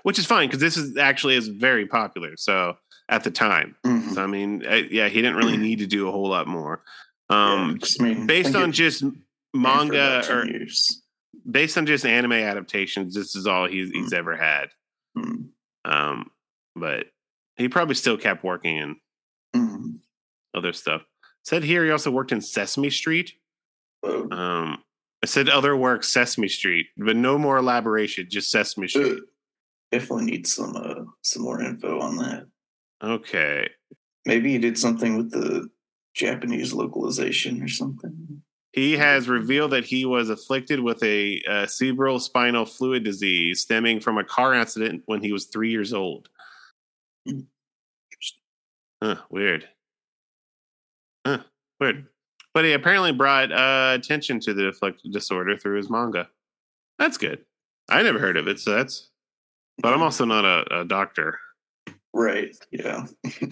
which 0.04 0.17
is 0.17 0.25
fine 0.25 0.47
because 0.47 0.60
this 0.60 0.75
is 0.75 0.97
actually 0.97 1.36
is 1.36 1.47
very 1.49 1.86
popular. 1.86 2.36
So 2.36 2.77
at 3.10 3.23
the 3.23 3.30
time, 3.32 3.75
Mhm. 3.86 4.13
so 4.15 4.23
I 4.23 4.27
mean, 4.27 4.65
I, 4.67 4.88
yeah, 4.89 5.08
he 5.08 5.21
didn't 5.21 5.36
really 5.38 5.58
need 5.67 5.80
to 5.80 5.88
do 5.88 6.08
a 6.08 6.12
whole 6.12 6.27
lot 6.30 6.47
more. 6.47 6.82
Yeah, 7.30 7.54
Um, 7.54 7.77
'cause, 7.80 7.97
I 7.99 8.04
mean, 8.06 8.25
based 8.27 8.56
on 8.56 8.71
just 8.71 9.04
manga 9.53 10.23
or 10.29 10.45
years. 10.45 11.01
based 11.49 11.77
on 11.77 11.85
just 11.85 12.05
anime 12.05 12.33
adaptations, 12.33 13.13
this 13.15 13.35
is 13.35 13.47
all 13.47 13.67
he's 13.67 13.89
he's 13.91 14.13
ever 14.13 14.35
had. 14.35 14.69
Mm. 15.17 15.49
Um, 15.85 16.29
but 16.75 17.07
he 17.57 17.67
probably 17.69 17.95
still 17.95 18.17
kept 18.17 18.43
working 18.43 18.77
in 18.77 18.95
Mm. 19.55 19.99
other 20.55 20.71
stuff. 20.73 21.01
Said 21.43 21.63
here 21.63 21.83
he 21.83 21.91
also 21.91 22.11
worked 22.11 22.31
in 22.31 22.39
Sesame 22.41 22.89
Street. 22.89 23.33
Um, 24.03 24.83
I 25.23 25.25
said 25.25 25.49
other 25.49 25.75
work 25.75 26.03
Sesame 26.03 26.47
Street, 26.47 26.87
but 26.97 27.15
no 27.15 27.37
more 27.37 27.57
elaboration, 27.57 28.27
just 28.29 28.49
Sesame 28.51 28.87
Street. 28.87 29.13
Uh, 29.17 29.21
Definitely 29.91 30.25
need 30.31 30.47
some 30.47 30.73
uh, 30.77 31.03
some 31.21 31.43
more 31.43 31.61
info 31.61 31.99
on 31.99 32.15
that. 32.17 32.45
Okay. 33.03 33.67
Maybe 34.25 34.53
he 34.53 34.57
did 34.57 34.77
something 34.77 35.17
with 35.17 35.31
the 35.31 35.67
Japanese 36.15 36.71
localization 36.71 37.61
or 37.61 37.67
something. 37.67 38.30
He 38.73 38.95
has 38.97 39.27
revealed 39.27 39.71
that 39.71 39.86
he 39.86 40.05
was 40.05 40.29
afflicted 40.29 40.79
with 40.79 41.03
a 41.03 41.41
uh, 41.49 41.67
cerebral 41.67 42.19
spinal 42.19 42.65
fluid 42.65 43.03
disease 43.03 43.62
stemming 43.62 43.99
from 43.99 44.17
a 44.17 44.23
car 44.23 44.53
accident 44.53 45.03
when 45.07 45.21
he 45.21 45.34
was 45.34 45.45
three 45.47 45.71
years 45.71 45.93
old. 45.93 46.29
Hmm. 47.27 47.41
Huh, 49.03 49.15
weird. 49.29 49.67
Huh, 51.25 51.39
weird. 51.79 52.07
But 52.53 52.65
he 52.65 52.73
apparently 52.73 53.12
brought 53.12 53.51
uh, 53.51 53.93
attention 53.95 54.39
to 54.41 54.53
the 54.53 54.67
afflicted 54.67 55.12
disorder 55.12 55.57
through 55.57 55.77
his 55.77 55.89
manga. 55.89 56.29
That's 56.97 57.17
good. 57.17 57.43
I 57.89 58.03
never 58.03 58.19
heard 58.19 58.38
of 58.38 58.47
it, 58.47 58.60
so 58.60 58.71
that's. 58.71 59.10
But 59.79 59.93
I'm 59.93 60.03
also 60.03 60.25
not 60.25 60.45
a, 60.45 60.81
a 60.81 60.86
doctor. 60.86 61.39
right. 62.13 62.55
Yeah. 62.71 63.07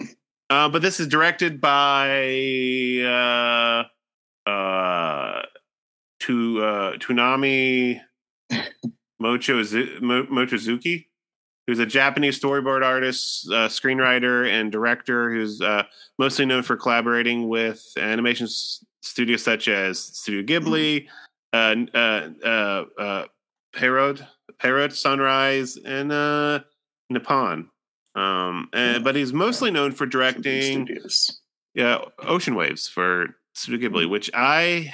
Uh, 0.50 0.68
but 0.68 0.82
this 0.82 0.98
is 0.98 1.06
directed 1.06 1.60
by 1.60 2.18
uh, 3.04 3.84
uh, 4.50 4.50
to 6.30 6.62
uh, 6.64 6.92
Toonami 6.98 8.00
Mochizu- 9.20 10.00
Mo- 10.00 10.26
Mochizuki, 10.26 11.06
who's 11.66 11.78
a 11.78 11.86
Japanese 11.86 12.40
storyboard 12.40 12.84
artist, 12.84 13.46
uh, 13.48 13.68
screenwriter, 13.68 14.48
and 14.48 14.70
director 14.72 15.30
who's 15.32 15.60
uh, 15.60 15.82
mostly 16.18 16.46
known 16.46 16.62
for 16.62 16.76
collaborating 16.76 17.48
with 17.48 17.82
animation 17.98 18.44
s- 18.46 18.84
studios 19.02 19.42
such 19.42 19.68
as 19.68 19.98
Studio 19.98 20.42
Ghibli, 20.60 21.06
uh, 21.52 21.74
uh, 21.94 22.28
uh, 22.44 22.84
uh, 22.98 23.24
Parrot 23.72 24.92
Sunrise, 24.94 25.76
and 25.84 26.12
uh, 26.12 26.60
Nippon. 27.10 27.68
Um, 28.14 28.68
and, 28.72 28.96
Yeah. 28.96 28.98
but 29.02 29.14
he's 29.16 29.32
mostly 29.32 29.70
known 29.70 29.92
for 29.92 30.04
directing 30.06 30.88
yeah 31.74 31.98
Ocean 32.18 32.54
Waves 32.56 32.88
for 32.88 33.36
Studio 33.54 33.88
Ghibli, 33.88 34.08
which 34.10 34.30
I 34.34 34.92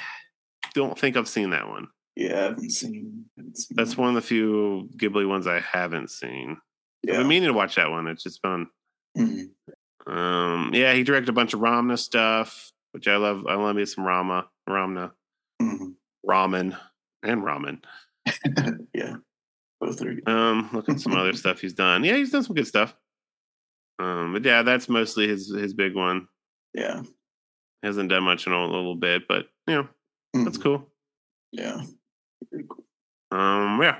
don't 0.77 0.97
think 0.97 1.17
I've 1.17 1.27
seen 1.27 1.49
that 1.49 1.67
one. 1.67 1.87
Yeah, 2.15 2.35
I 2.39 2.43
haven't 2.43 2.69
seen. 2.71 3.25
haven't 3.35 3.57
seen 3.57 3.75
That's 3.75 3.91
that. 3.95 3.99
one 4.01 4.09
of 4.09 4.15
the 4.15 4.21
few 4.21 4.89
Ghibli 4.97 5.27
ones 5.27 5.45
I 5.47 5.59
haven't 5.59 6.09
seen. 6.09 6.57
Yeah. 7.03 7.13
I've 7.13 7.19
been 7.19 7.27
meaning 7.27 7.47
to 7.49 7.53
watch 7.53 7.75
that 7.75 7.89
one. 7.91 8.07
It's 8.07 8.23
just 8.23 8.41
fun. 8.41 8.67
Mhm. 9.17 9.49
Um, 10.07 10.71
yeah, 10.73 10.93
he 10.93 11.03
directed 11.03 11.29
a 11.29 11.33
bunch 11.33 11.53
of 11.53 11.59
Ramna 11.59 11.97
stuff, 11.97 12.71
which 12.91 13.07
I 13.07 13.17
love. 13.17 13.45
I 13.47 13.55
love 13.55 13.75
me 13.75 13.85
some 13.85 14.05
Rama, 14.05 14.47
Ramna, 14.67 15.11
Mhm. 15.61 15.95
ramen, 16.25 16.77
and 17.23 17.43
ramen. 17.43 17.83
yeah, 18.93 19.17
both 19.81 20.01
are. 20.01 20.13
good. 20.15 20.27
Um, 20.29 20.69
look 20.73 20.89
at 20.89 20.99
some 20.99 21.13
other 21.13 21.33
stuff 21.33 21.59
he's 21.59 21.73
done. 21.73 22.03
Yeah, 22.03 22.15
he's 22.15 22.31
done 22.31 22.43
some 22.43 22.55
good 22.55 22.67
stuff. 22.67 22.95
Um, 23.99 24.33
but 24.33 24.45
yeah, 24.45 24.63
that's 24.63 24.87
mostly 24.89 25.27
his 25.27 25.49
his 25.53 25.73
big 25.73 25.95
one. 25.95 26.27
Yeah, 26.73 27.03
Hasn't 27.83 28.09
done 28.09 28.23
much 28.23 28.47
in 28.47 28.53
a 28.53 28.65
little 28.65 28.95
bit, 28.95 29.27
but 29.27 29.47
you 29.67 29.75
know 29.75 29.87
that's 30.45 30.57
Mhm. 30.57 30.63
cool. 30.63 30.91
Yeah, 31.51 31.81
Um, 33.31 33.81
yeah. 33.81 33.99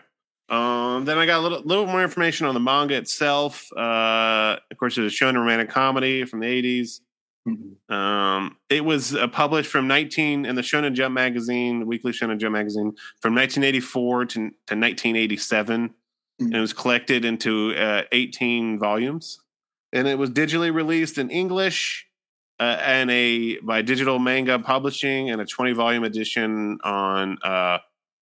Um, 0.49 1.03
then 1.05 1.17
I 1.17 1.25
got 1.25 1.39
a 1.39 1.41
little 1.43 1.61
little 1.63 1.85
more 1.85 2.01
information 2.03 2.45
on 2.47 2.53
the 2.53 2.59
manga 2.59 2.95
itself. 2.95 3.67
Uh, 3.75 4.57
of 4.71 4.77
course, 4.77 4.97
it 4.97 5.01
was 5.01 5.13
a 5.13 5.15
shonen 5.15 5.35
romantic 5.35 5.69
comedy 5.69 6.23
from 6.23 6.39
the 6.39 6.47
eighties. 6.47 7.01
Mhm. 7.47 7.93
Um, 7.93 8.57
it 8.69 8.83
was 8.83 9.15
uh, 9.15 9.27
published 9.27 9.69
from 9.69 9.87
19 9.87 10.45
in 10.45 10.55
the 10.55 10.61
Shonen 10.61 10.93
Jump 10.93 11.13
magazine, 11.15 11.79
the 11.79 11.85
Weekly 11.85 12.11
Shonen 12.11 12.39
Jump 12.39 12.51
magazine, 12.53 12.93
from 13.21 13.35
1984 13.35 14.25
to, 14.25 14.33
to 14.33 14.75
1987. 14.75 15.93
And 16.39 16.53
it 16.55 16.59
was 16.59 16.73
collected 16.73 17.23
into 17.25 17.73
uh, 17.75 18.03
18 18.11 18.77
volumes. 18.79 19.39
And 19.93 20.07
it 20.09 20.17
was 20.17 20.29
digitally 20.29 20.73
released 20.73 21.17
in 21.17 21.29
English 21.29 22.06
uh, 22.59 22.77
and 22.81 23.09
a 23.11 23.59
by 23.59 23.81
Digital 23.81 24.19
Manga 24.19 24.57
Publishing 24.59 25.29
and 25.29 25.41
a 25.41 25.45
20 25.45 25.73
volume 25.73 26.03
edition 26.03 26.79
on 26.83 27.37
uh, 27.43 27.79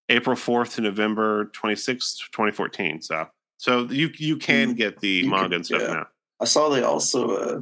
April 0.09 0.35
4th 0.35 0.75
to 0.75 0.81
November 0.81 1.51
26th, 1.55 2.17
2014. 2.31 3.01
So 3.01 3.27
so 3.57 3.83
you 3.85 4.09
you 4.17 4.37
can 4.37 4.73
Mm, 4.73 4.77
get 4.77 4.99
the 4.99 5.07
you 5.09 5.29
manga 5.29 5.45
can- 5.45 5.53
and 5.53 5.65
stuff 5.65 5.81
yeah. 5.81 5.93
now. 5.93 6.07
I 6.41 6.45
saw 6.45 6.67
they 6.69 6.83
also, 6.83 7.29
uh, 7.31 7.61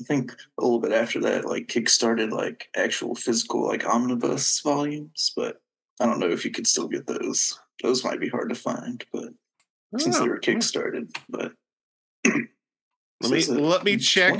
I 0.00 0.04
think 0.04 0.32
a 0.58 0.62
little 0.62 0.78
bit 0.78 0.92
after 0.92 1.18
that, 1.22 1.44
like 1.44 1.66
kickstarted 1.66 2.30
like 2.30 2.68
actual 2.76 3.16
physical 3.16 3.66
like 3.66 3.84
omnibus 3.84 4.60
volumes, 4.60 5.32
but 5.36 5.60
I 6.00 6.06
don't 6.06 6.20
know 6.20 6.30
if 6.30 6.44
you 6.44 6.52
could 6.52 6.68
still 6.68 6.86
get 6.88 7.06
those. 7.08 7.58
Those 7.82 8.04
might 8.04 8.20
be 8.20 8.28
hard 8.28 8.48
to 8.50 8.54
find, 8.54 9.04
but 9.12 9.30
since 9.98 10.16
Oh, 10.16 10.22
they 10.22 10.28
were 10.28 10.38
kickstarted, 10.38 11.10
but 11.28 11.52
Let 13.22 13.30
me- 13.30 13.44
let 13.54 13.84
me 13.84 13.96
check, 13.98 14.34
uh, 14.34 14.38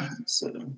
2019, 0.00 0.26
so 0.26 0.72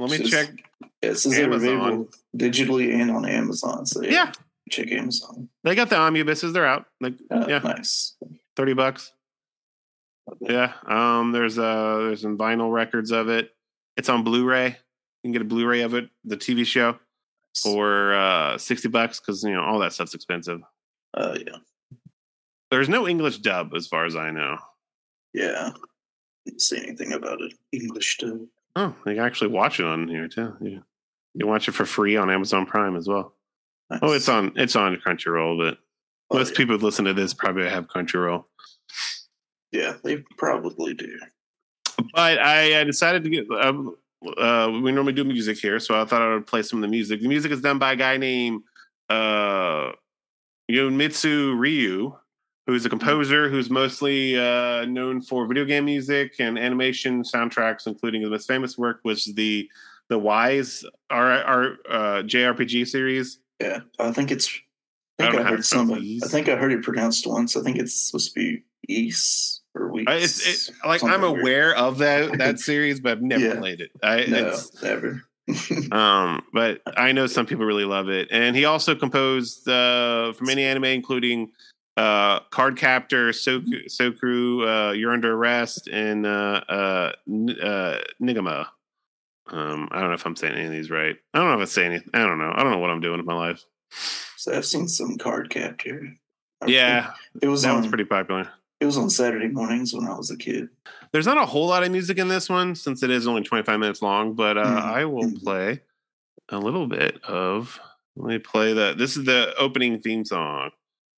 Let 0.00 0.10
me 0.10 0.28
Says- 0.28 0.30
check. 0.30 0.64
says 1.02 1.22
they're 1.24 1.44
Amazon. 1.44 1.68
available 1.68 2.08
digitally 2.36 2.94
and 2.94 3.10
on 3.10 3.24
Amazon. 3.26 3.86
So 3.86 4.02
yeah, 4.02 4.10
Yeah, 4.10 4.32
check 4.70 4.90
Amazon. 4.92 5.48
they 5.64 5.74
got 5.74 5.90
the 5.90 5.96
omnibuses. 5.96 6.52
They're 6.52 6.66
out. 6.66 6.86
Like 7.00 7.14
Uh, 7.30 7.46
yeah, 7.48 7.58
nice. 7.58 8.16
thirty 8.56 8.72
bucks. 8.74 9.12
Yeah. 10.40 10.74
Um. 10.86 11.32
There's 11.32 11.58
uh. 11.58 11.98
There's 11.98 12.22
some 12.22 12.38
vinyl 12.38 12.72
records 12.72 13.10
of 13.10 13.28
it. 13.28 13.54
It's 13.96 14.08
on 14.08 14.22
Blu-ray. 14.24 14.66
You 14.68 14.74
can 15.22 15.32
get 15.32 15.42
a 15.42 15.44
Blu-ray 15.44 15.82
of 15.82 15.94
it, 15.94 16.08
the 16.24 16.36
TV 16.36 16.64
show, 16.64 16.98
for 17.62 18.14
uh 18.14 18.56
sixty 18.58 18.88
bucks 18.88 19.20
because 19.20 19.42
you 19.42 19.52
know 19.52 19.62
all 19.62 19.78
that 19.80 19.92
stuff's 19.92 20.14
expensive. 20.14 20.60
Uh, 21.14 21.36
yeah, 21.44 21.56
There's 22.70 22.88
no 22.88 23.08
English 23.08 23.38
dub 23.38 23.74
as 23.74 23.86
far 23.88 24.04
as 24.04 24.14
I 24.16 24.30
know. 24.30 24.58
yeah. 25.34 25.72
Didn't 26.46 26.62
say 26.62 26.78
anything 26.78 27.12
about 27.12 27.40
it. 27.42 27.52
English 27.72 28.16
too. 28.18 28.48
Oh, 28.76 28.94
you 29.06 29.14
can 29.14 29.18
actually 29.24 29.50
watch 29.50 29.80
it 29.80 29.86
on 29.86 30.08
here 30.08 30.28
too. 30.28 30.56
Yeah. 30.60 30.78
You 31.34 31.40
can 31.40 31.48
watch 31.48 31.68
it 31.68 31.72
for 31.72 31.84
free 31.84 32.16
on 32.16 32.30
Amazon 32.30 32.66
Prime 32.66 32.96
as 32.96 33.08
well. 33.08 33.34
Oh, 34.02 34.12
it's 34.12 34.28
on 34.28 34.52
it's 34.56 34.76
on 34.76 34.96
Crunchyroll, 34.96 35.58
but 35.58 35.78
Oh, 36.32 36.38
most 36.38 36.52
yeah. 36.52 36.56
people 36.58 36.78
who 36.78 36.84
listen 36.84 37.04
to 37.06 37.12
this 37.14 37.34
probably 37.34 37.68
have 37.68 37.88
Crunchyroll. 37.88 38.44
Yeah, 39.72 39.94
they 40.04 40.18
probably 40.38 40.94
do. 40.94 41.18
But 42.14 42.38
I, 42.38 42.80
I 42.80 42.84
decided 42.84 43.24
to 43.24 43.30
get. 43.30 43.46
Um, 43.50 43.96
uh, 44.38 44.70
we 44.82 44.92
normally 44.92 45.12
do 45.12 45.24
music 45.24 45.58
here, 45.58 45.80
so 45.80 46.00
I 46.00 46.04
thought 46.04 46.22
I 46.22 46.34
would 46.34 46.46
play 46.46 46.62
some 46.62 46.78
of 46.78 46.82
the 46.82 46.88
music. 46.88 47.20
The 47.20 47.28
music 47.28 47.50
is 47.52 47.60
done 47.60 47.78
by 47.78 47.92
a 47.92 47.96
guy 47.96 48.16
named 48.16 48.62
uh, 49.08 49.90
Yomitsu 50.70 51.58
Ryu, 51.58 52.16
who's 52.70 52.86
a 52.86 52.88
composer 52.88 53.48
who's 53.48 53.68
mostly 53.68 54.38
uh, 54.38 54.84
known 54.84 55.20
for 55.20 55.46
video 55.46 55.64
game 55.64 55.84
music 55.84 56.34
and 56.38 56.58
animation 56.58 57.22
soundtracks, 57.24 57.86
including 57.86 58.22
the 58.22 58.30
most 58.30 58.46
famous 58.46 58.78
work 58.78 59.00
was 59.04 59.24
the 59.24 59.68
the 60.08 60.18
Wise 60.18 60.84
our, 61.10 61.30
our 61.42 61.64
uh, 61.88 62.22
JRPG 62.22 62.86
series. 62.86 63.38
Yeah, 63.60 63.80
I 63.98 64.12
think 64.12 64.30
it's. 64.30 64.48
I 65.18 65.24
I 65.24 65.30
think 65.30 65.34
know 65.42 65.46
I, 65.48 65.50
heard 65.50 65.64
some. 65.64 65.88
pronounce 65.88 66.22
I 66.24 66.28
think 66.28 66.48
I 66.48 66.56
heard 66.56 66.72
it 66.72 66.82
pronounced 66.82 67.26
once. 67.26 67.56
I 67.56 67.62
think 67.62 67.76
it's 67.78 67.94
supposed 68.08 68.32
to 68.32 68.34
be 68.34 68.62
East 68.88 69.62
or 69.74 69.90
Weeks. 69.92 70.10
I- 70.10 70.16
It's 70.16 70.68
it, 70.68 70.74
like 70.86 71.02
I'm 71.02 71.10
something 71.10 71.30
weird. 71.32 71.40
aware 71.42 71.76
of 71.76 71.98
that 71.98 72.38
that 72.38 72.58
series, 72.60 73.00
but 73.00 73.12
I've 73.18 73.22
never 73.22 73.44
Yeah. 73.46 73.56
played 73.58 73.80
it. 73.80 73.90
I, 74.02 74.24
No, 74.26 74.46
it's, 74.48 74.82
never. 74.82 75.22
Um, 75.92 76.42
but 76.52 76.80
I 76.96 77.10
know 77.12 77.26
some 77.26 77.44
people 77.44 77.64
really 77.64 77.84
love 77.84 78.08
it, 78.08 78.28
and 78.30 78.54
he 78.54 78.64
also 78.66 78.94
composed 78.94 79.68
uh, 79.68 80.32
for 80.34 80.44
many 80.44 80.62
anime, 80.64 80.84
including 80.84 81.50
uh, 82.00 82.40
Card 82.50 82.76
Captor, 82.76 83.28
Soku, 83.30 83.84
Sokuru, 83.86 84.90
uh, 84.90 84.92
You're 84.92 85.12
Under 85.12 85.34
Arrest, 85.34 85.88
and 85.88 86.24
uh, 86.26 86.60
uh, 86.68 87.12
uh, 87.62 87.98
Nigama. 88.22 88.66
Um, 89.48 89.88
I 89.90 90.00
don't 90.00 90.08
know 90.08 90.14
if 90.14 90.24
I'm 90.24 90.36
saying 90.36 90.54
any 90.54 90.66
of 90.66 90.72
these 90.72 90.90
right. 90.90 91.16
I 91.34 91.38
don't 91.38 91.48
know 91.48 91.54
if 91.54 91.60
I 91.60 91.64
say 91.70 91.84
anything. 91.84 92.08
I 92.14 92.20
don't 92.20 92.38
know. 92.38 92.52
I 92.54 92.62
don't 92.62 92.70
know 92.72 92.78
what 92.78 92.90
I'm 92.90 93.00
doing 93.00 93.18
with 93.18 93.26
my 93.26 93.34
life. 93.34 93.64
so 94.36 94.54
I've 94.56 94.64
seen 94.64 94.88
some 94.88 95.18
card 95.18 95.50
capture. 95.50 96.14
I 96.62 96.66
Yeah, 96.68 97.12
it 97.42 97.48
was 97.48 97.62
that 97.62 97.70
on. 97.70 97.76
one's 97.76 97.88
pretty 97.88 98.04
popular. 98.04 98.48
It 98.80 98.86
was 98.86 98.96
on 98.96 99.10
Saturday 99.10 99.48
mornings 99.48 99.92
when 99.92 100.06
I 100.06 100.16
was 100.16 100.30
a 100.30 100.36
kid. 100.36 100.68
There's 101.12 101.26
not 101.26 101.36
a 101.36 101.44
whole 101.44 101.66
lot 101.66 101.82
of 101.82 101.90
music 101.90 102.16
in 102.18 102.28
this 102.28 102.48
one 102.48 102.74
since 102.74 103.02
it 103.02 103.10
is 103.10 103.26
only 103.26 103.42
25 103.42 103.78
minutes 103.78 104.00
long, 104.00 104.34
but 104.34 104.56
uh, 104.56 104.64
Mhm. 104.64 104.82
I 104.84 105.04
will 105.04 105.24
Mhm. 105.24 105.42
play 105.42 105.80
a 106.48 106.58
little 106.58 106.86
bit 106.86 107.20
of. 107.24 107.78
Let 108.16 108.28
me 108.28 108.38
play 108.38 108.72
the. 108.72 108.94
This 108.96 109.16
is 109.16 109.24
the 109.24 109.54
opening 109.58 110.00
theme 110.00 110.24
song. 110.24 110.70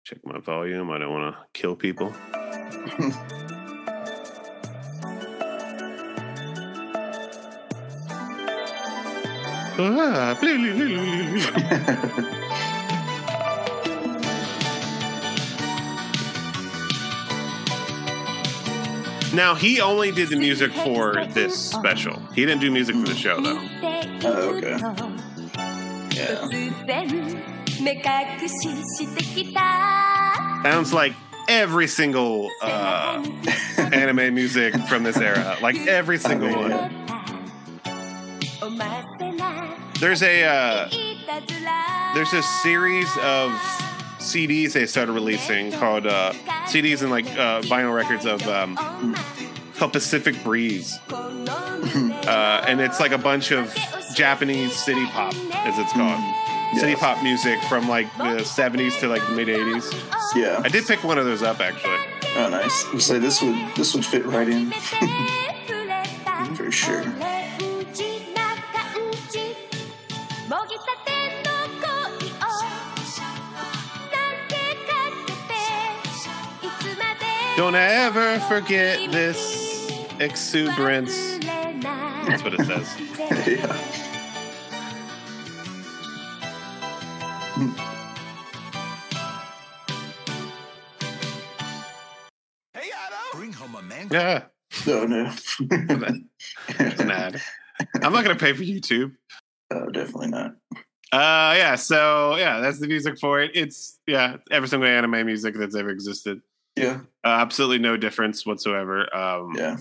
Check 0.05 0.19
my 0.25 0.39
volume. 0.41 0.91
I 0.91 0.99
don't 0.99 1.13
want 1.13 1.35
to 1.35 1.41
kill 1.53 1.77
people. 1.77 2.13
Ah. 9.79 10.37
Now 19.33 19.55
he 19.55 19.81
only 19.81 20.13
did 20.13 20.29
the 20.29 20.37
music 20.37 20.71
for 20.73 21.25
this 21.29 21.59
special. 21.59 22.21
He 22.35 22.45
didn't 22.45 22.61
do 22.61 22.71
music 22.71 22.95
for 22.97 23.07
the 23.07 23.15
show 23.15 23.41
though. 23.41 23.59
Oh, 24.25 24.57
okay. 24.57 24.79
yeah. 26.15 26.49
Sounds 30.65 30.93
like 30.93 31.15
every 31.49 31.87
single 31.89 32.51
uh, 32.63 33.25
anime 33.93 34.35
music 34.35 34.75
from 34.89 35.03
this 35.03 35.17
era, 35.17 35.57
like 35.61 35.77
every 35.89 36.19
single 36.19 36.49
Oh, 36.55 36.61
one. 36.61 36.73
There's 40.01 40.23
a 40.23 40.45
uh, 40.45 40.89
there's 42.15 42.33
a 42.33 42.43
series 42.43 43.09
of 43.19 43.51
CDs 44.19 44.73
they 44.73 44.87
started 44.87 45.13
releasing 45.13 45.73
called 45.73 46.07
uh, 46.07 46.33
CDs 46.67 47.03
and 47.03 47.11
like 47.11 47.27
uh, 47.27 47.61
vinyl 47.63 47.95
records 47.95 48.25
of 48.27 48.47
um, 48.49 48.77
called 49.77 49.93
Pacific 49.93 50.41
Breeze, 50.45 50.99
uh, 51.11 52.65
and 52.69 52.81
it's 52.81 53.01
like 53.01 53.13
a 53.13 53.19
bunch 53.19 53.51
of 53.53 53.75
Japanese 54.15 54.75
city 54.75 55.05
pop, 55.07 55.35
as 55.67 55.79
it's 55.79 55.93
called, 55.93 56.21
city 56.79 56.93
Yeah. 56.93 56.99
pop 56.99 57.23
music 57.23 57.61
from 57.69 57.89
like 57.89 58.07
the 58.17 58.43
70s 58.45 58.99
to 59.01 59.09
like 59.09 59.25
the 59.27 59.33
mid 59.33 59.49
80s. 59.49 59.93
Yeah. 60.35 60.61
I 60.65 60.69
did 60.69 60.87
pick 60.87 61.03
one 61.05 61.19
of 61.19 61.25
those 61.25 61.43
up 61.43 61.61
actually. 61.61 61.99
Oh, 62.37 62.49
nice. 62.49 62.87
I 62.87 62.93
would 62.93 63.03
say 63.03 63.19
this 63.19 63.43
would 63.43 63.57
this 63.77 63.95
would 63.95 64.05
fit 64.05 64.25
right 64.27 64.49
in 64.49 64.71
for 66.57 66.71
sure. 66.71 67.05
Don't 77.57 77.75
ever 77.75 78.41
forget 78.41 79.11
this 79.13 79.87
exuberance. 80.19 81.39
That's 81.45 82.43
what 82.43 82.55
it 82.55 82.65
says. 82.65 82.97
yeah. 83.47 84.02
Yeah. 94.13 94.45
No, 94.87 95.05
no. 95.07 95.33
Ad. 96.79 97.41
I'm 98.03 98.13
not 98.13 98.25
going 98.25 98.37
to 98.37 98.43
pay 98.45 98.53
for 98.53 98.63
YouTube. 98.63 99.15
Oh, 99.71 99.91
definitely 99.91 100.29
not. 100.29 100.55
Uh, 101.13 101.55
yeah. 101.57 101.75
So 101.77 102.37
yeah, 102.37 102.61
that's 102.61 102.79
the 102.79 102.87
music 102.87 103.19
for 103.19 103.41
it. 103.41 103.51
It's 103.55 103.99
yeah, 104.07 104.37
every 104.51 104.69
single 104.69 104.89
anime 104.89 105.27
music 105.27 105.55
that's 105.55 105.75
ever 105.77 105.91
existed. 105.91 106.41
Yeah, 106.77 107.01
Uh, 107.23 107.29
absolutely 107.29 107.79
no 107.81 107.99
difference 107.99 108.47
whatsoever. 108.47 109.15
Um, 109.15 109.53
yeah. 109.57 109.77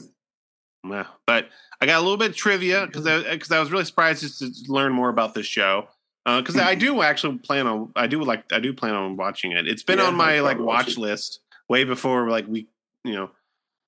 yeah. 0.85 1.05
But 1.25 1.47
I 1.79 1.85
got 1.85 1.99
a 1.99 2.01
little 2.01 2.17
bit 2.17 2.31
of 2.31 2.35
trivia 2.35 2.85
because 2.85 3.07
I, 3.07 3.31
because 3.31 3.49
I 3.51 3.59
was 3.61 3.71
really 3.71 3.85
surprised 3.85 4.21
just 4.21 4.39
to 4.39 4.51
learn 4.67 4.91
more 4.91 5.07
about 5.09 5.33
this 5.33 5.45
show. 5.45 5.87
Because 6.25 6.57
I 6.57 6.75
do 6.75 7.01
actually 7.01 7.37
plan 7.37 7.65
on 7.65 7.91
I 7.95 8.07
do 8.07 8.21
like 8.23 8.43
I 8.51 8.59
do 8.59 8.73
plan 8.73 8.93
on 8.93 9.15
watching 9.15 9.53
it. 9.53 9.67
It's 9.67 9.83
been 9.83 9.99
Yeah, 9.99 10.05
on 10.05 10.15
my 10.15 10.41
like 10.41 10.59
watch 10.59 10.85
watch 10.87 10.89
it. 10.89 10.97
list 10.97 11.39
way 11.69 11.83
before 11.85 12.29
like 12.29 12.45
we 12.47 12.67
you 13.05 13.13
know 13.13 13.31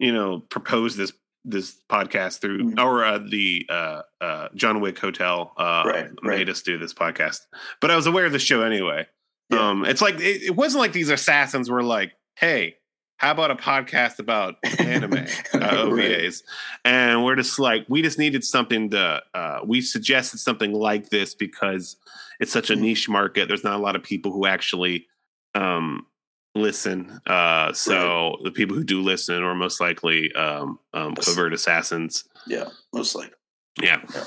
you 0.04 0.12
know 0.13 0.39
proposed 0.50 0.98
this 0.98 1.12
this 1.46 1.76
podcast 1.92 2.39
through 2.39 2.63
Mhm. 2.72 2.80
or 2.84 3.04
uh, 3.04 3.18
the 3.20 3.66
uh, 3.70 4.02
uh, 4.22 4.48
John 4.56 4.80
Wick 4.80 4.98
Hotel 5.00 5.52
uh, 5.58 5.84
Right, 5.86 6.10
right. 6.24 6.38
made 6.39 6.50
us 6.50 6.62
do 6.62 6.78
this 6.78 6.94
podcast. 6.94 7.39
But 7.82 7.92
I 7.92 7.96
was 7.98 8.08
aware 8.08 8.26
of 8.26 8.32
the 8.32 8.39
show 8.39 8.62
anyway. 8.62 9.08
Yeah. 9.50 9.70
Um, 9.70 9.84
it's 9.86 10.02
like 10.02 10.16
it, 10.22 10.42
it 10.44 10.56
wasn't 10.56 10.80
like 10.82 10.94
these 10.94 11.10
assassins 11.10 11.70
were 11.70 11.84
like, 11.84 12.13
"Hey, 12.38 12.76
how 13.18 13.32
about 13.32 13.52
a 13.52 13.56
podcast 13.56 14.20
about 14.20 14.56
anime 14.80 15.13
uh, 15.54 15.60
Right. 15.60 15.74
OVAs?" 15.74 16.44
And 16.86 17.26
we're 17.26 17.36
just 17.36 17.60
like, 17.60 17.86
we 17.89 18.02
just 18.02 18.18
needed 18.18 18.44
something 18.46 18.89
to. 18.92 19.22
Uh, 19.34 19.60
we 19.66 19.82
suggested 19.82 20.38
something 20.39 20.72
like 20.72 21.10
this 21.10 21.36
because 21.36 21.98
it's 22.39 22.54
such 22.54 22.70
a 22.70 22.76
Mhm. 22.76 22.82
niche 22.82 23.10
market. 23.10 23.50
There's 23.50 23.66
not 23.66 23.76
a 23.80 23.84
lot 23.84 23.98
of 23.98 24.04
people 24.04 24.32
who 24.32 24.46
actually 24.46 25.08
um, 25.56 26.08
listen. 26.56 27.20
Uh, 27.26 27.74
so 27.74 28.38
the 28.44 28.52
people 28.52 28.76
who 28.76 28.84
do 28.84 29.02
listen 29.02 29.42
are 29.44 29.56
most 29.56 29.80
likely 29.82 30.32
um, 30.34 30.80
um, 30.94 31.16
covert 31.16 31.54
assassins. 31.54 32.26
Yeah, 32.48 32.66
most 32.94 33.16
likely. 33.16 33.36
Yeah. 33.82 34.02
Yeah. 34.13 34.24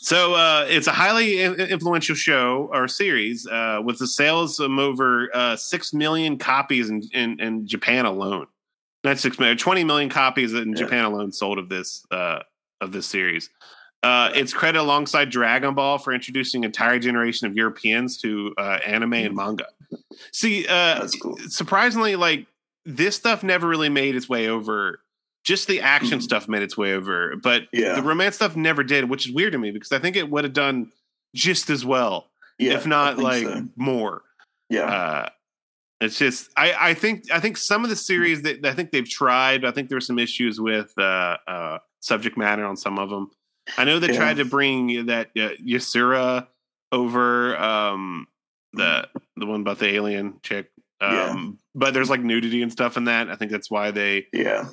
So 0.00 0.34
uh, 0.34 0.66
it's 0.68 0.86
a 0.86 0.92
highly 0.92 1.42
influential 1.42 2.14
show 2.14 2.70
or 2.72 2.86
series 2.86 3.46
uh, 3.46 3.80
with 3.84 3.98
the 3.98 4.06
sales 4.06 4.60
of 4.60 4.70
over 4.70 5.28
uh, 5.34 5.56
six 5.56 5.92
million 5.92 6.38
copies 6.38 6.90
in, 6.90 7.02
in, 7.12 7.40
in 7.40 7.66
Japan 7.66 8.06
alone. 8.06 8.46
Not 9.04 9.18
six 9.18 9.38
million, 9.38 9.56
20 9.58 9.84
million 9.84 10.08
copies 10.08 10.54
in 10.54 10.70
Yeah. 10.70 10.74
Japan 10.76 11.04
alone 11.04 11.32
sold 11.32 11.58
of 11.58 11.68
this 11.68 12.04
uh, 12.10 12.40
of 12.80 12.92
this 12.92 13.06
series. 13.06 13.50
Uh, 14.02 14.30
it's 14.34 14.52
credited 14.52 14.82
alongside 14.82 15.30
Dragon 15.30 15.74
Ball 15.74 15.98
for 15.98 16.12
introducing 16.12 16.62
entire 16.64 16.98
generation 16.98 17.48
of 17.48 17.56
Europeans 17.56 18.16
to 18.18 18.54
uh, 18.58 18.78
anime 18.86 19.14
and 19.14 19.34
manga. 19.34 19.66
See, 20.32 20.66
uh, 20.66 21.06
cool. 21.22 21.36
surprisingly, 21.48 22.16
like 22.16 22.46
this 22.84 23.16
stuff 23.16 23.42
never 23.42 23.66
really 23.68 23.88
made 23.88 24.14
its 24.16 24.28
way 24.28 24.48
over. 24.48 25.00
Just 25.44 25.68
the 25.68 25.80
action 25.80 26.18
Mhm. 26.18 26.22
stuff 26.22 26.48
made 26.48 26.62
its 26.62 26.76
way 26.76 26.92
over, 26.94 27.34
but 27.42 27.68
Yeah. 27.72 27.94
the 27.94 28.02
romance 28.02 28.34
stuff 28.36 28.56
never 28.56 28.82
did, 28.82 29.08
which 29.08 29.26
is 29.28 29.32
weird 29.32 29.52
to 29.52 29.58
me 29.58 29.70
because 29.70 29.92
I 29.92 29.98
think 29.98 30.16
it 30.16 30.28
would 30.30 30.44
have 30.44 30.52
done 30.52 30.90
just 31.34 31.70
as 31.70 31.84
well, 31.84 32.30
Yeah, 32.58 32.74
if 32.74 32.86
not 32.86 33.18
like 33.18 33.44
so. 33.44 33.68
more. 33.76 34.22
yeah, 34.70 34.82
Uh, 34.84 35.28
it's 36.00 36.18
just 36.18 36.50
I, 36.56 36.90
I 36.90 36.94
think 36.94 37.30
I 37.32 37.38
think 37.40 37.56
some 37.56 37.84
of 37.84 37.90
the 37.90 37.96
series 37.96 38.42
that 38.42 38.64
I 38.66 38.72
think 38.74 38.90
they've 38.90 39.08
tried. 39.08 39.64
I 39.64 39.70
think 39.70 39.88
there 39.88 39.96
were 39.96 40.00
some 40.00 40.18
issues 40.18 40.60
with 40.60 40.92
uh, 40.98 41.36
uh, 41.46 41.78
subject 42.00 42.36
matter 42.36 42.64
on 42.64 42.76
some 42.76 42.98
of 42.98 43.08
them. 43.10 43.30
I 43.78 43.84
know 43.84 43.98
they 43.98 44.08
Yeah. 44.08 44.16
tried 44.18 44.36
to 44.38 44.44
bring 44.44 45.06
that 45.06 45.28
uh, 45.36 45.50
Yatsura 45.64 46.46
over 46.92 47.56
um, 47.56 48.26
the 48.76 49.08
the 49.36 49.46
one 49.46 49.60
about 49.62 49.78
the 49.78 49.88
alien 49.94 50.38
chick. 50.42 50.70
Um, 51.00 51.12
Yeah. 51.12 51.46
But 51.74 51.94
there's 51.94 52.08
like 52.10 52.20
nudity 52.22 52.62
and 52.62 52.72
stuff 52.72 52.96
in 52.96 53.04
that. 53.04 53.28
I 53.30 53.36
think 53.36 53.50
that's 53.50 53.70
why 53.70 53.90
they. 53.90 54.26
yeah, 54.32 54.68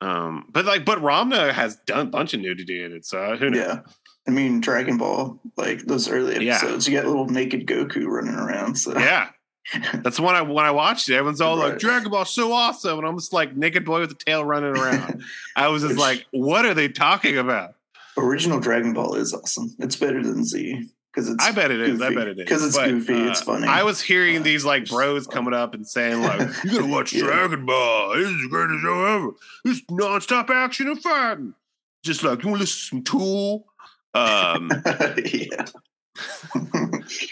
Um, 0.00 0.46
but 0.50 0.64
like, 0.64 0.84
but 0.84 0.98
Ranma 0.98 1.50
has 1.52 1.76
done 1.86 2.06
a 2.06 2.10
bunch 2.10 2.32
of 2.34 2.40
nudity 2.40 2.82
in 2.82 2.92
it, 2.92 3.04
so 3.04 3.36
who 3.36 3.50
knows? 3.50 3.60
yeah. 3.60 3.80
I 4.26 4.30
mean, 4.30 4.60
Dragon 4.60 4.96
Ball, 4.98 5.38
like 5.56 5.80
those 5.82 6.08
early 6.08 6.44
Yeah. 6.46 6.56
episodes, 6.56 6.88
you 6.88 6.96
got 6.96 7.06
little 7.06 7.26
naked 7.28 7.66
Goku 7.66 8.06
running 8.06 8.34
around. 8.34 8.76
So 8.76 8.96
Yeah. 8.98 9.30
That's 9.94 10.20
when 10.20 10.34
I 10.34 10.42
when 10.42 10.64
I 10.64 10.70
watched 10.70 11.08
it. 11.08 11.14
Everyone's 11.14 11.40
all 11.40 11.56
like, 11.56 11.78
"Dragon 11.78 12.10
Ball, 12.10 12.26
so 12.26 12.52
awesome," 12.52 12.98
and 12.98 13.08
I'm 13.08 13.16
just 13.16 13.32
like, 13.32 13.56
"Naked 13.56 13.86
boy 13.86 14.00
with 14.00 14.10
a 14.12 14.14
tail 14.14 14.44
running 14.44 14.76
around." 14.76 15.22
I 15.56 15.68
was 15.68 15.80
just 15.82 15.94
Which- 15.94 16.00
like, 16.00 16.26
"What 16.32 16.66
are 16.66 16.74
they 16.74 16.88
talking 16.88 17.38
about?" 17.38 17.74
original 18.18 18.60
Dragon 18.60 18.92
Ball 18.92 19.14
is 19.14 19.32
awesome. 19.32 19.74
It's 19.78 19.96
better 19.96 20.22
than 20.22 20.44
Z 20.44 20.86
because 21.14 21.28
it's. 21.30 21.44
I 21.44 21.52
bet 21.52 21.70
it 21.70 21.80
is. 21.80 22.00
I 22.02 22.08
goofy. 22.08 22.14
bet 22.16 22.28
it 22.28 22.38
is 22.40 22.48
'Cause 22.48 22.64
it's 22.64 22.76
But, 22.76 22.88
goofy, 22.90 23.12
it's 23.14 23.42
funny. 23.42 23.66
I 23.68 23.82
was 23.84 24.00
hearing 24.00 24.38
Uh, 24.38 24.42
these 24.42 24.64
like 24.64 24.88
bros 24.88 25.26
fun. 25.26 25.34
coming 25.34 25.54
up 25.54 25.74
and 25.74 25.86
saying 25.86 26.20
like, 26.22 26.40
"You 26.64 26.70
gotta 26.72 26.86
watch 26.86 27.12
Yeah. 27.12 27.24
Dragon 27.24 27.64
Ball. 27.66 28.16
This 28.16 28.28
is 28.28 28.42
the 28.42 28.48
greatest 28.48 28.82
show 28.82 29.04
ever. 29.04 29.30
It's 29.64 29.80
nonstop 29.90 30.50
action 30.50 30.88
and 30.88 31.00
fighting." 31.02 31.54
Just 32.02 32.22
like 32.22 32.42
you 32.42 32.50
want 32.50 32.58
to 32.60 32.64
listen 32.64 33.02
to 33.02 33.10
some 33.10 33.18
Tool. 33.20 33.66
Um, 34.14 34.70
yeah. 35.24 35.64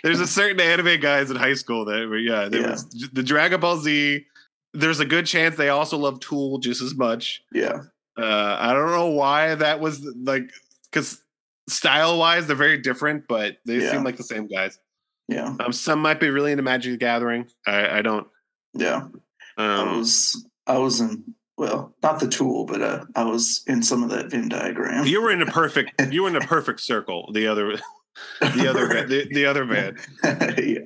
there's 0.03 0.21
a 0.21 0.27
certain 0.27 0.61
anime 0.61 1.01
guys 1.01 1.31
in 1.31 1.37
high 1.37 1.55
school 1.55 1.85
that 1.85 2.09
were 2.09 2.19
yeah, 2.19 2.49
there 2.49 2.63
Yeah. 2.63 2.71
was 2.71 2.89
the 3.13 3.23
Dragon 3.23 3.61
Ball 3.61 3.79
Z. 3.79 4.27
There's 4.75 5.01
a 5.01 5.05
good 5.05 5.27
chance 5.27 5.57
they 5.57 5.69
also 5.69 5.99
love 5.99 6.21
Tool 6.21 6.59
just 6.59 6.81
as 6.83 6.95
much. 6.95 7.43
yeah. 7.53 7.83
Uh, 8.19 8.57
I 8.61 8.75
don't 8.75 8.91
know 8.91 9.07
why 9.07 9.55
that 9.55 9.81
was 9.81 10.01
like 10.23 10.51
because 10.91 11.23
style 11.69 12.19
wise 12.19 12.47
they're 12.47 12.57
very 12.57 12.79
different, 12.79 13.25
but 13.29 13.57
they 13.67 13.79
Yeah. 13.79 13.93
seem 13.93 14.05
like 14.05 14.17
the 14.17 14.23
same 14.25 14.47
guys. 14.49 14.79
Yeah. 15.29 15.55
Um, 15.61 15.73
some 15.73 16.01
might 16.01 16.21
be 16.21 16.31
really 16.31 16.51
into 16.53 16.63
Magic 16.63 16.93
the 16.93 16.99
Gathering. 16.99 17.47
I, 17.67 17.99
I 17.99 18.03
don't. 18.03 18.27
Yeah. 18.75 19.09
I 19.57 19.75
Um, 19.83 19.99
was 19.99 20.47
I 20.67 20.79
was 20.79 21.01
in 21.01 21.35
well, 21.59 21.95
not 22.03 22.19
the 22.19 22.29
tool, 22.29 22.65
but 22.67 22.83
uh, 22.83 23.05
I 23.15 23.25
was 23.25 23.63
in 23.67 23.83
some 23.83 24.03
of 24.03 24.11
that 24.11 24.31
Venn 24.31 24.49
diagram. 24.49 25.07
you 25.07 25.21
were 25.23 25.31
in 25.31 25.43
a 25.43 25.47
perfect. 25.47 25.93
You 26.13 26.23
were 26.23 26.29
in 26.29 26.37
a 26.37 26.41
perfect 26.47 26.81
circle. 26.81 27.31
The 27.33 27.47
other, 27.47 27.77
the 28.41 28.67
other, 28.69 29.07
the, 29.07 29.29
the 29.31 29.45
other 29.47 29.65
band. 29.67 29.99
yeah. 30.59 30.79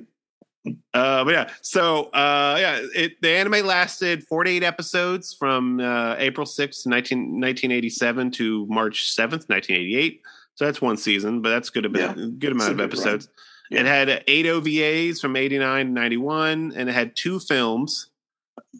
Uh, 0.93 1.23
but 1.23 1.31
yeah, 1.33 1.49
so 1.61 2.05
uh, 2.11 2.57
yeah, 2.59 2.81
it, 2.93 3.13
the 3.21 3.29
anime 3.29 3.65
lasted 3.65 4.23
48 4.27 4.63
episodes 4.63 5.33
from 5.33 5.79
uh, 5.79 6.15
April 6.17 6.45
6th, 6.45 6.85
19, 6.85 7.39
1987 7.39 8.31
to 8.31 8.65
March 8.67 9.15
7th, 9.15 9.47
1988. 9.47 10.21
So 10.57 10.65
that's 10.65 10.81
one 10.81 10.97
season, 10.97 11.41
but 11.41 11.49
that's 11.49 11.69
good 11.69 11.85
a 11.85 11.89
Yeah. 11.99 12.13
good 12.13 12.51
amount 12.51 12.71
of 12.71 12.77
good 12.77 12.83
episodes. 12.85 13.29
Yeah. 13.69 13.81
It 13.81 13.85
had 13.85 14.23
eight 14.27 14.45
OVAs 14.47 15.19
from 15.21 15.35
89 15.35 15.87
to 15.87 15.91
91, 15.91 16.73
and 16.75 16.89
it 16.89 16.93
had 16.93 17.15
two 17.15 17.39
films. 17.39 18.09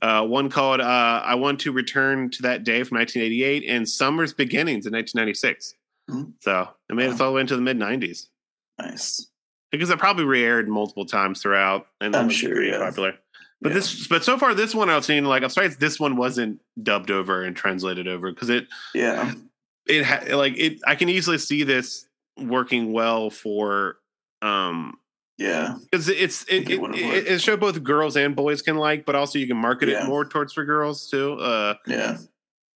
Uh, 0.01 0.23
one 0.25 0.49
called 0.49 0.81
uh, 0.81 1.21
I 1.23 1.35
Want 1.35 1.59
to 1.61 1.71
Return 1.71 2.31
to 2.31 2.41
That 2.43 2.63
Day 2.63 2.81
from 2.83 2.97
1988 2.97 3.63
and 3.69 3.87
Summer's 3.87 4.33
Beginnings 4.33 4.85
in 4.87 4.91
1996. 4.93 5.75
Mhm. 6.09 6.33
So 6.41 6.69
it 6.89 6.95
made 6.95 7.05
it 7.05 7.19
Wow. 7.19 7.25
all 7.25 7.31
the 7.31 7.35
way 7.35 7.41
into 7.41 7.55
the 7.55 7.61
mid 7.61 7.77
90s 7.77 8.27
Nice. 8.79 9.27
because 9.71 9.89
it 9.91 9.99
probably 9.99 10.23
re-aired 10.25 10.67
multiple 10.67 11.05
times 11.05 11.41
throughout, 11.43 11.87
and 12.01 12.15
I'm 12.15 12.29
sure, 12.29 12.63
yeah. 12.63 12.79
popular. 12.79 13.17
But 13.61 13.69
Yeah. 13.69 13.75
this, 13.75 14.07
but 14.07 14.23
so 14.23 14.37
far, 14.37 14.53
this 14.55 14.73
one 14.73 14.89
I've 14.89 15.05
seen 15.05 15.25
like 15.25 15.43
I'm 15.43 15.49
sorry, 15.49 15.67
this 15.67 15.99
one 15.99 16.15
wasn't 16.15 16.59
dubbed 16.81 17.11
over 17.11 17.43
and 17.43 17.55
translated 17.55 18.07
over 18.07 18.31
because 18.31 18.49
it 18.49 18.67
Yeah. 18.95 19.33
It 19.89 20.03
ha- 20.05 20.35
like 20.35 20.57
it. 20.57 20.79
I 20.85 20.95
can 20.95 21.09
easily 21.09 21.37
see 21.37 21.63
this 21.63 22.05
working 22.39 22.91
well 22.93 23.29
for 23.29 23.97
um 24.41 24.97
Yeah. 25.37 25.75
because 25.91 26.09
it's 26.09 26.43
it 26.47 26.69
it 26.69 26.79
it, 26.79 26.95
it, 26.95 27.31
a 27.31 27.39
show 27.39 27.57
both 27.57 27.81
girls 27.83 28.15
and 28.15 28.35
boys 28.35 28.61
can 28.61 28.77
like, 28.77 29.05
but 29.05 29.15
also 29.15 29.39
you 29.39 29.47
can 29.47 29.57
market 29.57 29.89
Yeah. 29.89 30.03
it 30.03 30.07
more 30.07 30.25
towards 30.25 30.53
for 30.53 30.65
girls 30.65 31.09
too. 31.09 31.33
Uh, 31.33 31.75
Yeah. 31.87 32.17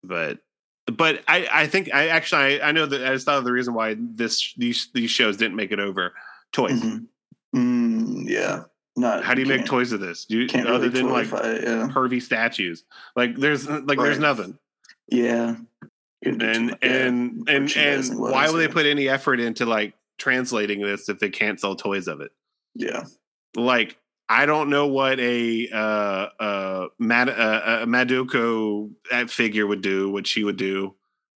but 0.02 0.38
but 0.86 1.22
I 1.28 1.46
I 1.52 1.66
think 1.66 1.92
I 1.94 2.08
actually 2.08 2.60
I, 2.60 2.68
I 2.68 2.72
know 2.72 2.86
that 2.86 3.04
I 3.06 3.12
just 3.12 3.26
thought 3.26 3.38
of 3.38 3.44
the 3.44 3.52
reason 3.52 3.74
why 3.74 3.96
this 3.98 4.54
these 4.56 4.88
these 4.94 5.10
shows 5.10 5.36
didn't 5.36 5.56
make 5.56 5.72
it 5.72 5.78
over. 5.80 6.14
Toys. 6.52 6.80
Mhm. 6.82 7.06
Mm, 7.54 8.24
yeah. 8.28 8.62
Not 8.96 9.24
How 9.24 9.34
do 9.34 9.40
you 9.42 9.46
make 9.46 9.64
toys 9.66 9.92
of 9.92 10.00
this? 10.00 10.24
Do 10.24 10.38
you 10.38 10.46
Can't 10.48 10.66
other 10.66 10.88
really 10.88 11.02
than 11.02 11.10
like 11.10 11.26
it, 11.32 11.62
yeah. 11.64 11.88
pervy 11.92 12.20
statues? 12.20 12.84
Like 13.16 13.36
there's 13.36 13.68
like 13.68 13.98
there's 13.98 14.18
nothing. 14.18 14.58
Yeah. 15.08 15.56
Too 16.24 16.36
And 16.40 16.76
and 16.82 17.48
and 17.48 17.76
and 17.76 18.18
why 18.18 18.50
would 18.50 18.58
they 18.58 18.68
put 18.68 18.86
any 18.86 19.08
effort 19.08 19.40
into 19.40 19.64
like 19.64 19.94
translating 20.18 20.82
this 20.82 21.08
if 21.08 21.18
they 21.18 21.30
can't 21.30 21.58
sell 21.58 21.74
toys 21.76 22.08
of 22.08 22.20
it? 22.20 22.30
Yeah. 22.74 23.04
Like 23.56 23.96
I 24.28 24.46
don't 24.46 24.70
know 24.70 24.86
what 24.86 25.18
a 25.18 25.68
uh 25.72 26.28
uh, 26.38 26.88
Mad, 26.98 27.28
uh, 27.28 27.80
a 27.82 27.86
Madoka 27.86 29.30
figure 29.30 29.66
would 29.66 29.82
do, 29.82 30.10
what 30.10 30.26
she 30.26 30.44
would 30.44 30.56
do, 30.56 30.94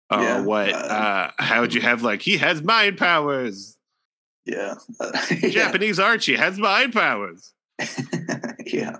or 0.09 0.21
Yeah, 0.21 0.41
what 0.41 0.71
uh, 0.71 0.77
uh, 0.77 1.31
how 1.37 1.61
would 1.61 1.73
you 1.73 1.81
have 1.81 2.03
like 2.03 2.21
he 2.21 2.37
has 2.37 2.61
mind 2.61 2.97
powers. 2.97 3.77
Yeah. 4.45 4.75
Uh, 4.99 5.11
yeah. 5.41 5.49
Japanese 5.49 5.99
Archie 5.99 6.35
has 6.35 6.57
mind 6.57 6.93
powers. 6.93 7.53
yeah. 8.65 8.97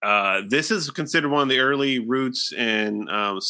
Uh, 0.00 0.42
this 0.48 0.70
is 0.70 0.90
considered 0.90 1.30
one 1.30 1.42
of 1.42 1.48
the 1.48 1.58
early 1.58 1.98
roots 1.98 2.52
in 2.52 3.08
um, 3.08 3.40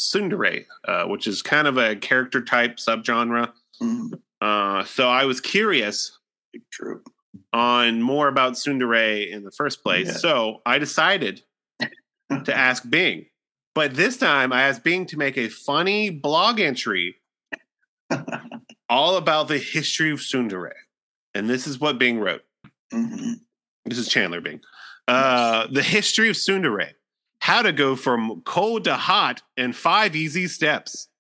uh, 0.87 1.05
which 1.05 1.27
is 1.27 1.43
kind 1.43 1.69
of 1.69 1.77
a 1.77 1.97
character 1.97 2.43
type 2.43 2.77
subgenre. 2.77 3.53
Mm. 3.83 4.21
Uh, 4.41 4.85
so 4.85 5.09
I 5.09 5.25
was 5.25 5.41
curious 5.41 6.19
True. 6.73 7.03
on 7.53 8.01
more 8.03 8.29
about 8.29 8.55
tsundere 8.55 9.31
in 9.31 9.45
the 9.45 9.51
first 9.51 9.83
place. 9.83 10.07
Yeah. 10.07 10.13
So 10.15 10.63
I 10.65 10.79
decided 10.79 11.43
to 12.45 12.57
ask 12.57 12.89
Bing. 12.89 13.27
But 13.75 13.95
this 13.95 14.17
time 14.17 14.53
I 14.53 14.63
asked 14.63 14.85
Bing 14.85 15.07
to 15.07 15.17
make 15.17 15.37
a 15.37 15.49
funny 15.49 16.11
blog 16.11 16.61
entry 16.61 17.17
all 18.89 19.17
about 19.17 19.49
the 19.49 19.59
history 19.59 20.11
of 20.11 20.19
tsundere. 20.19 20.73
And 21.35 21.49
this 21.49 21.67
is 21.67 21.79
what 21.79 21.99
Bing 21.99 22.19
wrote. 22.19 22.43
hmm 22.93 23.35
This 23.85 23.99
is 23.99 24.09
Chandler 24.09 24.41
Bing. 24.41 24.61
Uh, 25.07 25.67
the 25.71 25.83
history 25.83 26.29
of 26.29 26.37
tsundere. 26.37 26.91
How 27.41 27.63
to 27.63 27.73
go 27.73 27.95
from 27.95 28.43
cold 28.45 28.85
to 28.85 28.95
hot 28.95 29.43
in 29.57 29.73
five 29.73 30.17
easy 30.17 30.49
steps. 30.49 31.09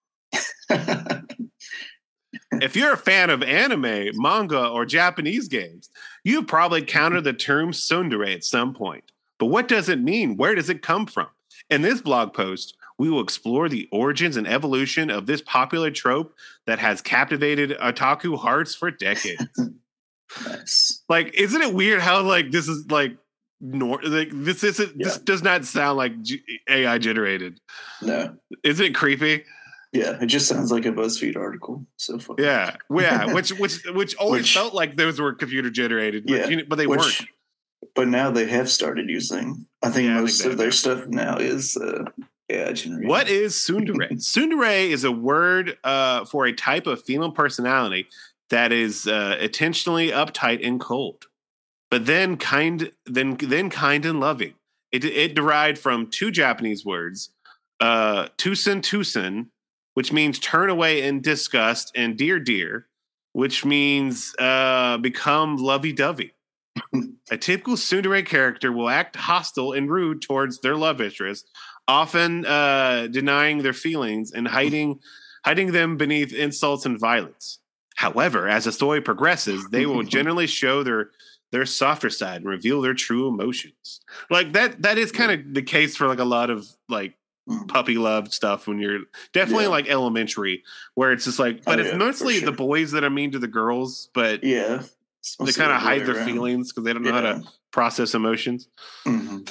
If 2.61 2.77
you're 2.77 2.93
a 2.93 2.99
fan 2.99 3.31
of 3.31 3.43
anime, 3.43 4.11
manga, 4.15 4.69
or 4.69 4.85
Japanese 4.85 5.49
games, 5.49 5.91
you've 6.25 6.47
probably 6.47 6.83
countered 6.83 7.25
the 7.25 7.33
term 7.33 7.73
tsundere 7.73 8.35
at 8.35 8.45
some 8.45 8.75
point. 8.75 9.05
But 9.39 9.47
what 9.47 9.69
does 9.69 9.89
it 9.89 10.01
mean? 10.01 10.37
Where 10.37 10.55
does 10.55 10.69
it 10.71 10.83
come 10.83 11.07
from? 11.07 11.29
In 11.71 11.83
this 11.83 12.01
blog 12.01 12.33
post, 12.35 12.77
we 12.99 13.09
will 13.11 13.21
explore 13.23 13.69
the 13.69 13.89
origins 13.93 14.37
and 14.37 14.47
evolution 14.49 15.11
of 15.11 15.27
this 15.27 15.41
popular 15.43 15.91
trope 15.91 16.35
that 16.67 16.79
has 16.79 17.01
captivated 17.01 17.71
otaku 17.79 18.37
hearts 18.39 18.75
for 18.75 18.91
decades. 18.91 19.47
nice. 20.47 21.03
like, 21.09 21.35
isn't 21.35 21.63
it 21.63 21.75
weird 21.75 22.01
how 22.01 22.23
like 22.23 22.51
this 22.51 22.69
is 22.69 22.91
like 22.91 23.17
nor 23.61 24.01
like 24.03 24.29
this 24.33 24.63
isn't 24.63 24.99
this 24.99 25.19
does 25.19 25.43
not 25.43 25.65
sound 25.65 25.99
like 25.99 26.21
G- 26.23 26.43
AI 26.69 26.99
generated. 26.99 27.61
No. 28.03 28.37
Isn't 28.63 28.87
it 28.87 28.95
creepy? 28.95 29.45
Yeah, 29.93 30.19
it 30.21 30.27
just 30.27 30.47
sounds 30.49 30.71
like 30.71 30.85
a 30.85 30.91
BuzzFeed 30.93 31.37
article 31.37 31.87
so 31.97 32.19
far. 32.19 32.37
Yeah, 32.39 32.77
yeah. 32.91 33.33
Which 33.33 33.51
which 33.59 33.85
which 33.87 34.15
always 34.17 34.43
Which- 34.43 34.55
felt 34.55 34.75
like 34.75 34.97
those 34.97 35.21
were 35.21 35.33
computer 35.33 35.71
generated. 35.71 36.25
but, 36.27 36.33
Yeah, 36.37 36.47
you 36.49 36.57
know, 36.59 36.63
but 36.69 36.77
they 36.77 36.87
Which, 36.87 37.01
weren't. 37.01 37.23
But 37.95 38.09
now 38.09 38.31
they 38.31 38.47
have 38.47 38.71
started 38.71 39.09
using. 39.09 39.67
I 39.83 39.91
think 39.91 40.07
Yeah, 40.07 40.13
I 40.13 40.17
think 40.17 40.23
most 40.23 40.45
of 40.45 40.59
their 40.59 40.73
stuff 40.73 41.07
now 41.09 41.37
is 41.37 41.77
uh, 41.77 42.05
AI 42.49 42.73
generated. 42.73 43.09
What 43.09 43.29
is 43.29 43.55
tsundere? 43.55 44.11
tsundere 44.13 44.91
is 44.91 45.05
a 45.05 45.13
word 45.13 45.77
uh, 45.85 46.25
for 46.25 46.47
a 46.47 46.53
type 46.53 46.87
of 46.87 47.03
female 47.03 47.33
personality 47.33 48.07
that 48.51 48.73
is 48.73 49.07
uh, 49.07 49.37
intentionally 49.41 50.11
uptight 50.11 50.67
and 50.67 50.81
cold, 50.81 51.27
but 51.91 52.07
then 52.07 52.37
kind, 52.37 52.93
then 53.07 53.37
then 53.37 53.71
kind 53.71 54.05
and 54.05 54.21
loving. 54.21 54.55
It 54.91 55.05
it 55.05 55.35
derived 55.35 55.79
from 55.79 56.09
two 56.09 56.31
Japanese 56.31 56.85
words, 56.85 57.31
uh, 57.81 58.29
tsun 58.39 58.81
tsun, 58.81 59.47
which 59.95 60.13
means 60.13 60.39
turn 60.39 60.71
away 60.71 61.03
in 61.03 61.21
disgust, 61.21 61.93
and 61.95 62.17
dere 62.17 62.41
dere, 62.41 62.87
which 63.33 63.65
means 63.65 64.35
uh, 64.39 64.97
become 64.99 65.57
lovey 65.57 65.93
dovey. 65.93 66.33
a 67.31 67.37
typical 67.37 67.75
tsundere 67.75 68.25
character 68.25 68.73
will 68.73 68.89
act 68.89 69.17
hostile 69.17 69.73
and 69.73 69.91
rude 69.91 70.23
towards 70.23 70.61
their 70.61 70.77
love 70.77 71.01
interest, 71.01 71.49
often 71.87 72.45
uh, 72.47 73.07
denying 73.11 73.59
their 73.63 73.73
feelings 73.73 74.33
and 74.33 74.49
hiding 74.49 75.01
hiding 75.45 75.73
them 75.73 75.97
beneath 75.97 76.33
insults 76.35 76.85
and 76.85 76.99
violence. 76.99 77.61
However, 77.97 78.49
as 78.49 78.65
the 78.65 78.73
story 78.73 79.01
progresses, 79.01 79.69
they 79.71 79.87
will 79.87 80.03
generally 80.19 80.47
show 80.47 80.83
their 80.83 81.11
their 81.51 81.65
softer 81.65 82.11
side 82.11 82.37
and 82.43 82.45
reveal 82.47 82.81
their 82.83 82.95
true 82.95 83.29
emotions. 83.29 84.01
Like 84.31 84.53
that 84.53 84.83
that 84.83 84.99
is 84.99 85.11
kind 85.13 85.33
of 85.33 85.55
the 85.55 85.63
case 85.63 85.97
for 85.97 86.07
like 86.09 86.19
a 86.21 86.25
lot 86.25 86.51
of 86.51 86.67
like 86.89 87.15
Mm. 87.49 87.67
puppy 87.67 87.97
love 87.97 88.31
stuff 88.35 88.67
when 88.67 88.79
you're 88.79 88.99
definitely 89.33 89.65
Yeah. 89.65 89.71
like 89.71 89.89
elementary 89.89 90.65
where 90.97 91.13
it's 91.13 91.25
just 91.25 91.39
like 91.39 91.65
but 91.65 91.79
Oh, 91.79 91.81
it's 91.81 91.93
yeah, 91.93 91.97
mostly 91.97 92.41
the 92.41 92.53
boys 92.53 92.91
that 92.91 93.05
are 93.05 93.09
mean 93.09 93.33
to 93.33 93.39
the 93.39 93.49
girls, 93.49 94.11
but 94.13 94.45
Yeah. 94.45 94.83
They 95.37 95.53
kind 95.53 95.73
of 95.73 95.81
hide 95.81 96.07
their 96.07 96.17
around. 96.17 96.27
feelings 96.27 96.73
because 96.73 96.85
they 96.85 96.93
don't 96.93 97.03
know 97.03 97.13
how 97.13 97.21
to 97.21 97.43
process 97.73 98.15
emotions. 98.15 98.69
Mhm. 99.07 99.49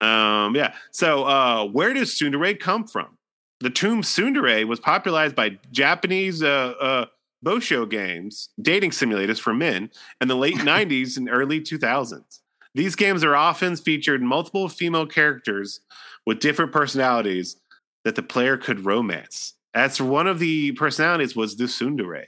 Um, 0.00 0.54
yeah. 0.54 0.74
So, 0.92 1.24
uh, 1.24 1.64
where 1.66 1.92
does 1.92 2.14
tsundere 2.14 2.58
come 2.58 2.86
from? 2.86 3.16
The 3.60 3.70
term 3.70 4.02
tsundere 4.02 4.64
was 4.66 4.78
popularized 4.78 5.34
by 5.34 5.58
Japanese 5.72 6.42
uh, 6.42 6.74
uh, 6.80 7.06
Bosho 7.44 7.88
games, 7.88 8.50
dating 8.60 8.90
simulators 8.90 9.40
for 9.40 9.52
men, 9.52 9.90
in 10.20 10.28
the 10.28 10.36
late 10.36 10.56
90s 10.58 11.16
and 11.16 11.28
early 11.28 11.60
2000s. 11.60 12.40
These 12.74 12.94
games 12.94 13.24
are 13.24 13.34
often 13.34 13.74
featured 13.76 14.22
multiple 14.22 14.68
female 14.68 15.06
characters 15.06 15.80
with 16.26 16.38
different 16.38 16.70
personalities 16.70 17.56
that 18.04 18.14
the 18.14 18.22
player 18.22 18.56
could 18.56 18.84
romance. 18.84 19.54
As 19.74 20.00
one 20.00 20.26
of 20.28 20.38
the 20.38 20.72
personalities 20.72 21.34
was 21.34 21.56
the 21.56 21.64
tsundere, 21.64 22.26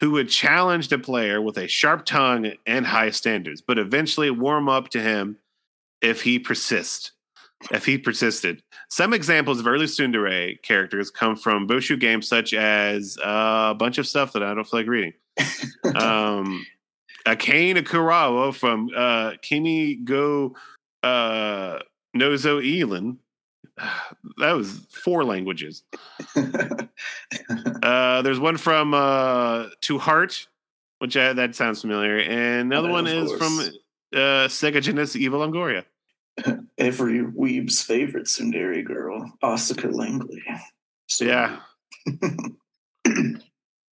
who 0.00 0.10
would 0.12 0.28
challenge 0.28 0.88
the 0.88 0.98
player 0.98 1.40
with 1.40 1.56
a 1.56 1.68
sharp 1.68 2.04
tongue 2.04 2.52
and 2.66 2.86
high 2.86 3.10
standards, 3.10 3.62
but 3.62 3.78
eventually 3.78 4.30
warm 4.30 4.68
up 4.68 4.88
to 4.90 5.00
him 5.00 5.38
if 6.02 6.22
he 6.22 6.38
persist. 6.38 7.12
If 7.70 7.86
he 7.86 7.96
persisted. 7.96 8.62
Some 8.90 9.14
examples 9.14 9.58
of 9.58 9.66
early 9.66 9.86
tsundere 9.86 10.60
characters 10.62 11.10
come 11.10 11.36
from 11.36 11.66
Boshu 11.66 11.98
games 11.98 12.28
such 12.28 12.52
as 12.52 13.16
uh, 13.18 13.68
a 13.70 13.74
bunch 13.74 13.96
of 13.96 14.06
stuff 14.06 14.34
that 14.34 14.42
I 14.42 14.54
don't 14.54 14.68
feel 14.68 14.80
like 14.80 14.88
reading. 14.88 15.14
um, 15.96 16.66
Akane 17.26 17.76
Akurawa 17.76 18.54
from 18.54 18.90
uh, 18.94 19.32
Kimi 19.42 19.96
Go 19.96 20.54
uh, 21.02 21.78
Nozo 22.14 22.60
Elin. 22.60 23.18
That 24.38 24.52
was 24.52 24.70
four 24.90 25.24
languages. 25.24 25.82
Uh, 27.82 28.22
there's 28.22 28.40
one 28.40 28.56
from 28.56 28.94
uh, 28.94 29.66
To 29.82 29.98
Heart, 29.98 30.48
which 30.98 31.16
I, 31.16 31.32
that 31.34 31.54
sounds 31.54 31.80
familiar, 31.82 32.18
and 32.18 32.72
another 32.72 32.88
Yeah, 32.88 32.92
one 32.94 33.06
is 33.06 33.32
from 33.32 33.58
uh, 34.14 34.48
Sega 34.48 34.80
Genesis 34.82 35.16
Evil 35.16 35.40
Longoria. 35.40 35.84
Every 36.78 37.20
weeb's 37.22 37.82
favorite 37.82 38.26
tsundere 38.26 38.84
girl, 38.84 39.30
Asuka 39.42 39.92
Langley. 39.92 40.42
So- 41.08 41.24
Yeah. 41.26 41.60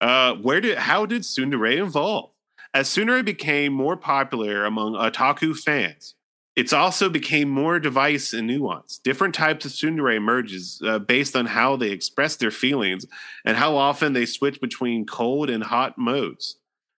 Uh, 0.01 0.35
where 0.35 0.61
did 0.61 0.76
how 0.76 1.07
did 1.07 1.22
tsundere 1.22 1.78
evolve? 1.78 2.30
As 2.74 2.89
tsundere 2.89 3.24
became 3.24 3.72
more 3.72 3.97
popular 3.97 4.64
among 4.66 4.95
otaku 4.95 5.57
fans, 5.57 6.14
it's 6.57 6.73
also 6.73 7.09
became 7.09 7.49
more 7.49 7.81
device 7.81 8.33
and 8.33 8.47
nuance. 8.47 8.99
Different 8.99 9.35
types 9.35 9.65
of 9.65 9.73
tsundere 9.73 10.17
emerges 10.17 10.81
uh, 10.87 10.99
based 10.99 11.35
on 11.35 11.47
how 11.47 11.77
they 11.77 11.91
express 11.91 12.37
their 12.37 12.51
feelings 12.51 13.07
and 13.45 13.57
how 13.57 13.77
often 13.77 14.13
they 14.13 14.27
switch 14.27 14.61
between 14.61 15.07
cold 15.07 15.51
and 15.51 15.65
hot 15.65 15.99
modes. 15.99 16.57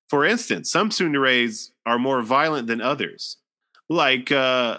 For 0.08 0.24
instance, 0.24 0.70
some 0.70 0.90
tsunderes 0.90 1.70
are 1.84 1.98
more 1.98 2.22
violent 2.22 2.68
than 2.68 2.80
others, 2.80 3.38
like 3.88 4.30
uh, 4.30 4.34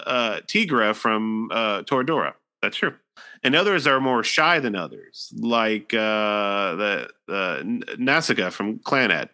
uh, 0.06 0.40
Tigra 0.42 0.94
from 0.94 1.50
uh, 1.52 1.82
Toradora. 1.82 2.34
That's 2.62 2.76
true 2.76 2.94
and 3.42 3.54
others 3.54 3.86
are 3.86 4.00
more 4.00 4.22
shy 4.24 4.60
than 4.60 4.74
others, 4.74 5.32
like 5.36 5.94
uh, 5.94 6.74
the 6.74 7.08
uh, 7.28 7.56
N- 7.60 7.84
Nasuka 7.96 8.50
from 8.50 8.78
Clannad. 8.80 9.28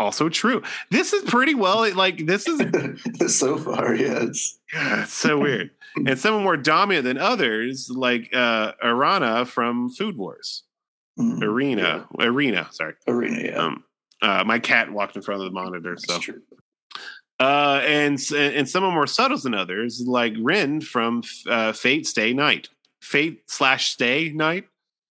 Also 0.00 0.28
true. 0.30 0.62
This 0.90 1.12
is 1.12 1.22
pretty 1.30 1.54
well 1.54 1.88
like 1.94 2.26
this 2.26 2.48
is 2.48 2.58
so 3.38 3.56
far, 3.58 3.94
yes. 3.94 4.58
yeah, 4.72 5.02
it's 5.02 5.12
so 5.12 5.38
weird. 5.38 5.70
And 5.94 6.18
some 6.18 6.34
are 6.34 6.40
more 6.40 6.56
dominant 6.56 7.04
than 7.04 7.18
others, 7.18 7.90
like 7.94 8.30
uh, 8.34 8.72
Arana 8.82 9.44
from 9.44 9.90
Food 9.90 10.16
Wars. 10.16 10.62
mm, 11.18 11.42
Arena, 11.42 12.06
Arena. 12.18 12.68
Sorry. 12.72 12.94
arena. 13.06 13.42
Yeah, 13.42 13.58
Um, 13.58 13.84
uh, 14.22 14.42
my 14.44 14.58
cat 14.58 14.90
walked 14.90 15.16
in 15.16 15.22
front 15.22 15.42
of 15.42 15.44
the 15.46 15.52
monitor, 15.52 15.90
that's 15.94 16.06
so 16.06 16.18
true. 16.18 16.40
uh, 17.38 17.80
and 17.84 18.18
and 18.34 18.68
some 18.68 18.84
are 18.84 18.92
more 18.92 19.06
subtle 19.06 19.36
than 19.38 19.52
others, 19.54 20.02
like 20.06 20.32
Rin 20.40 20.80
from 20.80 21.22
uh, 21.48 21.72
Fate 21.72 22.06
Stay 22.06 22.32
Night. 22.32 22.68
Fate 23.02 23.42
slash 23.48 23.90
Stay 23.90 24.30
Night. 24.30 24.64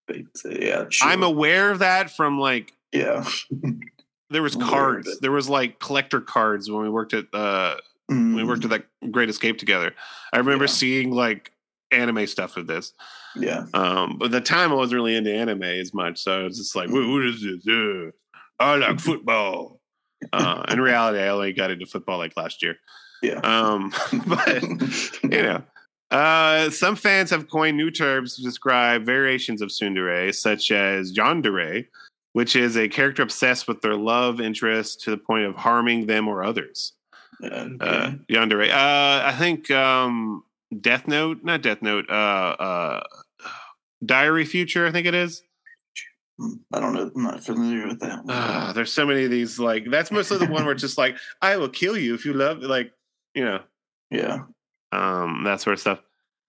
Uh, 0.09 0.15
yeah, 0.49 0.85
sure. 0.89 1.07
I'm 1.09 1.21
aware 1.23 1.69
of 1.71 1.79
that 1.79 2.09
from 2.09 2.39
like 2.39 2.73
yeah. 2.91 3.23
there 4.29 4.41
was 4.41 4.55
I'm 4.55 4.61
aware 4.61 4.97
of 4.97 5.03
cards. 5.05 5.19
There 5.19 5.31
was 5.31 5.49
like 5.49 5.79
collector 5.79 6.21
cards 6.21 6.69
when 6.69 6.81
we 6.83 6.89
worked 6.89 7.13
at 7.13 7.25
uh 7.33 7.75
when 8.07 8.35
we 8.35 8.41
Mm, 8.43 8.47
worked 8.47 8.63
at 8.65 8.71
that 8.71 8.85
Great 9.11 9.29
Escape 9.29 9.57
together. 9.59 9.93
I 10.33 10.37
remember 10.37 10.65
Yeah. 10.65 10.69
seeing 10.71 11.11
like 11.11 11.51
anime 11.91 12.25
stuff 12.27 12.57
of 12.57 12.67
this. 12.67 12.93
yeah, 13.35 13.65
Um, 13.73 14.17
but 14.17 14.25
at 14.25 14.31
the 14.31 14.41
time 14.41 14.71
I 14.71 14.75
wasn't 14.75 14.95
really 14.95 15.15
into 15.15 15.31
anime 15.33 15.63
as 15.63 15.93
much, 15.93 16.19
so 16.19 16.41
I 16.41 16.43
was 16.43 16.57
just 16.57 16.75
like, 16.75 16.89
what, 16.89 17.07
what 17.07 17.23
is 17.25 17.41
this? 17.43 17.67
Uh, 17.67 18.11
I 18.59 18.75
like 18.77 18.99
football. 18.99 19.79
Uh, 20.33 20.63
in 20.69 20.81
reality, 20.89 21.19
I 21.19 21.29
only 21.29 21.53
got 21.53 21.71
into 21.71 21.85
football 21.85 22.17
like 22.17 22.35
last 22.35 22.61
year. 22.63 22.75
yeah. 23.21 23.39
Um, 23.43 23.91
but 24.27 24.63
you 24.63 25.41
know, 25.43 25.63
uh, 26.11 26.69
some 26.71 26.95
fans 26.95 27.29
have 27.29 27.49
coined 27.49 27.77
new 27.77 27.91
terms 27.91 28.35
to 28.35 28.41
describe 28.43 29.05
variations 29.05 29.61
of 29.61 29.69
tsundere, 29.69 30.33
such 30.33 30.71
as 30.71 31.13
yandere, 31.13 31.85
which 32.39 32.55
is 32.55 32.77
a 32.77 32.87
character 32.87 33.21
obsessed 33.21 33.67
with 33.67 33.81
their 33.81 33.97
love 33.97 34.39
interest 34.39 35.01
to 35.01 35.11
the 35.11 35.17
point 35.17 35.43
of 35.43 35.57
harming 35.57 36.05
them 36.05 36.25
or 36.25 36.41
others. 36.41 36.93
Okay. 37.43 37.75
Uh, 37.81 38.11
yandere. 38.31 38.69
Uh, 38.69 39.27
I 39.27 39.35
think 39.37 39.69
um, 39.71 40.45
Death 40.79 41.05
Note, 41.05 41.43
not 41.43 41.61
Death 41.61 41.81
Note, 41.81 42.09
uh, 42.09 42.13
uh, 42.13 43.03
Diary 44.05 44.45
Future, 44.45 44.87
I 44.87 44.91
think 44.93 45.05
it 45.05 45.13
is. 45.13 45.43
I 46.73 46.79
don't 46.79 46.93
know. 46.93 47.11
I'm 47.13 47.23
not 47.23 47.43
familiar 47.43 47.85
with 47.85 47.99
that. 47.99 48.21
Uh, 48.29 48.71
there's 48.71 48.93
so 48.93 49.05
many 49.05 49.25
of 49.25 49.31
these. 49.31 49.59
Like 49.59 49.91
that's 49.91 50.09
mostly 50.09 50.37
the 50.37 50.45
one 50.45 50.63
where 50.63 50.71
it's 50.71 50.81
just 50.81 50.97
like, 50.97 51.17
I 51.41 51.57
will 51.57 51.67
kill 51.67 51.97
you 51.97 52.15
if 52.15 52.23
you 52.23 52.31
love. 52.31 52.59
Like 52.59 52.93
you 53.35 53.43
know, 53.43 53.59
yeah, 54.11 54.43
um, 54.93 55.43
that 55.43 55.59
sort 55.59 55.73
of 55.73 55.81
stuff. 55.81 55.99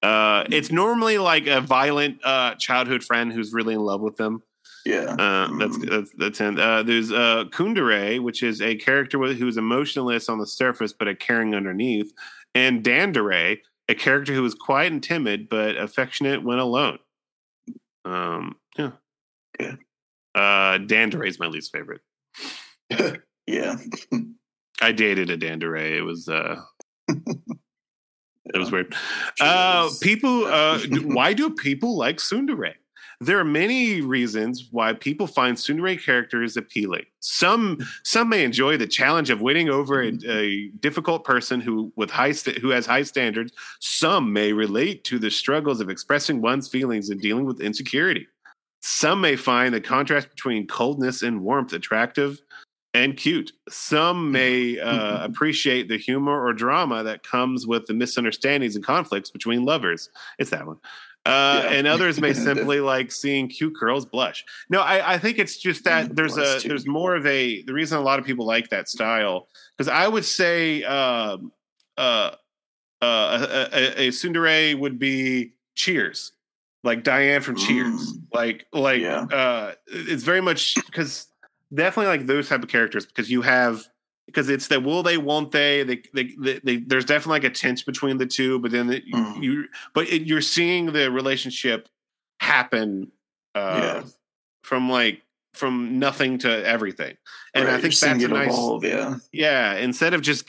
Uh, 0.04 0.44
it's 0.52 0.70
normally 0.70 1.18
like 1.18 1.48
a 1.48 1.60
violent 1.60 2.20
uh, 2.22 2.54
childhood 2.60 3.02
friend 3.02 3.32
who's 3.32 3.52
really 3.52 3.74
in 3.74 3.80
love 3.80 4.00
with 4.00 4.16
them. 4.16 4.44
Yeah. 4.86 5.14
Uh, 5.18 5.56
that's 5.58 5.76
Mm. 5.78 5.90
that's 5.90 6.10
that's 6.16 6.40
in. 6.40 6.58
Uh, 6.58 6.82
there's 6.82 7.12
uh, 7.12 7.44
Kuudere, 7.50 8.20
which 8.20 8.42
is 8.42 8.62
a 8.62 8.76
character 8.76 9.18
with, 9.18 9.38
who's 9.38 9.56
emotionless 9.56 10.28
on 10.28 10.38
the 10.38 10.46
surface 10.46 10.92
but 10.92 11.08
a 11.08 11.14
caring 11.14 11.54
underneath, 11.54 12.12
and 12.54 12.82
Dandere, 12.82 13.58
a 13.88 13.94
character 13.94 14.32
who 14.32 14.44
is 14.44 14.54
quiet 14.54 14.92
and 14.92 15.02
timid 15.02 15.48
but 15.48 15.76
affectionate 15.76 16.42
when 16.42 16.58
alone. 16.58 16.98
Um, 18.04 18.56
yeah. 18.78 18.92
Okay. 19.60 19.76
Uh, 20.34 20.78
Dandere 20.78 21.26
is 21.28 21.38
my 21.38 21.46
least 21.46 21.72
favorite. 21.72 22.00
yeah. 23.46 23.76
I 24.82 24.92
dated 24.92 25.28
a 25.28 25.36
Dandere. 25.36 25.98
It 25.98 26.02
was 26.02 26.26
uh, 26.28 26.62
it 27.08 28.58
was 28.58 28.72
weird. 28.72 28.94
Uh, 29.40 29.90
people, 30.00 30.46
uh, 30.46 30.78
why 31.04 31.34
do 31.34 31.50
people 31.50 31.98
like 31.98 32.16
Tsundere? 32.16 32.74
There 33.22 33.38
are 33.38 33.44
many 33.44 34.00
reasons 34.00 34.68
why 34.70 34.94
people 34.94 35.26
find 35.26 35.54
Tsundere 35.54 36.02
characters 36.02 36.56
appealing. 36.56 37.04
Some 37.20 37.78
some 38.02 38.30
may 38.30 38.44
enjoy 38.44 38.78
the 38.78 38.86
challenge 38.86 39.28
of 39.28 39.42
winning 39.42 39.68
over 39.68 40.00
a, 40.00 40.10
mm-hmm. 40.10 40.30
a 40.30 40.68
difficult 40.78 41.24
person 41.24 41.60
who 41.60 41.92
with 41.96 42.10
high 42.10 42.32
sta- 42.32 42.58
who 42.60 42.70
has 42.70 42.86
high 42.86 43.02
standards. 43.02 43.52
Some 43.80 44.32
may 44.32 44.54
relate 44.54 45.04
to 45.04 45.18
the 45.18 45.30
struggles 45.30 45.80
of 45.80 45.90
expressing 45.90 46.40
one's 46.40 46.68
feelings 46.68 47.10
and 47.10 47.20
dealing 47.20 47.44
with 47.44 47.60
insecurity. 47.60 48.26
Some 48.80 49.20
may 49.20 49.36
find 49.36 49.74
the 49.74 49.82
contrast 49.82 50.30
between 50.30 50.66
coldness 50.66 51.22
and 51.22 51.42
warmth 51.42 51.74
attractive 51.74 52.40
and 52.94 53.16
cute. 53.16 53.52
Some 53.68 54.32
may 54.32 54.76
mm-hmm. 54.76 54.88
uh, 54.88 54.92
mm-hmm. 54.92 55.24
appreciate 55.24 55.88
the 55.88 55.98
humor 55.98 56.42
or 56.42 56.54
drama 56.54 57.02
that 57.04 57.22
comes 57.22 57.66
with 57.66 57.84
the 57.84 57.94
misunderstandings 57.94 58.76
and 58.76 58.84
conflicts 58.84 59.30
between 59.30 59.66
lovers. 59.66 60.08
It's 60.38 60.50
that 60.50 60.66
one. 60.66 60.78
Uh, 61.26 61.62
Yeah. 61.64 61.70
And 61.76 61.86
others 61.86 62.20
may 62.20 62.32
simply 62.48 62.80
like 62.80 63.12
seeing 63.12 63.48
cute 63.48 63.74
girls 63.74 64.06
blush. 64.06 64.44
No, 64.70 64.80
I, 64.80 65.14
I 65.14 65.18
think 65.18 65.38
it's 65.38 65.56
just 65.58 65.84
that 65.84 66.06
Mm, 66.10 66.16
there's 66.16 66.36
a 66.38 66.66
there's 66.66 66.86
more 66.86 67.14
of 67.14 67.26
a 67.26 67.62
the 67.62 67.72
reason 67.74 67.98
a 67.98 68.00
lot 68.02 68.18
of 68.18 68.24
people 68.24 68.46
like 68.46 68.70
that 68.70 68.88
style 68.88 69.48
because 69.76 69.88
I 69.88 70.08
would 70.08 70.24
say 70.24 70.82
um, 70.84 71.52
uh, 71.98 72.30
uh, 73.02 73.68
a, 73.72 73.76
a, 73.76 74.06
a 74.06 74.08
tsundere 74.10 74.78
would 74.78 74.98
be 74.98 75.52
Cheers, 75.74 76.32
like 76.84 77.02
Diane 77.04 77.42
from 77.42 77.56
Cheers, 77.56 78.12
Mm. 78.14 78.22
like 78.32 78.66
like 78.72 79.00
Yeah. 79.02 79.22
uh, 79.24 79.72
it's 79.86 80.22
very 80.22 80.40
much 80.40 80.74
because 80.86 81.26
definitely 81.72 82.16
like 82.16 82.26
those 82.26 82.48
type 82.48 82.62
of 82.62 82.68
characters 82.68 83.06
because 83.06 83.30
you 83.30 83.42
have 83.42 83.84
because 84.30 84.48
it's 84.48 84.68
the 84.68 84.80
will 84.80 85.02
they 85.02 85.18
won't 85.18 85.50
they 85.52 85.82
they, 85.82 86.02
they, 86.14 86.34
they, 86.38 86.60
they 86.64 86.76
there's 86.78 87.04
definitely 87.04 87.36
like 87.40 87.44
a 87.44 87.50
tension 87.54 87.84
between 87.86 88.16
the 88.18 88.26
two 88.26 88.58
but 88.58 88.70
then 88.70 88.90
it, 88.92 89.02
Mm. 89.12 89.42
you 89.42 89.64
but 89.94 90.08
it, 90.08 90.22
you're 90.22 90.40
seeing 90.40 90.92
the 90.92 91.10
relationship 91.10 91.88
happen 92.40 93.10
uh 93.54 93.80
Yeah. 94.02 94.02
from 94.64 94.88
like 94.90 95.22
from 95.54 95.98
nothing 95.98 96.38
to 96.38 96.66
everything 96.66 97.16
and 97.54 97.64
Right, 97.66 97.74
i 97.74 97.80
think 97.80 97.94
you're 98.00 98.10
that's 98.12 98.24
a 98.24 98.28
nice 98.28 98.48
evolve, 98.54 98.84
yeah. 98.84 99.16
yeah 99.32 99.74
instead 99.74 100.14
of 100.14 100.22
just 100.22 100.44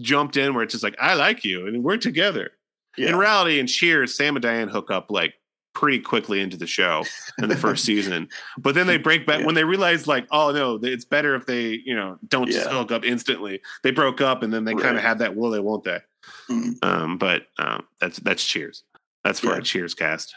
jumped 0.00 0.36
in 0.36 0.54
where 0.54 0.62
it's 0.62 0.72
just 0.72 0.84
like 0.84 0.96
i 1.00 1.14
like 1.14 1.44
you 1.44 1.66
and 1.66 1.82
we're 1.82 1.96
together 1.96 2.52
Yeah. 2.96 3.08
in 3.08 3.16
reality 3.16 3.58
in 3.58 3.66
cheers 3.66 4.16
sam 4.16 4.36
and 4.36 4.42
diane 4.42 4.68
hook 4.68 4.90
up 4.92 5.10
like 5.10 5.34
pretty 5.74 5.98
quickly 5.98 6.40
into 6.40 6.56
the 6.56 6.66
show 6.66 7.04
in 7.42 7.48
the 7.48 7.56
first 7.56 7.84
season 7.90 8.28
but 8.58 8.74
then 8.74 8.86
they 8.86 8.96
break 8.96 9.26
back 9.26 9.40
Yeah. 9.40 9.46
when 9.46 9.54
they 9.54 9.64
realize 9.64 10.06
like 10.06 10.26
oh 10.30 10.52
no 10.52 10.78
it's 10.82 11.04
better 11.04 11.34
if 11.34 11.46
they 11.46 11.80
you 11.84 11.94
know 11.94 12.16
don't 12.28 12.50
just 12.50 12.68
hook 12.70 12.92
up 12.92 13.04
instantly 13.04 13.60
they 13.82 13.90
broke 13.90 14.20
up 14.20 14.42
and 14.42 14.52
then 14.52 14.64
they 14.64 14.74
kind 14.74 14.96
of 14.96 15.02
have 15.02 15.18
that 15.18 15.34
will 15.36 15.50
they 15.50 15.60
won't 15.60 15.84
they 15.84 15.98
Mm. 16.48 16.82
um 16.82 17.18
but 17.18 17.42
um 17.58 17.84
that's 18.00 18.18
that's 18.20 18.42
cheers 18.42 18.84
that's 19.24 19.40
for 19.40 19.48
Yeah. 19.52 19.58
a 19.58 19.62
cheers 19.62 19.94
cast 19.94 20.34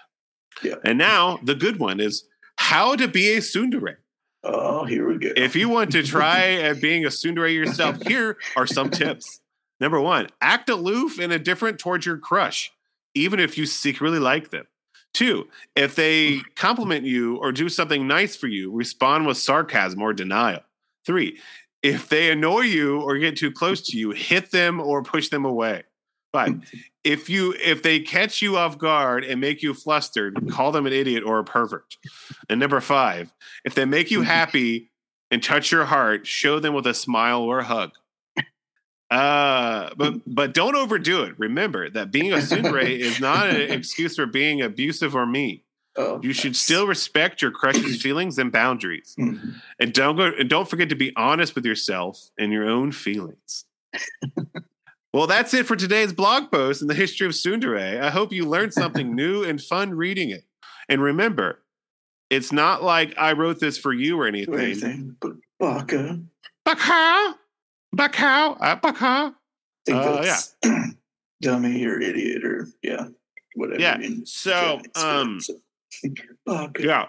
Yeah. 0.61 0.75
and 0.83 0.97
now 0.97 1.39
the 1.43 1.55
good 1.55 1.79
one 1.79 1.99
is 2.01 2.27
how 2.57 2.95
to 2.97 3.07
be 3.07 3.31
a 3.33 3.37
tsundere 3.37 3.97
Oh, 4.43 4.83
here 4.85 5.07
we 5.07 5.17
go. 5.17 5.31
if 5.37 5.55
you 5.55 5.69
want 5.69 5.91
to 5.93 6.03
try 6.15 6.53
at 6.55 6.81
being 6.81 7.05
a 7.05 7.09
tsundere 7.09 7.53
yourself, 7.53 8.01
here 8.07 8.37
are 8.55 8.67
some 8.67 8.89
tips. 8.89 9.39
Number 9.79 9.99
one, 9.99 10.27
act 10.41 10.69
aloof 10.69 11.19
and 11.19 11.33
indifferent 11.33 11.79
towards 11.79 12.05
your 12.05 12.17
crush, 12.17 12.71
even 13.13 13.39
if 13.39 13.57
you 13.57 13.65
secretly 13.65 14.19
like 14.19 14.49
them. 14.51 14.65
Two, 15.17 15.47
if 15.75 15.95
they 15.95 16.35
hmm. 16.35 16.41
compliment 16.55 17.03
you 17.03 17.37
or 17.37 17.51
do 17.51 17.69
something 17.69 18.05
nice 18.05 18.35
for 18.35 18.45
you, 18.45 18.71
respond 18.71 19.25
with 19.25 19.37
sarcasm 19.37 19.99
or 19.99 20.13
denial. 20.13 20.59
Three, 21.07 21.39
if 21.81 22.07
they 22.07 22.29
annoy 22.29 22.61
you 22.61 23.01
or 23.01 23.17
get 23.17 23.35
too 23.35 23.51
close 23.51 23.81
to 23.87 23.97
you, 23.97 24.11
hit 24.11 24.51
them 24.51 24.79
or 24.79 25.01
push 25.01 25.29
them 25.29 25.43
away. 25.43 25.85
Five, 26.31 26.71
if 27.03 27.31
you 27.31 27.55
if 27.59 27.81
they 27.81 27.99
catch 27.99 28.43
you 28.43 28.57
off 28.57 28.77
guard 28.77 29.23
and 29.23 29.41
make 29.41 29.63
you 29.63 29.73
flustered, 29.73 30.51
call 30.51 30.71
them 30.71 30.85
an 30.85 30.93
idiot 30.93 31.23
or 31.25 31.39
a 31.39 31.43
pervert. 31.43 31.97
And 32.47 32.59
number 32.59 32.79
five, 32.79 33.33
if 33.65 33.73
they 33.73 33.85
make 33.85 34.11
you 34.11 34.21
happy 34.37 34.91
and 35.31 35.41
touch 35.41 35.71
your 35.71 35.85
heart, 35.85 36.27
show 36.27 36.59
them 36.59 36.75
with 36.75 36.85
a 36.85 36.93
smile 36.93 37.41
or 37.41 37.57
a 37.57 37.63
hug. 37.63 37.89
Uh, 39.09 39.89
but 39.95 40.15
but 40.27 40.53
don't 40.53 40.75
overdo 40.75 41.23
it. 41.23 41.35
Remember 41.37 41.89
that 41.89 42.11
being 42.11 42.33
a 42.33 42.37
tsundere 42.37 42.83
is 42.99 43.19
not 43.21 43.47
an 43.47 43.71
excuse 43.71 44.15
for 44.17 44.25
being 44.25 44.61
abusive 44.61 45.15
or 45.15 45.25
mean. 45.25 45.61
oh, 45.95 46.19
You 46.21 46.33
should 46.33 46.55
still 46.55 46.85
respect 46.87 47.41
your 47.41 47.51
crush's 47.51 48.01
feelings 48.05 48.37
and 48.37 48.51
boundaries, 48.51 49.15
Mhm. 49.17 49.55
and 49.79 49.93
don't 49.93 50.17
go 50.17 50.31
and 50.37 50.49
don't 50.49 50.69
forget 50.69 50.89
to 50.89 50.95
be 50.95 51.13
honest 51.15 51.55
with 51.55 51.65
yourself 51.65 52.29
and 52.37 52.51
your 52.51 52.65
own 52.69 52.91
feelings. 52.91 53.63
well, 55.13 55.25
that's 55.27 55.53
it 55.53 55.65
for 55.65 55.75
today's 55.77 56.11
blog 56.13 56.51
post 56.51 56.81
in 56.81 56.87
the 56.89 56.93
history 56.93 57.25
of 57.27 57.33
tsundere. 57.33 58.01
I 58.01 58.09
hope 58.09 58.33
you 58.33 58.45
learned 58.45 58.73
something 58.73 59.15
new 59.15 59.43
and 59.43 59.61
fun 59.61 59.91
reading 59.93 60.29
it. 60.31 60.43
And 60.89 61.01
remember, 61.01 61.59
it's 62.29 62.51
not 62.51 62.83
like 62.83 63.13
I 63.17 63.31
wrote 63.31 63.59
this 63.61 63.77
for 63.77 63.93
you 63.93 64.19
or 64.19 64.27
anything. 64.27 65.15
Baka. 65.59 66.19
Baka, 66.65 67.35
baka, 67.97 68.55
uh. 68.59 68.79
I 68.83 69.31
think 69.85 69.97
Uh, 69.97 70.21
that's 70.21 70.55
dummy 71.41 71.85
or 71.85 71.99
idiot 71.99 72.43
or 72.45 72.67
yeah, 72.81 73.07
whatever. 73.55 73.79
Yeah, 73.81 73.99
so, 74.25 74.81
um, 74.95 75.39
Baka. 76.45 76.83
Yeah, 76.83 77.07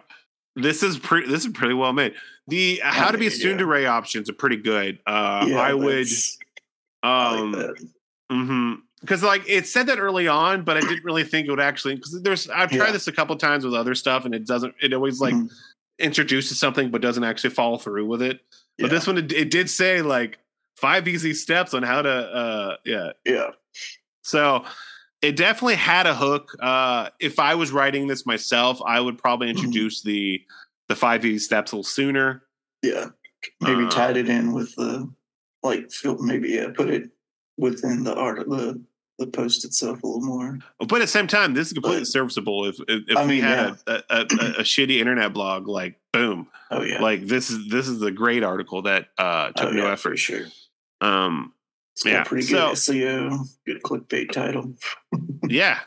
this 0.57 0.83
is 0.83 0.99
pretty. 0.99 1.29
This 1.29 1.45
is 1.45 1.53
pretty 1.53 1.75
well 1.75 1.93
made. 1.93 2.15
The 2.47 2.81
uh, 2.83 2.91
how 2.93 3.11
to 3.11 3.19
be 3.19 3.27
a 3.27 3.31
mean, 3.31 3.39
yeah. 3.41 3.47
tsundere 3.57 3.89
options 3.89 4.31
are 4.31 4.35
pretty 4.35 4.57
good. 4.57 4.99
Uh, 5.07 5.45
Yeah, 5.49 5.59
I 5.61 5.75
would. 5.75 6.07
I 7.03 7.37
Um, 7.37 7.53
like 7.53 7.77
hmm 8.31 8.75
Because 9.01 9.23
like 9.23 9.43
it 9.49 9.67
said 9.67 9.87
that 9.89 9.99
early 9.99 10.27
on, 10.29 10.63
but 10.63 10.77
I 10.77 10.81
didn't 10.81 11.05
really 11.05 11.25
think 11.25 11.47
it 11.47 11.51
would 11.51 11.61
actually. 11.61 11.97
Because 11.97 12.21
there's 12.23 12.49
I've 12.49 12.71
tried 12.71 12.87
Yeah. 12.87 12.93
this 12.93 13.07
a 13.09 13.13
couple 13.13 13.37
times 13.37 13.65
with 13.65 13.75
other 13.75 13.95
stuff, 13.95 14.25
and 14.25 14.35
it 14.35 14.47
doesn't. 14.47 14.75
It 14.81 14.93
always 14.95 15.21
like 15.21 15.35
Mhm. 15.35 15.51
introduces 15.99 16.59
something, 16.59 16.91
but 16.91 17.01
doesn't 17.03 17.25
actually 17.25 17.51
follow 17.51 17.77
through 17.79 18.07
with 18.07 18.23
it. 18.23 18.41
But 18.79 18.85
Yeah. 18.87 18.89
this 18.91 19.07
one, 19.07 19.19
it, 19.19 19.33
it 19.33 19.51
did 19.51 19.69
say 19.69 20.03
like 20.03 20.39
five 20.81 21.07
easy 21.09 21.35
steps 21.35 21.75
on 21.75 21.83
how 21.83 22.03
to. 22.03 22.09
uh 22.11 22.77
Yeah, 22.85 23.13
yeah, 23.25 23.51
so 24.23 24.65
it 25.23 25.35
definitely 25.37 25.75
had 25.75 26.07
a 26.07 26.15
hook. 26.15 26.53
Uh, 26.61 27.09
if 27.19 27.39
I 27.41 27.55
was 27.57 27.73
writing 27.73 28.07
this 28.07 28.25
myself, 28.25 28.81
I 28.87 29.01
would 29.01 29.19
probably 29.19 29.49
Mm-hmm. 29.49 29.59
introduce 29.59 30.03
the 30.03 30.43
the 30.89 30.97
five 30.97 31.25
easy 31.25 31.39
steps 31.39 31.73
a 31.73 31.77
little 31.77 31.85
sooner. 31.85 32.43
yeah. 32.83 33.07
Maybe 33.61 33.85
Uh, 33.85 33.91
tied 33.91 34.17
it 34.17 34.29
in 34.29 34.53
with 34.53 34.75
the 34.75 35.09
like 35.63 35.91
maybe 36.21 36.49
yeah, 36.51 36.69
put 36.75 36.89
it 36.91 37.11
within 37.57 38.03
the 38.05 38.15
art 38.15 38.39
of 38.41 38.49
the 38.49 38.81
the 39.19 39.27
post 39.29 39.65
itself 39.65 40.03
a 40.03 40.07
little 40.07 40.23
more. 40.23 40.59
But 40.81 40.95
at 40.97 41.01
the 41.01 41.07
same 41.07 41.27
time, 41.29 41.55
this 41.55 41.69
is 41.69 41.73
completely 41.73 42.01
But- 42.01 42.07
serviceable. 42.09 42.65
If 42.67 42.77
if, 42.89 43.03
if 43.09 43.19
we 43.23 43.27
mean, 43.27 43.43
had 43.43 43.59
a, 43.87 43.93
a, 43.93 44.03
a, 44.11 44.23
a 44.23 44.63
shitty 44.65 44.99
internet 44.99 45.33
blog, 45.33 45.69
like 45.69 46.01
boom, 46.13 46.49
Oh 46.73 46.83
yeah, 46.83 47.01
like 47.01 47.27
this 47.27 47.49
is 47.51 47.69
this 47.69 47.87
is 47.87 48.03
a 48.03 48.11
great 48.11 48.43
article 48.43 48.83
that 48.83 49.09
uh, 49.19 49.53
took 49.53 49.69
oh, 49.69 49.73
no 49.73 49.85
yeah, 49.87 49.93
effort. 49.93 50.11
for 50.11 50.17
sure. 50.17 50.47
Um, 51.01 51.53
It's 51.95 52.05
Yeah, 52.05 52.23
pretty 52.25 52.47
good 52.47 52.77
so- 52.77 52.93
SEO, 52.93 53.49
good 53.67 53.83
clickbait 53.83 54.31
title. 54.31 54.75
yeah, 55.49 55.81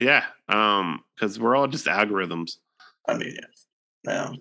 yeah. 0.00 0.24
Um, 0.48 1.02
because 1.14 1.38
we're 1.40 1.56
all 1.56 1.66
just 1.66 1.86
algorithms. 1.86 2.58
I 3.08 3.16
mean, 3.16 3.34
yeah. 3.34 3.46
Now, 4.04 4.34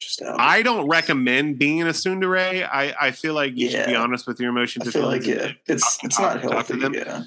just 0.00 0.22
out. 0.22 0.40
I 0.40 0.62
don't 0.62 0.88
recommend 0.88 1.58
being 1.58 1.78
in 1.78 1.86
a 1.86 1.90
tsundere. 1.90 2.66
I 2.70 2.94
I 2.98 3.10
feel 3.10 3.34
like 3.34 3.52
you 3.56 3.68
should 3.70 3.86
be 3.86 3.94
honest 3.94 4.26
with 4.26 4.40
your 4.40 4.48
emotions. 4.50 4.88
I 4.88 4.90
feel 4.92 5.02
like 5.06 5.26
yeah, 5.26 5.52
it's 5.66 5.96
talk- 5.98 6.04
it's 6.04 6.18
not 6.18 6.42
talk 6.42 6.52
healthy. 6.52 6.78
them. 6.78 6.94
Yeah, 6.94 7.24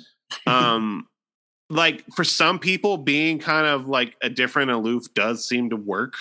um 0.47 1.07
like 1.69 2.03
for 2.15 2.23
some 2.23 2.57
people 2.59 2.97
being 2.97 3.37
kind 3.39 3.67
of 3.67 3.87
like 3.87 4.15
a 4.21 4.29
different 4.29 4.71
aloof 4.71 5.13
does 5.13 5.47
seem 5.47 5.69
to 5.69 5.75
work 5.75 6.13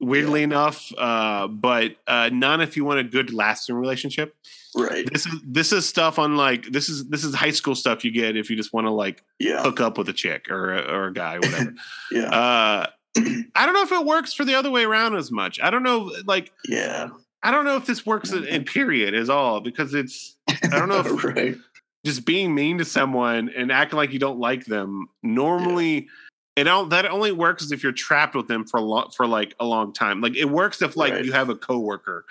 weirdly 0.00 0.42
enough, 0.42 0.92
uh, 0.98 1.46
but 1.46 1.96
uh, 2.06 2.28
none 2.32 2.60
if 2.60 2.76
you 2.76 2.84
want 2.84 3.00
a 3.00 3.04
good 3.04 3.32
lasting 3.32 3.74
relationship. 3.76 4.34
Right. 4.76 5.08
This 5.12 5.26
is 5.26 5.34
this 5.44 5.72
is 5.72 5.88
stuff 5.88 6.18
on 6.18 6.36
like 6.36 6.66
this 6.72 6.88
is 6.88 7.08
this 7.08 7.22
is 7.24 7.34
high 7.34 7.50
school 7.52 7.74
stuff 7.74 8.04
you 8.04 8.10
get 8.10 8.36
if 8.36 8.50
you 8.50 8.56
just 8.56 8.72
want 8.72 8.86
to 8.86 8.90
like 8.90 9.22
Yeah. 9.38 9.62
hook 9.62 9.80
up 9.80 9.96
with 9.98 10.08
a 10.08 10.12
chick 10.12 10.50
or 10.50 10.74
a, 10.74 10.80
or 10.82 11.06
a 11.08 11.12
guy, 11.12 11.38
whatever. 11.38 11.74
Yeah. 12.10 12.24
uh, 12.30 12.86
I 13.16 13.64
don't 13.66 13.74
know 13.74 13.82
if 13.82 13.92
it 13.92 14.04
works 14.04 14.34
for 14.34 14.44
the 14.44 14.54
other 14.56 14.70
way 14.72 14.84
around 14.84 15.14
as 15.16 15.30
much. 15.30 15.60
I 15.62 15.70
don't 15.70 15.84
know, 15.84 16.12
like 16.26 16.52
yeah. 16.68 17.10
I 17.44 17.50
don't 17.50 17.64
know 17.64 17.76
if 17.76 17.86
this 17.86 18.04
works 18.06 18.32
in, 18.32 18.44
in 18.46 18.64
period 18.64 19.14
is 19.14 19.28
all 19.30 19.60
because 19.60 19.94
it's 19.94 20.36
I 20.48 20.68
don't 20.78 20.88
know 20.88 21.00
if 21.06 21.24
right. 21.24 21.56
just 22.04 22.24
being 22.26 22.54
mean 22.54 22.78
to 22.78 22.84
someone 22.84 23.50
and 23.56 23.70
acting 23.70 23.98
like 23.98 24.12
you 24.12 24.18
don't 24.18 24.38
like 24.40 24.64
them 24.64 25.06
normally 25.22 26.08
it 26.56 26.64
don't 26.64 26.88
that 26.90 27.04
only 27.06 27.32
works 27.32 27.70
if 27.70 27.82
you're 27.82 27.92
trapped 27.92 28.34
with 28.34 28.48
them 28.48 28.64
for 28.64 28.78
a 28.78 28.82
long 28.82 29.10
for 29.14 29.26
like 29.26 29.54
a 29.60 29.64
long 29.64 29.92
time 29.92 30.20
like 30.20 30.36
it 30.36 30.46
works 30.46 30.80
if 30.82 30.96
like 30.96 31.12
Right. 31.12 31.24
you 31.24 31.32
have 31.32 31.48
a 31.50 31.54
coworker 31.54 32.24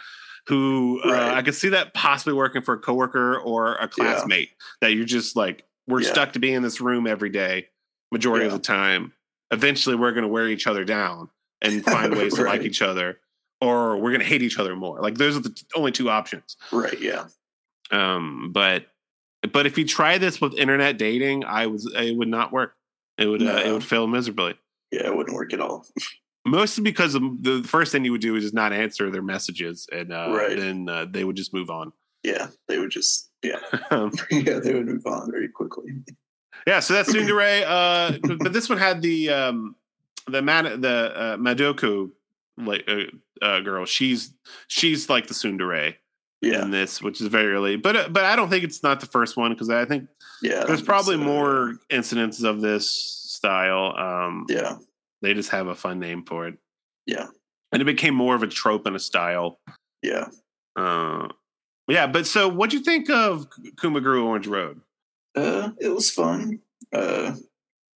who 0.47 1.01
uh, 1.05 1.31
i 1.35 1.41
could 1.41 1.55
see 1.55 1.69
that 1.69 1.93
possibly 1.93 2.33
working 2.33 2.61
for 2.61 2.73
a 2.73 2.79
coworker 2.79 3.37
or 3.39 3.75
a 3.75 3.87
classmate 3.87 4.49
that 4.81 4.93
you're 4.93 5.05
just 5.05 5.35
like 5.35 5.65
we're 5.87 6.01
Yeah. 6.01 6.11
stuck 6.11 6.33
to 6.33 6.39
be 6.39 6.53
in 6.53 6.63
this 6.63 6.79
room 6.81 7.07
every 7.07 7.29
day 7.29 7.67
majority 8.11 8.45
of 8.45 8.51
the 8.51 8.59
time 8.59 9.13
eventually 9.51 9.95
we're 9.95 10.11
going 10.11 10.23
to 10.23 10.27
wear 10.27 10.47
each 10.49 10.67
other 10.67 10.83
down 10.85 11.29
and 11.61 11.83
find 11.95 12.15
ways 12.15 12.33
to 12.35 12.43
like 12.43 12.61
each 12.63 12.81
other 12.81 13.19
or 13.61 13.95
we're 13.97 14.09
going 14.11 14.19
to 14.21 14.25
hate 14.27 14.41
each 14.41 14.59
other 14.59 14.75
more 14.75 14.99
like 15.01 15.15
those 15.15 15.35
are 15.37 15.41
the 15.41 15.49
t- 15.49 15.65
only 15.75 15.91
two 15.91 16.09
options 16.09 16.57
Right. 16.71 16.99
Yeah. 16.99 17.25
um, 17.91 18.51
but 18.51 18.87
but 19.51 19.65
if 19.65 19.77
you 19.77 19.85
try 19.85 20.17
this 20.17 20.39
with 20.39 20.53
internet 20.53 20.97
dating, 20.97 21.43
I 21.43 21.67
was 21.67 21.85
it 21.93 22.15
would 22.15 22.29
not 22.29 22.53
work. 22.53 22.75
It 23.17 23.25
would 23.25 23.41
uh, 23.43 23.61
it 23.65 23.73
would 23.73 23.83
fail 23.83 24.07
miserably. 24.07 24.55
Yeah. 24.89 25.07
It 25.07 25.17
wouldn't 25.17 25.35
work 25.35 25.51
at 25.51 25.59
all. 25.59 25.85
Mostly 26.45 26.83
because 26.83 27.13
the 27.13 27.63
first 27.65 27.91
thing 27.91 28.03
you 28.03 28.11
would 28.11 28.21
do 28.21 28.35
is 28.35 28.43
just 28.43 28.53
not 28.53 28.73
answer 28.73 29.09
their 29.09 29.21
messages, 29.21 29.87
and 29.91 30.11
uh, 30.11 30.33
Right. 30.35 30.57
then 30.57 30.89
uh, 30.89 31.05
they 31.09 31.23
would 31.23 31.37
just 31.37 31.53
move 31.53 31.69
on. 31.69 31.93
Yeah. 32.23 32.47
They 32.67 32.79
would 32.79 32.91
just. 32.91 33.29
Yeah. 33.41 33.59
Yeah. 34.31 34.59
They 34.59 34.73
would 34.73 34.87
move 34.87 35.05
on 35.05 35.31
very 35.31 35.47
quickly. 35.47 35.91
yeah, 36.67 36.79
so 36.81 36.93
that's 36.93 37.13
Tsundere. 37.13 37.63
Uh, 37.65 38.17
but 38.23 38.39
but 38.39 38.53
this 38.53 38.67
one 38.69 38.77
had 38.77 39.01
the 39.01 39.29
um, 39.29 39.75
the 40.27 40.41
Mad- 40.41 40.81
the 40.81 40.89
uh, 41.15 41.37
Madoka 41.37 42.09
like 42.57 42.83
uh, 42.89 43.03
uh, 43.45 43.59
girl. 43.61 43.85
She's 43.85 44.33
she's 44.67 45.09
like 45.09 45.27
the 45.27 45.33
Tsundere 45.33 45.95
Yeah. 46.41 46.61
in 46.63 46.71
this, 46.71 47.01
which 47.01 47.19
is 47.21 47.27
very 47.27 47.53
early. 47.53 47.77
But 47.77 47.95
uh, 47.95 48.07
but 48.09 48.25
I 48.25 48.35
don't 48.35 48.49
think 48.49 48.63
it's 48.65 48.83
not 48.83 48.99
the 48.99 49.05
first 49.07 49.35
one 49.37 49.51
because 49.53 49.69
I 49.69 49.85
think 49.85 50.07
Yeah. 50.41 50.63
There's 50.65 50.81
probably 50.81 51.15
so. 51.15 51.23
more 51.23 51.75
incidences 51.89 52.43
of 52.43 52.59
this 52.61 52.89
style. 52.89 53.95
Um, 53.97 54.45
Yeah. 54.49 54.77
They 55.23 55.33
just 55.33 55.49
have 55.49 55.67
a 55.67 55.73
fun 55.75 55.99
name 55.99 56.23
for 56.23 56.47
it. 56.47 56.55
Yeah. 57.07 57.27
And 57.71 57.81
it 57.81 57.85
became 57.85 58.13
more 58.13 58.35
of 58.35 58.43
a 58.43 58.47
trope 58.47 58.85
and 58.85 58.95
a 58.95 58.99
style. 58.99 59.59
Yeah. 60.03 60.27
Uh, 60.75 61.29
yeah, 61.87 62.07
but 62.07 62.27
so 62.27 62.47
what'd 62.47 62.73
you 62.73 62.81
think 62.83 63.09
of 63.09 63.47
Kimagure 63.77 64.23
Orange 64.23 64.47
Road? 64.47 64.81
Uh, 65.35 65.71
it 65.79 65.89
was 65.89 66.11
fun. 66.11 66.59
Uh, 66.93 67.35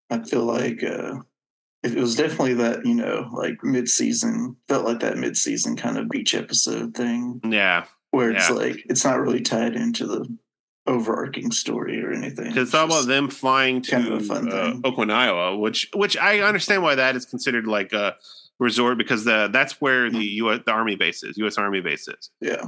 I 0.09 0.23
feel 0.23 0.45
like 0.45 0.83
uh, 0.83 1.17
it 1.83 1.95
was 1.97 2.15
definitely 2.15 2.55
that 2.55 2.87
you 2.87 2.95
know, 2.95 3.29
like 3.33 3.63
mid-season. 3.63 4.57
Felt 4.69 4.85
like 4.87 5.01
that 5.01 5.19
mid-season 5.19 5.77
kind 5.77 5.99
of 5.99 6.09
beach 6.09 6.35
episode 6.35 6.95
thing, 6.95 7.41
Yeah, 7.45 7.85
where 8.13 8.31
it's 8.31 8.49
Yeah. 8.49 8.55
like 8.55 8.77
it's 8.89 9.05
not 9.05 9.21
really 9.21 9.41
tied 9.43 9.75
into 9.75 10.07
the 10.07 10.27
overarching 10.87 11.51
story 11.53 12.03
or 12.05 12.13
anything. 12.13 12.47
because 12.49 12.69
it's 12.69 12.75
all 12.75 12.87
about 12.87 13.07
them 13.07 13.29
flying 13.31 13.83
to 13.83 13.91
kind 13.91 14.09
of 14.13 14.27
fun 14.27 14.53
uh, 14.53 14.71
thing. 14.73 14.83
Okinawa, 14.83 15.59
which 15.59 15.89
which 15.95 16.17
I 16.17 16.41
understand 16.41 16.83
why 16.83 16.95
that 16.95 17.17
is 17.17 17.25
considered 17.25 17.67
like 17.67 17.93
a 17.93 18.17
resort 18.59 18.97
because 18.99 19.25
the 19.25 19.49
that's 19.53 19.81
where 19.81 20.11
the 20.11 20.25
U.S. 20.43 20.61
the 20.65 20.73
Army 20.73 20.97
base 20.97 21.23
is, 21.23 21.37
U.S. 21.39 21.59
Army 21.59 21.81
base 21.81 22.09
is. 22.09 22.31
Yeah. 22.41 22.63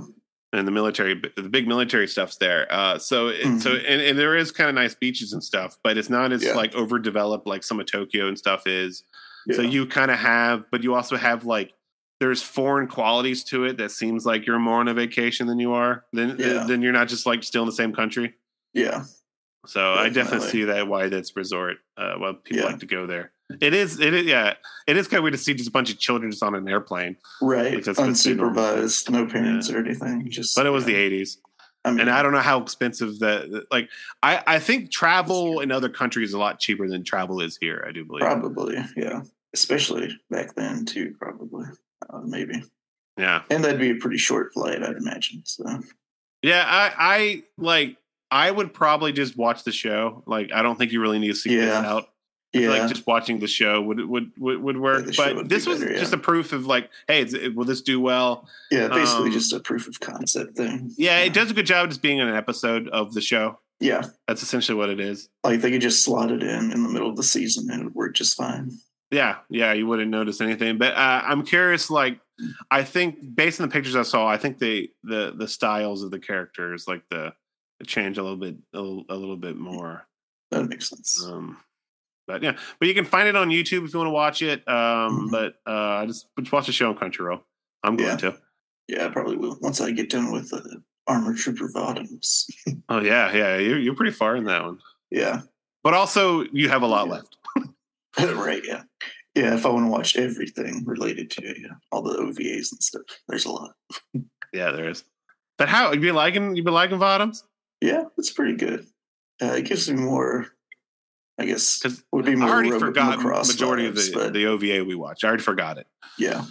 and 0.53 0.67
the 0.67 0.73
military 0.73 1.21
the 1.37 1.43
big 1.49 1.69
military 1.69 2.07
stuff's 2.09 2.37
there 2.39 2.67
uh 2.73 2.99
so 2.99 3.29
it, 3.29 3.61
so 3.61 3.73
and, 3.73 4.01
and 4.01 4.19
there 4.19 4.35
is 4.37 4.51
kind 4.51 4.69
of 4.71 4.75
nice 4.75 4.95
beaches 4.95 5.33
and 5.35 5.45
stuff 5.45 5.77
but 5.85 5.99
it's 5.99 6.09
not 6.09 6.33
as 6.33 6.41
Mm-hmm. 6.41 6.49
Yeah. 6.51 6.55
like 6.57 6.75
overdeveloped 6.75 7.47
like 7.47 7.63
some 7.63 7.79
of 7.81 7.87
tokyo 7.87 8.29
and 8.29 8.39
stuff 8.39 8.67
is 8.67 9.03
yeah. 9.47 9.57
so 9.57 9.63
you 9.63 9.85
kind 9.87 10.11
of 10.11 10.19
have 10.19 10.65
but 10.71 10.83
you 10.83 10.95
also 10.95 11.17
have 11.17 11.45
like 11.45 11.73
there's 12.21 12.43
foreign 12.43 12.89
qualities 12.89 13.45
to 13.45 13.65
it 13.65 13.77
that 13.79 13.91
seems 13.91 14.27
like 14.27 14.47
you're 14.47 14.59
more 14.59 14.81
on 14.81 14.89
a 14.89 14.95
vacation 14.95 15.47
than 15.47 15.59
you 15.59 15.73
are 15.73 16.05
then 16.13 16.37
Yeah. 16.39 16.65
then 16.67 16.83
you're 16.83 16.93
not 16.93 17.09
just 17.09 17.27
like 17.27 17.43
still 17.43 17.63
in 17.63 17.67
the 17.67 17.73
same 17.73 17.93
country 17.95 18.35
yeah. 18.75 19.05
so 19.67 19.93
i 19.95 20.05
definitely 20.09 20.23
Definitely. 20.23 20.49
see 20.51 20.65
that 20.65 20.89
why 20.89 21.09
that's 21.09 21.37
resort 21.37 21.77
uh 21.97 22.15
why 22.15 22.33
people 22.45 22.63
Yeah. 22.65 22.71
like 22.73 22.81
to 22.81 22.87
go 22.87 23.07
there 23.07 23.33
it 23.61 23.73
is 23.75 23.99
it 24.01 24.13
is 24.15 24.27
yeah 24.27 24.55
it 24.87 24.97
is 24.97 25.09
kind 25.09 25.19
of 25.19 25.23
weird 25.25 25.33
to 25.35 25.39
see 25.39 25.55
just 25.55 25.69
a 25.69 25.73
bunch 25.73 25.91
of 25.91 25.99
children 25.99 26.31
just 26.31 26.43
on 26.43 26.55
an 26.55 26.69
airplane 26.69 27.17
Right. 27.41 27.75
Like, 27.77 27.85
that's 27.85 27.99
just 27.99 28.25
the 28.25 28.35
normal 28.35 28.55
thing. 28.55 28.83
Unsupervised, 28.85 29.11
no 29.11 29.27
parents 29.27 29.71
or 29.71 29.79
anything. 29.79 30.29
Just 30.31 30.55
but 30.57 30.67
it 30.67 30.71
was 30.71 30.87
yeah. 30.87 30.97
the 30.97 31.11
80s 31.23 31.37
I 31.85 31.91
mean, 31.93 32.01
and 32.01 32.11
I 32.11 32.23
don't 32.23 32.33
know 32.33 32.41
how 32.41 32.61
expensive 32.61 33.21
that 33.21 33.67
like 33.71 33.89
I 34.23 34.43
I 34.47 34.59
think 34.59 34.91
travel 34.91 35.61
in 35.61 35.71
other 35.73 35.89
countries 35.89 36.31
is 36.31 36.35
a 36.35 36.39
lot 36.39 36.59
cheaper 36.59 36.87
than 36.89 37.05
travel 37.05 37.41
is 37.41 37.57
here. 37.59 37.85
I 37.89 37.93
do 37.93 38.05
believe. 38.05 38.21
probably, 38.21 38.77
yeah. 38.97 39.23
Especially 39.55 40.11
back 40.29 40.55
then 40.57 40.85
too, 40.85 41.15
probably. 41.19 41.67
Uh, 42.13 42.21
maybe. 42.25 42.63
Yeah, 43.17 43.43
And 43.51 43.65
that'd 43.65 43.81
be 43.81 43.91
a 43.91 43.97
pretty 43.97 44.19
short 44.19 44.53
flight, 44.55 44.83
I'd 44.83 44.97
imagine. 44.97 45.43
So 45.45 45.65
yeah. 46.43 46.65
I 46.67 46.93
I 46.99 47.43
like 47.57 47.97
I 48.31 48.51
would 48.51 48.73
probably 48.73 49.13
just 49.13 49.37
watch 49.37 49.65
the 49.65 49.73
show. 49.73 50.23
Like 50.27 50.51
I 50.55 50.63
don't 50.63 50.77
think 50.79 50.93
you 50.93 51.01
really 51.01 51.19
need 51.19 51.29
to 51.29 51.35
see 51.35 51.57
this 51.57 51.75
out. 51.75 52.09
Yeah. 52.55 52.71
like 52.71 52.89
just 52.89 53.07
watching 53.07 53.41
the 53.41 53.47
show 53.49 53.83
would 53.83 54.01
would 54.09 54.31
would, 54.39 54.63
would 54.63 54.81
work. 54.81 55.13
show 55.13 55.25
but 55.25 55.37
would 55.37 55.49
be 55.49 55.55
this 55.55 55.67
was 55.67 55.81
better, 55.81 55.93
yeah. 55.93 55.99
just 55.99 56.13
a 56.13 56.19
proof 56.19 56.53
of 56.53 56.65
like, 56.67 56.91
hey, 57.09 57.23
it, 57.23 57.55
will 57.55 57.65
this 57.65 57.83
do 57.83 58.01
well? 58.01 58.49
Yeah, 58.71 58.89
basically 58.89 59.27
Um, 59.27 59.33
just 59.33 59.53
a 59.53 59.61
proof 59.61 59.87
of 59.89 59.99
concept 60.01 60.57
thing. 60.57 60.93
Yeah, 60.97 61.19
it 61.19 61.35
does 61.35 61.51
a 61.51 61.55
good 61.55 61.67
job 61.67 61.89
just 61.91 62.01
being 62.03 62.21
an 62.21 62.29
episode 62.35 62.89
of 62.89 63.13
the 63.15 63.21
show. 63.21 63.59
Yeah, 63.81 64.07
That's 64.27 64.43
essentially 64.43 64.77
what 64.79 64.91
it 64.91 64.99
is. 64.99 65.29
like 65.45 65.61
they 65.61 65.71
could 65.71 65.81
just 65.83 66.05
slot 66.05 66.31
it 66.33 66.43
in 66.43 66.73
in 66.73 66.83
the 66.83 66.89
middle 66.89 67.09
of 67.11 67.17
the 67.17 67.23
season 67.23 67.69
and 67.71 67.81
it 67.81 67.85
would 67.85 67.95
work 67.95 68.15
just 68.15 68.37
fine. 68.37 68.73
Yeah, 69.11 69.37
yeah, 69.49 69.73
you 69.73 69.87
wouldn't 69.87 70.11
notice 70.11 70.41
anything. 70.41 70.77
But 70.79 70.95
uh, 70.95 71.23
I'm 71.25 71.43
curious. 71.45 71.91
Like, 71.91 72.21
I 72.71 72.83
think 72.85 73.35
based 73.35 73.61
on 73.61 73.69
the 73.69 73.73
pictures 73.73 73.97
I 73.97 74.03
saw, 74.03 74.27
I 74.27 74.37
think 74.37 74.59
they 74.59 74.91
the 75.03 75.33
the 75.37 75.49
styles 75.49 76.03
of 76.03 76.11
the 76.11 76.19
characters, 76.19 76.87
like 76.87 77.03
the, 77.11 77.33
the 77.81 77.87
change 77.87 78.19
a 78.19 78.23
little 78.23 78.37
bit 78.37 78.57
a 78.75 78.81
little, 78.81 79.05
a 79.09 79.15
little 79.17 79.37
bit 79.37 79.57
more. 79.57 80.07
That 80.51 80.65
makes 80.69 80.89
sense. 80.91 81.25
Um, 81.27 81.57
but 82.27 82.43
yeah, 82.43 82.59
but 82.79 82.89
you 82.89 82.95
can 82.95 83.07
find 83.07 83.27
it 83.29 83.37
on 83.37 83.49
YouTube 83.49 83.87
if 83.87 83.95
you 83.95 83.99
want 83.99 84.09
to 84.09 84.13
watch 84.13 84.43
it. 84.43 84.67
Um, 84.69 85.29
Mhm. 85.29 85.31
but 85.31 85.55
uh, 85.71 86.05
just 86.07 86.27
just 86.39 86.53
watch 86.53 86.67
the 86.67 86.73
show 86.73 86.91
on 86.91 86.97
Crunchyroll. 86.99 87.41
I'm 87.83 87.97
going 87.97 88.11
Yeah. 88.11 88.17
to. 88.17 88.39
yeah, 88.89 89.07
I 89.07 89.09
probably 89.11 89.37
will 89.37 89.57
once 89.63 89.81
I 89.81 89.91
get 89.93 90.11
done 90.11 90.31
with 90.33 90.51
the 90.51 90.83
Armor 91.07 91.35
Trooper 91.35 91.71
Votoms. 91.75 92.45
Oh 92.91 93.01
yeah, 93.01 93.35
yeah, 93.35 93.57
you're 93.59 93.79
you're 93.79 93.95
pretty 93.95 94.13
far 94.13 94.37
in 94.37 94.45
that 94.45 94.63
one. 94.65 94.79
yeah, 95.11 95.41
But 95.83 95.95
also, 95.95 96.43
you 96.53 96.69
have 96.69 96.83
a 96.83 96.87
lot 96.87 97.07
Yeah. 97.07 97.13
left. 97.15 97.37
right. 98.35 98.63
Yeah, 98.65 98.83
yeah. 99.35 99.55
If 99.55 99.67
I 99.67 99.71
want 99.71 99.87
to 99.87 99.91
watch 99.91 100.17
everything 100.17 100.85
related 100.85 101.31
to 101.33 101.43
it, 101.45 101.59
yeah, 101.61 101.75
all 101.93 102.03
the 102.03 102.17
OVAs 102.19 102.73
and 102.73 102.83
stuff, 102.83 103.03
there's 103.29 103.45
a 103.45 103.51
lot. 103.53 103.73
Yeah, 104.55 104.71
there 104.71 104.89
is. 104.89 105.05
But 105.59 105.69
how 105.69 105.93
you 105.93 106.01
been 106.01 106.15
liking 106.15 106.57
you 106.57 106.63
been 106.65 106.73
liking 106.73 106.99
Votoms? 106.99 107.43
Yeah, 107.83 108.05
it's 108.17 108.33
pretty 108.33 108.55
good. 108.57 108.87
Uh, 109.43 109.53
it 109.59 109.67
gives 109.67 109.91
me 109.91 110.01
more. 110.01 110.47
I 111.39 111.45
guess 111.45 111.83
would 112.13 112.25
be 112.25 112.35
more. 112.35 112.49
I 112.49 112.53
already 112.53 112.71
forgot 112.71 113.19
majority 113.21 113.87
of 113.87 113.95
the 113.95 114.11
but 114.15 114.33
the 114.33 114.47
OVA 114.47 114.85
we 114.87 114.95
watched. 114.95 115.23
I 115.23 115.29
already 115.29 115.43
forgot 115.43 115.77
it. 115.77 115.87
yeah, 116.19 116.47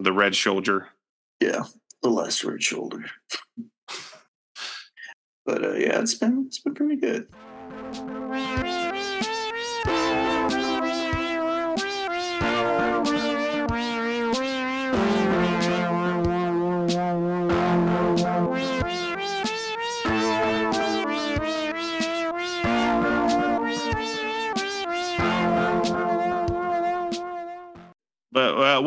The 0.00 0.12
Red 0.12 0.34
Shoulder. 0.34 0.88
yeah, 1.40 1.64
the 2.02 2.10
last 2.10 2.42
red 2.42 2.62
shoulder. 2.62 3.04
but 5.46 5.64
uh, 5.64 5.74
yeah, 5.74 6.00
it's 6.00 6.14
been 6.14 6.44
it's 6.48 6.58
been 6.58 6.74
pretty 6.74 6.96
good. 6.96 7.28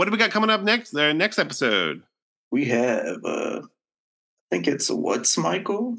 What 0.03 0.09
do 0.09 0.11
we 0.11 0.17
got 0.17 0.31
coming 0.31 0.49
up 0.49 0.61
next? 0.63 0.91
The 0.91 1.13
next 1.13 1.39
episode. 1.39 2.03
We 2.51 2.65
have, 2.65 3.23
uh, 3.23 3.61
I 3.61 3.65
think 4.51 4.67
it's 4.67 4.89
what's 4.89 5.37
Michael. 5.37 5.97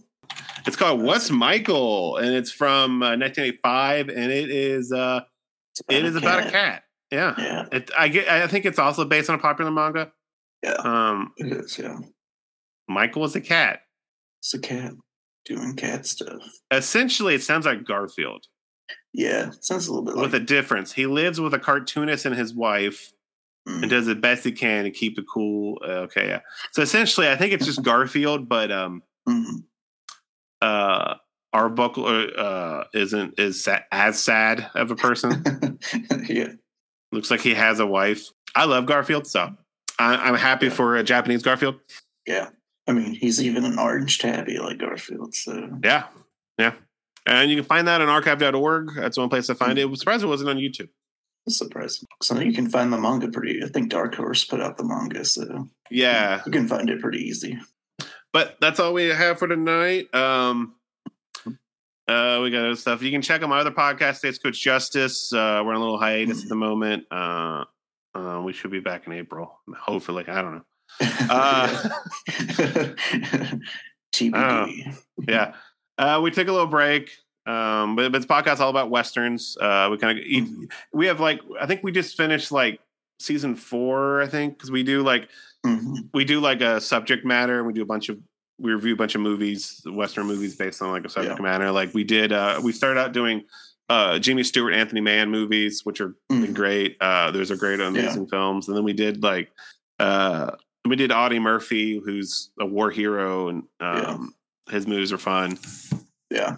It's 0.67 0.77
called 0.77 1.01
What's 1.01 1.31
Michael, 1.31 2.19
and 2.19 2.35
it's 2.35 2.51
from 2.51 3.03
uh, 3.03 3.17
1985, 3.17 4.11
and 4.11 4.31
it 4.31 4.51
is 4.51 4.93
uh, 4.93 5.23
it 5.89 6.05
is 6.05 6.17
about 6.17 6.47
a 6.47 6.51
cat. 6.51 6.83
Yeah, 7.11 7.35
Yeah, 7.39 7.67
it, 7.73 7.91
I 7.99 8.09
get. 8.09 8.29
I 8.29 8.47
think 8.47 8.67
it's 8.67 8.79
also 8.79 9.07
based 9.07 9.31
on 9.31 9.37
a 9.37 9.39
popular 9.39 9.71
manga. 9.71 10.13
yeah, 10.63 10.75
Um, 10.81 11.33
it 11.39 11.51
is. 11.51 11.79
Yeah, 11.79 11.97
Michael 12.87 13.25
is 13.25 13.35
a 13.37 13.41
cat. 13.41 13.81
it's 14.41 14.53
a 14.53 14.59
cat 14.59 14.93
doing 15.47 15.77
cat 15.77 16.05
stuff. 16.05 16.43
Essentially, 16.71 17.35
it 17.35 17.43
sounds 17.43 17.65
like 17.65 17.85
Garfield 17.85 18.45
Yeah, 19.15 19.51
sounds 19.61 19.87
a 19.87 19.93
little 19.95 20.05
bit 20.05 20.17
like 20.17 20.25
with 20.27 20.35
a 20.35 20.45
difference. 20.45 20.93
He 20.93 21.07
lives 21.07 21.41
with 21.41 21.55
a 21.55 21.59
cartoonist 21.59 22.27
and 22.27 22.35
his 22.37 22.53
wife, 22.53 23.13
and 23.67 23.89
does 23.91 24.07
the 24.07 24.15
best 24.15 24.45
he 24.45 24.53
can 24.53 24.85
to 24.85 24.91
keep 24.91 25.19
it 25.19 25.25
cool. 25.33 25.79
Uh, 25.83 26.07
okay, 26.07 26.29
yeah. 26.29 26.41
So 26.73 26.83
essentially, 26.83 27.29
I 27.29 27.37
think 27.37 27.53
it's 27.53 27.65
just 27.67 27.83
Garfield, 27.83 28.49
but 28.49 28.71
um, 28.71 29.03
Mhm. 29.29 29.65
uh, 30.61 31.15
Arbuckle 31.53 32.07
uh, 32.37 32.85
isn't 32.95 33.39
is 33.39 33.63
sa- 33.63 33.81
as 33.93 34.19
sad 34.23 34.71
of 34.75 34.91
a 34.91 34.97
person. 34.97 35.79
yeah. 36.29 36.49
Looks 37.13 37.31
like 37.31 37.41
he 37.41 37.55
has 37.55 37.79
a 37.81 37.87
wife. 37.87 38.27
I 38.57 38.65
love 38.65 38.87
Garfield, 38.87 39.27
so 39.27 39.55
I, 39.99 40.17
I'm 40.17 40.35
happy 40.35 40.67
Yeah. 40.67 40.73
for 40.73 40.97
a 40.97 41.05
Japanese 41.05 41.43
Garfield. 41.43 41.77
Yeah. 42.27 42.51
I 42.89 42.93
mean, 42.93 43.15
he's 43.15 43.43
even 43.43 43.65
an 43.65 43.79
orange 43.79 44.19
tabby 44.19 44.59
like 44.59 44.79
Garfield. 44.79 45.35
So 45.35 45.79
Yeah, 45.83 46.05
yeah. 46.59 46.73
And 47.25 47.51
you 47.51 47.57
can 47.57 47.65
find 47.65 47.89
that 47.89 48.03
on 48.03 48.09
archive.org. 48.09 48.91
That's 48.97 49.17
one 49.17 49.31
place 49.31 49.47
to 49.47 49.55
find 49.55 49.79
it. 49.79 49.87
I'm 49.87 49.97
surprised 49.97 50.23
it 50.25 50.27
wasn't 50.27 50.51
on 50.51 50.57
YouTube. 50.57 50.89
Surprising. 51.49 52.07
So 52.23 52.39
you 52.41 52.53
can 52.55 52.69
find 52.71 52.93
the 52.93 52.99
manga 52.99 53.29
pretty. 53.29 53.63
I 53.63 53.69
think 53.69 53.91
Dark 53.91 54.15
Horse 54.15 54.45
put 54.45 54.61
out 54.63 54.77
the 54.79 54.85
manga, 54.85 55.25
so 55.25 55.69
Yeah, 55.91 56.43
you 56.47 56.53
can 56.53 56.67
find 56.69 56.89
it 56.89 57.01
pretty 57.01 57.19
easy. 57.19 57.59
but 58.33 58.57
that's 58.61 58.81
all 58.81 58.93
we 58.95 59.05
have 59.09 59.39
for 59.39 59.47
tonight. 59.49 60.13
Um, 60.15 60.75
uh, 62.07 62.41
we 62.43 62.51
got 62.51 62.65
other 62.65 62.77
stuff. 62.77 63.03
You 63.03 63.11
can 63.11 63.23
check 63.23 63.43
out 63.43 63.49
my 63.49 63.59
other 63.61 63.71
podcast, 63.71 64.17
Stagecoach 64.17 64.61
Justice. 64.61 65.33
Uh, 65.33 65.63
we're 65.65 65.71
on 65.73 65.77
a 65.77 65.81
little 65.81 65.99
hiatus 65.99 66.43
at 66.43 66.49
the 66.49 66.55
moment. 66.55 67.05
Uh, 67.11 67.65
uh, 68.15 68.41
we 68.45 68.53
should 68.53 68.71
be 68.71 68.81
back 68.81 69.07
in 69.07 69.13
April, 69.13 69.59
hopefully. 69.77 70.25
I 70.29 70.43
don't 70.43 70.55
know. 70.57 70.65
Uh, 71.31 71.89
TBD. 74.15 74.97
yeah, 75.29 75.55
uh, 75.99 76.21
we 76.23 76.31
took 76.31 76.49
a 76.49 76.53
little 76.53 76.67
break. 76.67 77.11
Um, 77.47 77.97
but, 77.97 78.11
but 78.13 78.19
this 78.19 78.27
podcast 78.27 78.61
all 78.61 78.71
about 78.71 78.91
westerns. 78.91 79.57
Uh, 79.61 79.89
we 79.91 79.99
kind 79.99 80.19
of 80.19 80.25
Mhm. 80.25 80.71
we 80.93 81.07
have 81.07 81.21
like 81.21 81.41
I 81.61 81.67
think 81.67 81.83
we 81.83 81.93
just 81.93 82.17
finished 82.17 82.51
like 82.53 82.81
season 83.21 83.55
four. 83.55 84.23
I 84.23 84.27
think 84.27 84.57
because 84.57 84.71
we 84.71 84.83
do 84.83 85.03
like 85.03 85.29
Mhm. 85.65 86.09
we 86.15 86.25
do 86.25 86.41
like 86.41 86.61
a 86.61 86.81
subject 86.81 87.25
matter. 87.25 87.59
And 87.59 87.67
we 87.67 87.73
do 87.73 87.83
a 87.83 87.87
bunch 87.87 88.09
of 88.09 88.19
we 88.59 88.73
review 88.73 88.95
a 88.95 88.97
bunch 88.97 89.15
of 89.17 89.21
movies, 89.21 89.83
Western 89.85 90.27
movies 90.27 90.55
based 90.57 90.81
on 90.81 90.91
like 90.91 91.05
a 91.05 91.09
subject 91.09 91.39
Yeah. 91.39 91.43
matter. 91.43 91.71
Like 91.73 91.93
we 91.93 92.05
did. 92.05 92.33
Uh, 92.33 92.61
we 92.63 92.73
started 92.73 93.01
out 93.01 93.13
doing 93.13 93.43
uh, 93.91 94.19
Jimmy 94.19 94.43
Stewart, 94.43 94.73
Anthony 94.73 95.03
Mann 95.03 95.31
movies, 95.31 95.83
which 95.85 96.01
are 96.01 96.15
Mhm. 96.33 96.55
great. 96.55 96.97
Uh, 97.03 97.31
those 97.33 97.51
are 97.51 97.57
great, 97.57 97.81
amazing 97.81 98.27
films. 98.29 98.67
And 98.69 98.75
then 98.77 98.85
we 98.85 98.95
did 98.95 99.23
like 99.23 99.51
uh, 99.99 100.53
we 100.87 100.97
did 100.97 101.13
Audie 101.13 101.39
Murphy, 101.39 102.01
who's 102.03 102.51
a 102.59 102.65
war 102.67 102.91
hero, 102.91 103.49
and 103.49 103.65
um, 103.81 104.35
his 104.71 104.87
movies 104.87 105.13
are 105.13 105.19
fun. 105.19 105.59
Yeah. 106.31 106.57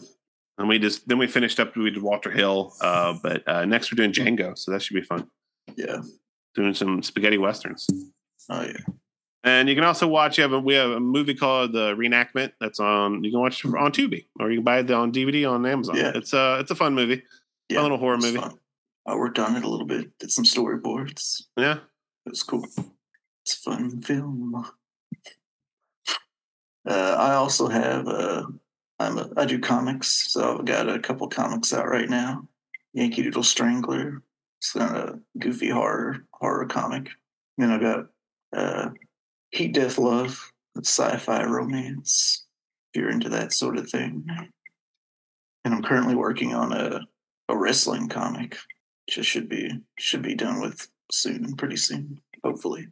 And 0.59 0.69
we 0.69 0.79
just 0.79 1.07
then 1.07 1.19
we 1.19 1.27
finished 1.27 1.61
up. 1.61 1.77
We 1.77 1.91
did 1.91 2.03
Walter 2.03 2.31
Hill, 2.31 2.75
uh, 2.81 3.15
but 3.23 3.47
uh, 3.47 3.65
next 3.67 3.93
we're 3.93 3.97
doing 3.97 4.13
Django, 4.13 4.57
so 4.57 4.71
that 4.73 4.83
should 4.83 4.95
be 4.95 5.03
fun. 5.03 5.29
Yeah. 5.77 6.01
Doing 6.55 6.73
some 6.73 7.03
spaghetti 7.03 7.37
westerns. 7.37 7.87
Oh 8.49 8.63
yeah. 8.63 8.79
And 9.45 9.69
you 9.69 9.75
can 9.75 9.85
also 9.85 10.09
watch. 10.09 10.39
You 10.39 10.43
have 10.43 10.53
a, 10.53 10.59
we 10.59 10.75
have 10.75 10.91
a 10.91 10.99
movie 10.99 11.35
called 11.35 11.73
The 11.73 11.95
Reenactment 11.95 12.53
that's 12.59 12.81
on. 12.81 13.23
You 13.23 13.31
can 13.31 13.41
watch 13.41 13.65
it 13.65 13.69
on 13.69 13.93
Tubi, 13.93 14.27
or 14.41 14.51
you 14.51 14.59
can 14.59 14.65
buy 14.65 14.79
it 14.79 14.91
on 14.91 15.13
DVD 15.13 15.49
on 15.51 15.67
Amazon. 15.67 15.97
Yeah. 15.97 16.13
It's 16.15 16.33
a 16.33 16.59
it's 16.61 16.71
a 16.71 16.75
fun 16.75 16.95
movie. 16.95 17.23
Yeah. 17.69 17.81
a 17.81 17.83
little 17.83 17.99
horror 17.99 18.19
movie. 18.19 18.39
fun. 18.39 18.59
I 19.07 19.15
worked 19.15 19.39
on 19.39 19.57
it 19.57 19.63
a 19.65 19.69
little 19.69 19.87
bit. 19.87 20.19
Did 20.19 20.33
some 20.33 20.45
storyboards. 20.45 21.43
Yeah. 21.57 21.79
It 22.25 22.31
was 22.31 22.43
cool. 22.43 22.67
It's 23.45 23.55
a 23.55 23.71
fun 23.71 24.03
film. 24.03 24.67
Uh, 26.89 27.17
I 27.19 27.35
also 27.35 27.69
have 27.69 28.09
uh, 28.09 28.47
I'm 28.99 29.19
a, 29.19 29.31
I 29.37 29.45
do 29.45 29.59
comics, 29.59 30.33
so 30.33 30.59
I've 30.59 30.65
got 30.65 30.89
a 30.89 30.99
couple 30.99 31.29
comics 31.29 31.73
out 31.73 31.89
right 31.89 32.09
now. 32.09 32.47
Yankee 32.93 33.23
Doodle 33.23 33.43
Strangler. 33.43 34.23
It's 34.59 34.73
kind 34.73 34.97
of 34.97 35.21
goofy 35.39 35.69
horror 35.69 36.25
horror 36.33 36.67
comic. 36.67 37.11
Then 37.59 37.71
I've 37.71 37.81
got 37.81 38.07
uh, 38.57 38.91
Heat 39.51 39.75
Death 39.75 39.99
Love, 39.99 40.53
sci-fi 40.79 41.45
romance. 41.45 42.47
If 42.93 43.01
you're 43.01 43.11
into 43.11 43.29
that 43.31 43.53
sort 43.53 43.77
of 43.77 43.91
thing. 43.91 44.27
And 45.65 45.75
I'm 45.75 45.83
currently 45.83 46.15
working 46.15 46.55
on 46.55 46.73
a 46.73 47.01
a 47.49 47.57
wrestling 47.57 48.09
comic, 48.09 48.57
which 49.07 49.25
should 49.27 49.49
be 49.49 49.71
should 49.99 50.23
be 50.23 50.35
done 50.35 50.61
with 50.61 50.89
soon, 51.13 51.55
pretty 51.57 51.77
soon, 51.77 52.21
hopefully. 52.45 52.89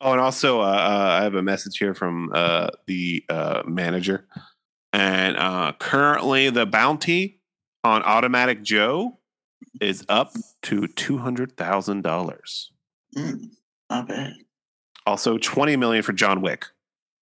Oh, 0.00 0.12
and 0.12 0.20
also, 0.20 0.60
uh, 0.60 0.64
uh, 0.64 1.18
I 1.20 1.22
have 1.22 1.34
a 1.34 1.42
message 1.42 1.76
here 1.76 1.94
from 1.94 2.30
uh, 2.34 2.68
the 2.86 3.22
uh, 3.28 3.62
manager, 3.66 4.26
and 4.92 5.36
uh, 5.36 5.72
currently 5.78 6.50
the 6.50 6.66
bounty 6.66 7.40
on 7.84 8.02
Automatic 8.02 8.62
Joe 8.62 9.18
is 9.80 10.04
up 10.08 10.32
to 10.62 10.86
two 10.88 11.18
hundred 11.18 11.56
thousand 11.56 12.02
dollars. 12.02 12.70
Mm, 13.16 13.50
not 13.88 14.08
bad. 14.08 14.34
Also, 15.06 15.38
twenty 15.38 15.76
million 15.76 16.02
for 16.02 16.12
John 16.12 16.40
Wick. 16.42 16.66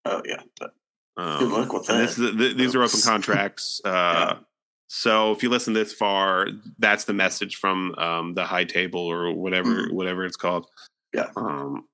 Oh 0.05 0.23
yeah, 0.25 0.43
but 0.59 0.73
Um, 1.17 1.39
good 1.41 1.51
luck 1.51 1.73
with 1.73 1.87
that. 1.87 1.99
this 1.99 2.19
is, 2.19 2.37
th- 2.37 2.57
these 2.57 2.75
are 2.75 2.83
open 2.83 3.01
contracts. 3.05 3.81
Uh, 3.85 3.89
Yeah. 3.91 4.39
So 4.91 5.33
if 5.33 5.43
you 5.43 5.51
listen 5.51 5.75
this 5.75 5.93
far, 5.93 6.47
that's 6.79 7.05
the 7.05 7.13
message 7.13 7.57
from 7.57 7.95
um, 7.99 8.33
the 8.33 8.47
high 8.47 8.65
table 8.65 9.01
or 9.01 9.31
whatever 9.35 9.69
Mhm. 9.83 9.93
whatever 9.93 10.25
it's 10.25 10.37
called. 10.37 10.67
Yeah. 11.13 11.27
Um, 11.37 11.85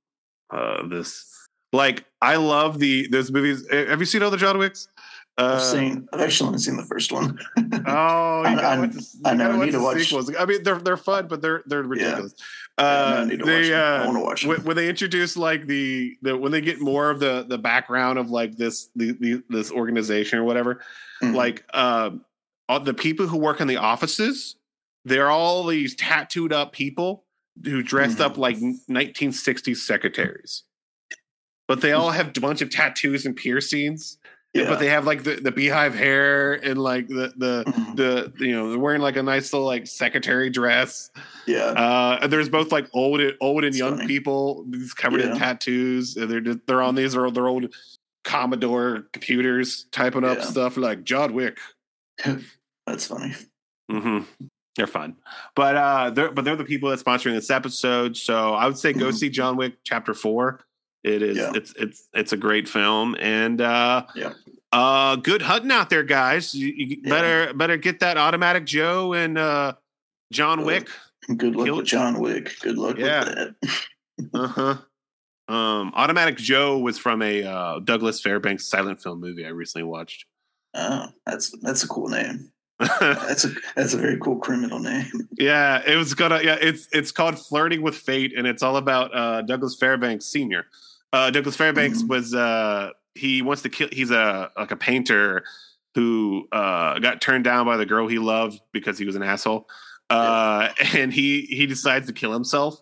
uh, 0.50 0.86
this 0.86 1.26
like 1.72 2.04
I 2.22 2.36
love 2.36 2.78
the 2.78 3.08
those 3.08 3.32
movies. 3.32 3.66
Have 3.70 3.98
you 3.98 4.06
seen 4.06 4.22
all 4.22 4.30
the 4.30 4.36
John 4.36 4.58
Wicks? 4.58 4.86
Uh, 5.36 5.54
I've 5.56 5.62
seen. 5.62 6.08
I've 6.12 6.20
actually 6.20 6.46
only 6.48 6.58
seen 6.60 6.76
the 6.76 6.84
first 6.84 7.10
one. 7.10 7.38
Oh, 7.58 7.58
you 7.58 7.64
I- 7.66 8.72
I- 8.74 8.86
the- 8.86 9.16
I 9.24 9.56
watch 9.56 9.66
need 9.66 9.72
to 9.72 9.80
watch- 9.82 10.02
sequels. 10.04 10.32
I 10.38 10.44
mean, 10.44 10.62
they're 10.62 10.78
they're 10.78 10.96
fun, 10.96 11.26
but 11.26 11.42
they're 11.42 11.62
they're 11.66 11.82
ridiculous. 11.82 12.34
I 12.78 12.82
Uh, 12.84 13.24
need 13.24 13.38
to 13.40 13.44
watch 13.44 13.46
they 13.46 13.68
them. 13.70 13.80
I 13.80 13.96
uh, 14.02 14.04
want 14.06 14.16
to 14.16 14.20
watch 14.24 14.46
when, 14.46 14.56
them. 14.58 14.66
when 14.66 14.76
they 14.76 14.88
introduce 14.88 15.36
like 15.36 15.66
the, 15.66 16.16
the 16.22 16.36
when 16.36 16.52
they 16.52 16.60
get 16.60 16.80
more 16.80 17.10
of 17.10 17.18
the 17.18 17.44
the 17.48 17.58
background 17.58 18.18
of 18.18 18.30
like 18.30 18.56
this 18.56 18.90
the, 18.94 19.12
the 19.18 19.42
this 19.48 19.72
organization 19.72 20.38
or 20.38 20.44
whatever 20.44 20.80
Mhm. 21.22 21.34
like 21.34 21.64
um 21.76 22.24
all 22.68 22.78
the 22.80 22.94
people 22.94 23.26
who 23.26 23.36
work 23.38 23.60
in 23.60 23.66
the 23.68 23.76
offices 23.76 24.56
they're 25.04 25.30
all 25.30 25.64
these 25.66 25.94
tattooed 25.96 26.52
up 26.52 26.72
people 26.72 27.24
who 27.64 27.82
dressed 27.82 28.18
Mhm. 28.18 28.24
up 28.24 28.38
like 28.38 28.56
1960s 28.56 29.76
secretaries 29.78 30.62
but 31.68 31.80
they 31.80 31.92
all 31.92 32.10
have 32.10 32.36
a 32.36 32.40
bunch 32.40 32.60
of 32.62 32.70
tattoos 32.70 33.24
and 33.26 33.36
piercings 33.36 34.18
yeah. 34.54 34.68
but 34.68 34.78
they 34.78 34.88
have 34.88 35.04
like 35.04 35.24
the, 35.24 35.34
the 35.36 35.50
beehive 35.50 35.94
hair 35.94 36.54
and 36.54 36.78
like 36.80 37.08
the 37.08 37.32
the 37.36 37.64
Mhm. 37.66 37.96
the 37.96 38.32
you 38.38 38.52
know 38.52 38.70
they're 38.70 38.78
wearing 38.78 39.02
like 39.02 39.16
a 39.16 39.22
nice 39.22 39.52
little 39.52 39.66
like 39.66 39.86
secretary 39.86 40.48
dress 40.50 41.10
yeah. 41.46 41.64
uh, 41.66 42.26
there's 42.26 42.48
both 42.48 42.70
like 42.72 42.88
old, 42.94 43.20
old 43.40 43.64
and 43.64 43.72
That's 43.72 43.78
young 43.78 43.96
funny. 43.96 44.06
people 44.08 44.64
these 44.70 44.94
covered 44.94 45.20
in 45.20 45.36
tattoos. 45.36 46.14
They're 46.14 46.40
they're 46.40 46.82
on 46.82 46.94
these 46.94 47.14
are 47.16 47.30
their 47.30 47.48
old 47.48 47.74
Commodore 48.24 49.06
computers 49.12 49.84
typing 49.92 50.24
up 50.24 50.38
Yeah. 50.38 50.44
stuff 50.44 50.76
like 50.78 51.04
John 51.04 51.34
Wick. 51.34 51.58
That's 52.86 53.06
funny. 53.06 53.34
Mm-hmm. 53.90 54.20
They're 54.76 54.86
fun, 54.88 55.16
but 55.54 55.76
uh, 55.76 56.10
they're 56.10 56.32
but 56.32 56.44
they're 56.44 56.56
the 56.56 56.64
people 56.64 56.88
that's 56.90 57.02
sponsoring 57.02 57.34
this 57.34 57.50
episode. 57.50 58.16
So 58.16 58.54
I 58.54 58.66
would 58.66 58.76
say 58.78 58.92
go 58.92 59.06
Mhm. 59.10 59.14
see 59.14 59.28
John 59.30 59.56
Wick 59.56 59.74
Chapter 59.84 60.14
Four. 60.14 60.60
It 61.04 61.22
is 61.22 61.36
Yeah. 61.36 61.52
it's 61.54 61.72
it's 61.78 62.08
it's 62.14 62.32
a 62.32 62.36
great 62.36 62.66
film 62.68 63.14
and 63.20 63.60
uh, 63.60 64.06
Yeah. 64.16 64.32
Uh, 64.74 65.16
good 65.16 65.42
hunting 65.42 65.70
out 65.70 65.88
there, 65.90 66.02
guys. 66.02 66.54
You, 66.54 66.66
you 66.68 66.96
Yeah. 67.02 67.10
better 67.10 67.54
better 67.54 67.76
get 67.76 68.00
that 68.00 68.16
Automatic 68.16 68.66
Joe 68.66 69.12
and 69.14 69.38
uh, 69.38 69.74
John 70.32 70.64
Wick. 70.64 70.88
Good 71.36 71.56
luck 71.56 71.66
Kill- 71.66 71.76
with 71.76 71.86
John 71.86 72.20
Wick. 72.20 72.58
Good 72.60 72.76
luck 72.76 72.98
Yeah. 72.98 73.20
with 73.24 73.54
that. 73.62 73.86
Uh 74.34 74.46
huh. 74.46 74.76
Um, 75.52 75.92
Automatic 75.94 76.36
Joe 76.36 76.78
was 76.78 76.98
from 76.98 77.20
a 77.20 77.42
uh, 77.42 77.78
Douglas 77.80 78.20
Fairbanks 78.20 78.68
silent 78.68 79.02
film 79.02 79.20
movie 79.20 79.44
I 79.44 79.48
recently 79.50 79.84
watched. 79.84 80.24
Oh, 80.74 81.06
that's 81.26 81.52
that's 81.62 81.82
a 81.84 81.88
cool 81.88 82.08
name. 82.08 82.50
That's 83.00 83.44
a 83.44 83.50
that's 83.76 83.94
a 83.94 83.96
very 83.98 84.18
cool 84.18 84.36
criminal 84.38 84.80
name. 84.80 85.06
yeah, 85.38 85.80
it 85.86 85.96
was 85.96 86.12
gonna. 86.14 86.40
Yeah, 86.42 86.56
it's 86.60 86.88
it's 86.92 87.12
called 87.12 87.38
Flirting 87.38 87.82
with 87.82 87.94
Fate, 87.96 88.32
and 88.36 88.48
it's 88.48 88.64
all 88.64 88.76
about 88.76 89.14
uh, 89.16 89.42
Douglas 89.42 89.76
Fairbanks 89.78 90.26
Senior. 90.26 90.66
Uh, 91.12 91.30
Douglas 91.30 91.54
Fairbanks 91.56 92.02
Mhm. 92.02 92.08
was 92.08 92.34
uh, 92.34 92.90
he 93.14 93.42
wants 93.42 93.62
to 93.62 93.68
kill. 93.68 93.88
He's 93.92 94.10
a 94.10 94.50
like 94.56 94.70
a 94.70 94.76
painter 94.76 95.44
who 95.94 96.48
uh, 96.52 96.98
got 96.98 97.20
turned 97.20 97.44
down 97.44 97.66
by 97.66 97.76
the 97.76 97.86
girl 97.86 98.08
he 98.08 98.18
loved 98.18 98.60
because 98.72 98.98
he 98.98 99.04
was 99.04 99.14
an 99.16 99.22
asshole. 99.22 99.68
Uh, 100.10 100.70
and 100.94 101.12
he 101.12 101.42
he 101.42 101.66
decides 101.66 102.06
to 102.08 102.12
kill 102.12 102.32
himself. 102.32 102.80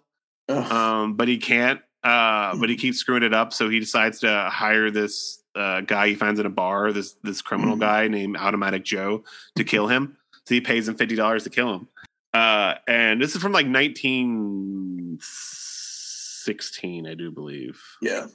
Um, 0.48 1.14
but 1.14 1.28
he 1.28 1.38
can't. 1.38 1.80
Uh, 2.02 2.56
but 2.56 2.68
he 2.68 2.76
keeps 2.76 2.98
screwing 2.98 3.22
it 3.22 3.32
up, 3.32 3.52
so 3.52 3.68
he 3.68 3.78
decides 3.78 4.20
to 4.20 4.48
hire 4.50 4.90
this 4.90 5.40
uh, 5.54 5.82
guy 5.82 6.08
he 6.08 6.14
finds 6.16 6.40
in 6.40 6.46
a 6.46 6.50
bar, 6.50 6.92
this 6.92 7.14
this 7.22 7.40
criminal 7.42 7.76
Mhm. 7.76 7.80
guy 7.80 8.08
named 8.08 8.36
Automatic 8.36 8.84
Joe, 8.84 9.22
to 9.56 9.62
kill 9.64 9.86
him. 9.86 10.16
So 10.46 10.54
he 10.56 10.60
pays 10.60 10.88
him 10.88 10.96
fifty 10.96 11.14
dollars 11.14 11.44
to 11.44 11.50
kill 11.50 11.72
him. 11.74 11.88
Uh, 12.34 12.74
and 12.88 13.20
this 13.22 13.36
is 13.36 13.42
from 13.42 13.52
like 13.52 13.66
nineteen 13.66 15.18
sixteen, 15.20 17.06
I 17.06 17.14
do 17.14 17.30
believe, 17.30 17.80
yeah, 18.00 18.26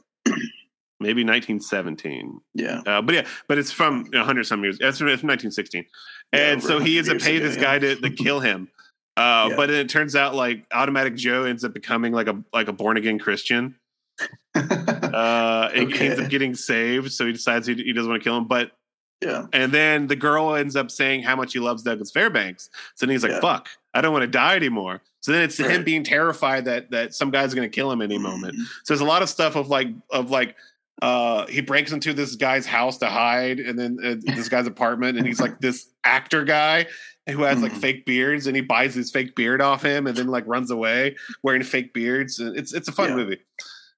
maybe 0.99 1.23
nineteen 1.23 1.59
seventeen. 1.59 2.39
yeah. 2.53 2.81
Uh, 2.85 3.01
but 3.01 3.15
yeah, 3.15 3.27
but 3.47 3.57
it's 3.57 3.71
from 3.71 4.05
a 4.13 4.23
hundred 4.23 4.45
some 4.45 4.63
years. 4.63 4.77
It's 4.79 4.97
from, 4.97 5.07
1916, 5.07 5.85
Yeah, 6.33 6.51
and 6.51 6.61
so 6.61 6.79
he 6.79 6.95
100 6.95 6.97
ends 6.97 7.09
up 7.09 7.19
paying 7.27 7.43
this 7.43 7.57
guy 7.57 7.79
to, 7.79 7.95
to 7.95 8.09
kill 8.09 8.39
him. 8.39 8.69
Uh, 9.15 9.47
Yeah. 9.49 9.55
But 9.55 9.69
it 9.69 9.89
turns 9.89 10.15
out 10.15 10.35
like 10.35 10.65
Automatic 10.71 11.15
Joe 11.15 11.43
ends 11.45 11.63
up 11.63 11.73
becoming 11.73 12.13
like 12.13 12.27
a 12.27 12.43
like 12.53 12.67
a 12.67 12.73
born 12.73 12.97
again 12.97 13.19
Christian. 13.19 13.75
Uh, 14.55 15.69
and 15.73 15.91
he 15.93 16.07
ends 16.07 16.19
up 16.19 16.29
getting 16.29 16.55
saved, 16.55 17.11
so 17.11 17.25
he 17.25 17.31
decides 17.31 17.67
he, 17.67 17.75
he 17.75 17.93
doesn't 17.93 18.09
want 18.09 18.21
to 18.21 18.23
kill 18.27 18.37
him. 18.37 18.45
But 18.45 18.71
yeah. 19.21 19.45
and 19.53 19.71
then 19.71 20.07
the 20.07 20.15
girl 20.15 20.55
ends 20.55 20.75
up 20.75 20.91
saying 20.91 21.23
how 21.23 21.35
much 21.35 21.53
he 21.53 21.59
loves 21.59 21.83
Douglas 21.83 22.11
Fairbanks. 22.11 22.69
So 22.95 23.05
then 23.05 23.13
he's 23.13 23.23
like, 23.23 23.33
Yeah. 23.33 23.39
"Fuck, 23.39 23.69
I 23.93 24.01
don't 24.01 24.13
want 24.13 24.23
to 24.23 24.27
die 24.27 24.55
anymore." 24.55 25.01
So 25.21 25.31
then 25.31 25.41
it's 25.43 25.57
him 25.57 25.83
being 25.83 26.03
terrified 26.03 26.65
that 26.65 26.91
that 26.91 27.13
some 27.13 27.31
guy's 27.31 27.53
going 27.53 27.69
to 27.69 27.73
kill 27.75 27.91
him 27.91 28.01
any 28.01 28.17
moment. 28.17 28.55
Mhm. 28.55 28.63
So 28.83 28.93
there's 28.93 29.01
a 29.01 29.05
lot 29.05 29.21
of 29.21 29.29
stuff 29.29 29.55
of 29.55 29.69
like 29.69 29.87
of 30.11 30.29
like 30.31 30.55
uh 31.01 31.45
he 31.47 31.61
breaks 31.61 31.91
into 31.91 32.13
this 32.13 32.35
guy's 32.35 32.65
house 32.65 32.97
to 32.97 33.05
hide 33.07 33.59
and 33.59 33.77
then 33.77 33.97
uh, 34.03 34.15
this 34.35 34.49
guy's 34.49 34.65
apartment 34.67 35.17
and 35.17 35.27
he's 35.27 35.39
like 35.39 35.59
this 35.61 35.87
actor 36.03 36.43
guy 36.43 36.87
who 37.29 37.43
has 37.43 37.61
like 37.61 37.73
Mhm. 37.73 37.81
fake 37.81 38.05
beards 38.05 38.47
and 38.47 38.55
he 38.55 38.61
buys 38.61 38.95
his 38.95 39.11
fake 39.11 39.35
beard 39.35 39.61
off 39.61 39.83
him 39.83 40.07
and 40.07 40.17
then 40.17 40.27
like 40.27 40.45
runs 40.47 40.71
away 40.71 41.15
wearing 41.43 41.61
fake 41.63 41.93
beards 41.93 42.39
and 42.39 42.57
it's 42.57 42.73
it's 42.73 42.87
a 42.87 42.91
fun 42.91 43.09
Yeah. 43.09 43.15
movie 43.15 43.39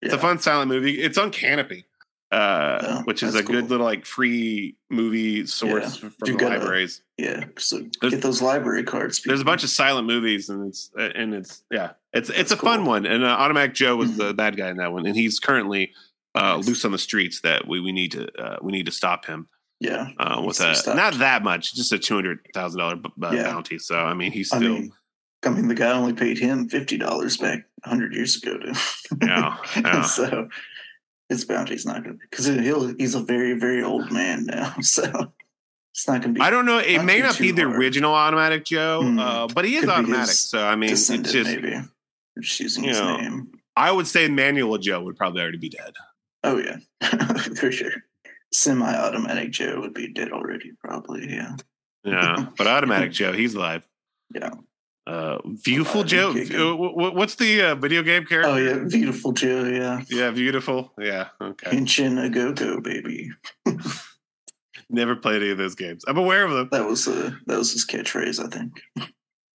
it's 0.01 0.11
Yeah. 0.11 0.15
a 0.15 0.21
fun 0.21 0.39
silent 0.39 0.69
movie 0.69 0.99
it's 1.01 1.17
on 1.17 1.31
Kanopy 1.31 1.85
uh 2.31 2.79
Oh, 2.81 3.01
which 3.05 3.23
is 3.23 3.33
a 3.33 3.37
that's 3.37 3.47
good 3.47 3.69
little 3.69 3.85
like 3.85 4.05
free 4.05 4.75
movie 4.89 5.45
source 5.47 5.95
from 5.97 6.13
You 6.25 6.33
the 6.33 6.37
gotta- 6.39 6.59
libraries 6.59 7.01
Yeah. 7.17 7.45
So 7.57 7.77
There's- 8.01 8.13
get 8.15 8.21
those 8.21 8.41
library 8.41 8.83
cards. 8.83 9.21
there's 9.25 9.41
a 9.41 9.45
bunch 9.45 9.63
of 9.63 9.69
silent 9.69 10.05
movies 10.05 10.49
and 10.49 10.67
it's 10.67 10.91
uh, 10.99 11.09
and 11.15 11.33
it's 11.33 11.63
yeah 11.71 11.91
it's 12.13 12.29
it's 12.29 12.37
That's 12.37 12.51
a 12.51 12.57
fun 12.57 12.85
one 12.85 13.05
and 13.05 13.23
uh, 13.23 13.27
automatic 13.27 13.73
joe 13.73 13.95
was 13.95 14.11
Mhm. 14.11 14.17
the 14.17 14.33
bad 14.33 14.57
guy 14.57 14.69
in 14.69 14.77
that 14.77 14.91
one 14.91 15.05
and 15.05 15.15
he's 15.15 15.39
currently 15.39 15.91
uh 16.35 16.55
Nice. 16.57 16.67
loose 16.67 16.85
on 16.85 16.91
the 16.91 16.97
streets 16.97 17.41
that 17.41 17.67
we 17.67 17.79
we 17.79 17.91
need 17.91 18.11
to 18.13 18.27
uh, 18.41 18.57
we 18.61 18.71
need 18.71 18.85
to 18.85 18.91
stop 18.91 19.25
him 19.25 19.47
Yeah. 19.79 20.09
uh 20.19 20.41
with 20.45 20.59
a 20.61 20.75
stopped. 20.75 20.95
not 20.97 21.13
that 21.19 21.43
much 21.43 21.73
just 21.75 21.91
a 21.93 21.99
two 21.99 22.15
hundred 22.15 22.39
thousand 22.53 22.79
dollar 22.79 22.95
b- 22.97 23.09
uh, 23.21 23.31
bounty 23.31 23.79
so 23.79 23.95
i 23.97 24.13
mean 24.13 24.31
he's 24.31 24.53
I 24.53 24.59
mean, 24.59 24.91
I 25.45 25.49
mean, 25.49 25.69
the 25.69 25.75
guy 25.75 25.91
only 25.93 26.13
paid 26.13 26.37
him 26.37 26.67
fifty 26.69 26.97
dollars 26.97 27.37
back 27.37 27.59
hundred 27.85 28.13
years 28.13 28.35
ago. 28.35 28.57
To, 28.57 28.73
Yeah, 29.25 29.57
yeah. 29.77 30.01
so 30.01 30.49
his 31.29 31.45
bounty's 31.45 31.85
not 31.85 32.03
going 32.03 32.17
to 32.19 32.21
because 32.29 32.45
he'll 32.45 32.93
he's 32.97 33.15
a 33.15 33.21
very 33.23 33.53
very 33.53 33.81
old 33.81 34.11
man 34.11 34.45
now. 34.45 34.75
So 34.81 35.31
it's 35.93 36.07
not 36.07 36.21
going 36.21 36.33
to 36.35 36.39
be. 36.39 36.41
i 36.41 36.49
don't 36.49 36.65
know 36.65 36.77
it 36.79 37.03
may 37.03 37.19
not 37.21 37.37
be 37.39 37.51
the 37.51 37.63
hard. 37.63 37.75
original 37.77 38.13
automatic 38.13 38.65
joe 38.65 39.01
Hmm. 39.01 39.17
uh 39.19 39.47
but 39.47 39.63
he 39.65 39.75
is 39.77 39.87
automatic 39.87 40.35
so 40.35 40.59
i 40.65 40.75
mean 40.75 40.91
it's 40.91 41.07
just 41.07 41.33
maybe. 41.49 41.75
Just 42.39 42.59
using 42.59 42.83
you 42.83 42.89
his 42.89 42.99
know, 42.99 43.17
name. 43.17 43.51
i 43.75 43.91
would 43.91 44.07
say 44.07 44.27
manual 44.27 44.77
joe 44.77 45.01
would 45.01 45.15
probably 45.17 45.41
already 45.41 45.57
be 45.57 45.69
dead 45.69 45.93
Oh 46.43 46.57
yeah, 46.57 46.77
for 47.59 47.71
sure. 47.71 47.91
Semi-automatic 48.53 49.51
Joe 49.51 49.79
would 49.81 49.93
be 49.93 50.11
dead 50.11 50.31
already, 50.31 50.71
probably. 50.83 51.27
Yeah. 51.29 51.55
yeah 52.03 52.47
but 52.57 52.65
automatic 52.65 53.11
joe 53.11 53.33
he's 53.33 53.53
alive 53.55 53.83
Yeah. 54.33 54.51
uh 55.05 55.37
Viewtiful 55.65 56.03
Joe 56.05 56.29
uh, 56.31 56.75
wh- 56.77 56.93
wh- 56.93 57.15
what's 57.15 57.35
the 57.35 57.61
uh, 57.61 57.75
video 57.75 58.01
game 58.03 58.25
character 58.25 58.49
Oh 58.51 58.55
yeah, 58.57 58.79
beautiful 58.87 59.33
Joe. 59.33 59.65
Yeah. 59.65 60.01
Yeah, 60.09 60.31
beautiful. 60.31 60.93
Yeah, 60.97 61.27
okay. 61.41 61.71
Pinchin 61.71 62.17
a 62.23 62.29
go 62.29 62.53
go 62.53 62.79
baby. 62.81 63.29
Never 64.89 65.15
played 65.15 65.41
any 65.43 65.51
of 65.51 65.57
those 65.57 65.75
games. 65.75 66.03
I'm 66.07 66.17
aware 66.17 66.45
of 66.45 66.51
them. 66.51 66.69
That 66.71 66.87
was 66.87 67.07
uh, 67.07 67.31
that 67.47 67.57
was 67.57 67.71
his 67.73 67.85
catchphrase, 67.85 68.43
I 68.43 68.47
think. 68.49 68.81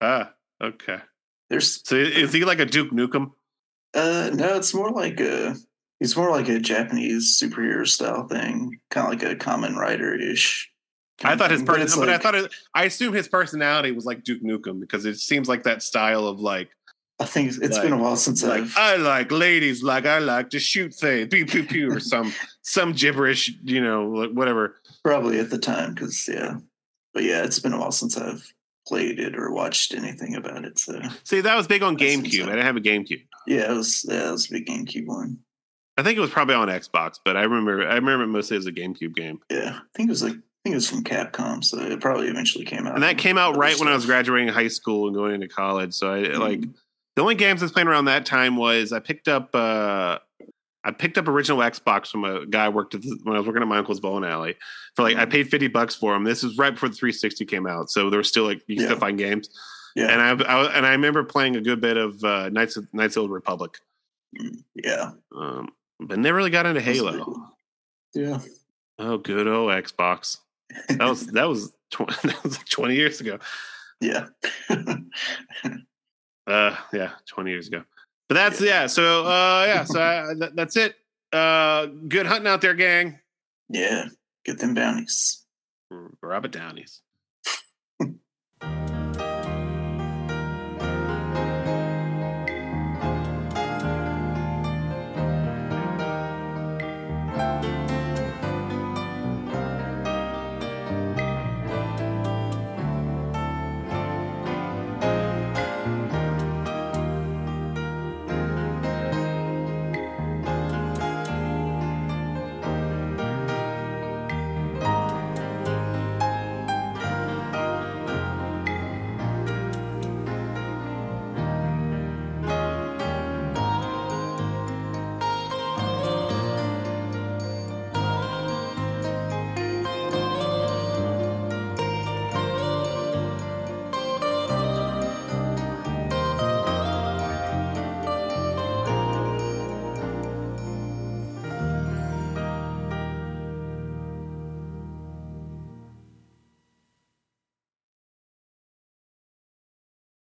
Ah, 0.01 0.33
okay. 0.63 0.99
There's 1.51 1.81
So 1.87 1.97
is 1.97 2.33
he 2.33 2.45
like 2.45 2.61
a 2.61 2.67
Duke 2.67 2.91
Nukem? 2.93 3.31
uh 3.95 4.31
no, 4.35 4.57
it's 4.57 4.75
more 4.75 4.91
like 4.91 5.19
a 5.21 5.57
he's 6.05 6.17
more 6.19 6.31
like 6.31 6.51
a 6.51 6.59
Japanese 6.59 7.41
superhero 7.41 7.89
style 7.89 8.29
thing, 8.29 8.79
kind 8.91 9.07
of 9.07 9.23
like 9.23 9.33
a 9.33 9.35
Kamen 9.37 9.75
Rider 9.75 10.15
ish. 10.15 10.71
I 11.25 11.35
thought 11.35 11.51
his 11.51 11.63
but 11.63 11.77
person, 11.77 11.83
it's 11.83 11.97
but 11.97 12.11
I 12.11 12.19
thought 12.19 12.35
it, 12.35 12.53
I 12.75 12.85
assume 12.85 13.15
his 13.15 13.27
personality 13.27 13.91
was 13.91 14.05
like 14.05 14.23
Duke 14.23 14.43
Nukem 14.43 14.81
because 14.81 15.07
it 15.07 15.17
seems 15.17 15.49
like 15.49 15.63
that 15.63 15.83
style 15.83 16.27
of 16.27 16.41
like, 16.41 16.69
I 17.19 17.25
think 17.25 17.49
it's, 17.49 17.59
it's 17.59 17.79
been 17.79 17.95
a 17.95 17.97
while 17.97 18.17
since 18.17 18.43
like 18.43 18.61
I've 18.61 18.77
I 18.77 18.97
like 18.97 19.33
ladies, 19.33 19.83
like 19.83 20.05
I 20.05 20.19
like 20.19 20.51
to 20.51 20.61
shoot 20.61 20.93
things, 20.93 21.29
pew 21.29 21.47
pew 21.47 21.63
pew, 21.63 21.91
or 21.91 22.01
some 22.01 22.35
some 22.63 22.93
gibberish, 22.93 23.51
you 23.63 23.81
know, 23.81 24.09
like 24.09 24.33
whatever. 24.33 24.77
probably 25.03 25.41
at 25.41 25.49
the 25.49 25.59
time 25.59 25.95
because 25.95 26.29
yeah, 26.29 26.59
but 27.15 27.23
yeah, 27.23 27.45
it's 27.45 27.61
been 27.61 27.73
a 27.73 27.79
while 27.79 27.93
since 27.93 28.19
I've 28.19 28.53
played 28.87 29.21
it 29.21 29.39
or 29.39 29.53
watched 29.53 29.95
anything 29.95 30.35
about 30.35 30.67
it. 30.67 30.79
So 30.79 31.01
See, 31.23 31.41
that 31.41 31.57
was 31.57 31.67
big 31.67 31.83
on 31.83 31.97
GameCube. 31.97 32.43
I 32.43 32.57
didn't 32.57 32.67
have 32.67 32.77
a 32.77 32.81
GameCube. 32.81 33.25
yeah, 33.47 33.73
it 33.73 33.75
was 33.75 34.05
yeah, 34.07 34.29
it 34.29 34.33
was 34.33 34.51
a 34.51 34.53
big 34.53 34.67
GameCube 34.67 35.07
one. 35.07 35.39
I 35.97 36.03
think 36.03 36.19
it 36.19 36.21
was 36.21 36.31
probably 36.31 36.55
on 36.57 36.69
Xbox, 36.69 37.19
but 37.25 37.37
I 37.37 37.43
remember 37.43 37.87
I 37.89 37.95
remember 37.95 38.25
it 38.25 38.29
mostly 38.29 38.57
as 38.57 38.67
a 38.67 38.73
GameCube 38.73 39.15
game. 39.15 39.41
Yeah, 39.51 39.79
I 39.79 39.97
think 39.97 40.09
it 40.09 40.11
was 40.11 40.23
like 40.23 40.33
I 40.33 40.61
think 40.65 40.73
it 40.73 40.75
was 40.75 40.89
from 40.89 41.05
Capcom, 41.05 41.63
so 41.63 41.79
it 41.81 42.01
probably 42.01 42.29
eventually 42.29 42.65
came 42.65 42.87
out. 42.87 42.95
and 42.95 43.03
that 43.03 43.19
came 43.19 43.37
out 43.39 43.57
right 43.57 43.79
when 43.79 43.89
I 43.89 43.95
was 43.95 44.07
graduating 44.07 44.49
high 44.49 44.69
school 44.69 45.07
and 45.07 45.15
going 45.15 45.35
into 45.35 45.49
college. 45.49 45.93
So 45.95 46.13
I 46.13 46.21
like 46.37 46.61
Mhm. 46.61 46.75
the 47.17 47.23
only 47.23 47.35
games 47.37 47.63
I 47.63 47.67
was 47.67 47.73
playing 47.73 47.89
around 47.89 48.07
that 48.07 48.27
time 48.27 48.57
was 48.57 48.93
I 48.93 48.99
picked 49.01 49.29
up 49.29 49.55
uh 49.55 50.19
I 50.87 50.91
picked 50.91 51.17
up 51.17 51.29
original 51.29 51.59
Xbox 51.61 52.09
from 52.11 52.25
a 52.25 52.45
guy 52.45 52.67
I 52.67 52.69
worked 52.69 52.95
at 52.95 53.01
the, 53.03 53.19
when 53.23 53.37
I 53.37 53.39
was 53.39 53.47
working 53.47 53.63
at 53.63 53.69
my 53.69 53.79
uncle's 53.79 54.01
bowling 54.01 54.25
alley 54.29 54.57
for 54.97 55.03
like 55.03 55.17
I 55.17 55.25
Mhm. 55.27 55.31
paid 55.31 55.49
fifty 55.51 55.69
bucks 55.69 55.95
for 55.95 56.15
him. 56.15 56.25
This 56.25 56.43
was 56.43 56.59
right 56.59 56.75
before 56.75 56.89
the 56.89 56.95
360 56.97 57.45
came 57.47 57.67
out, 57.67 57.89
so 57.91 58.11
there 58.11 58.19
was 58.19 58.29
still 58.29 58.45
like 58.45 58.63
you 58.67 58.77
could 58.77 58.87
still 58.87 58.99
find 58.99 59.17
games. 59.17 59.49
Yeah, 59.97 60.09
And 60.09 60.43
I, 60.43 60.45
I 60.53 60.65
and 60.77 60.85
I 60.85 60.91
remember 60.91 61.23
playing 61.23 61.55
a 61.57 61.61
good 61.61 61.81
bit 61.81 61.97
of 61.97 62.23
uh, 62.25 62.49
Knights 62.49 62.77
of 62.77 62.93
Knights 62.93 63.13
of 63.17 63.21
the 63.21 63.21
Old 63.23 63.31
Republic, 63.31 63.79
yeah, 64.75 65.13
um, 65.37 65.69
but 66.07 66.19
never 66.19 66.37
really 66.37 66.51
got 66.51 66.67
into 66.67 66.81
Halo. 66.81 67.49
yeah. 68.15 68.39
Oh, 68.99 69.19
good 69.19 69.47
old 69.49 69.71
Xbox. 69.71 70.39
That 70.89 71.01
was 71.09 71.27
that 71.29 71.49
was, 71.49 71.73
tw- 71.91 72.07
that 72.23 72.43
was 72.45 72.57
like 72.59 72.69
twenty 72.69 72.95
years 72.97 73.21
ago. 73.21 73.39
yeah. 74.01 74.27
Uh, 76.47 76.77
yeah, 76.93 77.13
twenty 77.27 77.51
years 77.53 77.69
ago. 77.69 77.83
But 78.29 78.35
that's 78.35 78.61
yeah. 78.61 78.87
So 78.87 79.25
uh, 79.25 79.65
yeah. 79.67 79.85
So 79.85 79.99
I, 79.99 80.35
that, 80.35 80.55
that's 80.55 80.77
it. 80.77 80.95
Uh, 81.33 81.87
good 81.87 82.27
hunting 82.27 82.49
out 82.49 82.61
there, 82.61 82.75
gang. 82.75 83.19
yeah, 83.71 84.09
get 84.45 84.59
them 84.59 84.75
bounties. 84.75 85.43
Robert 86.21 86.51
Downey's. 86.51 87.01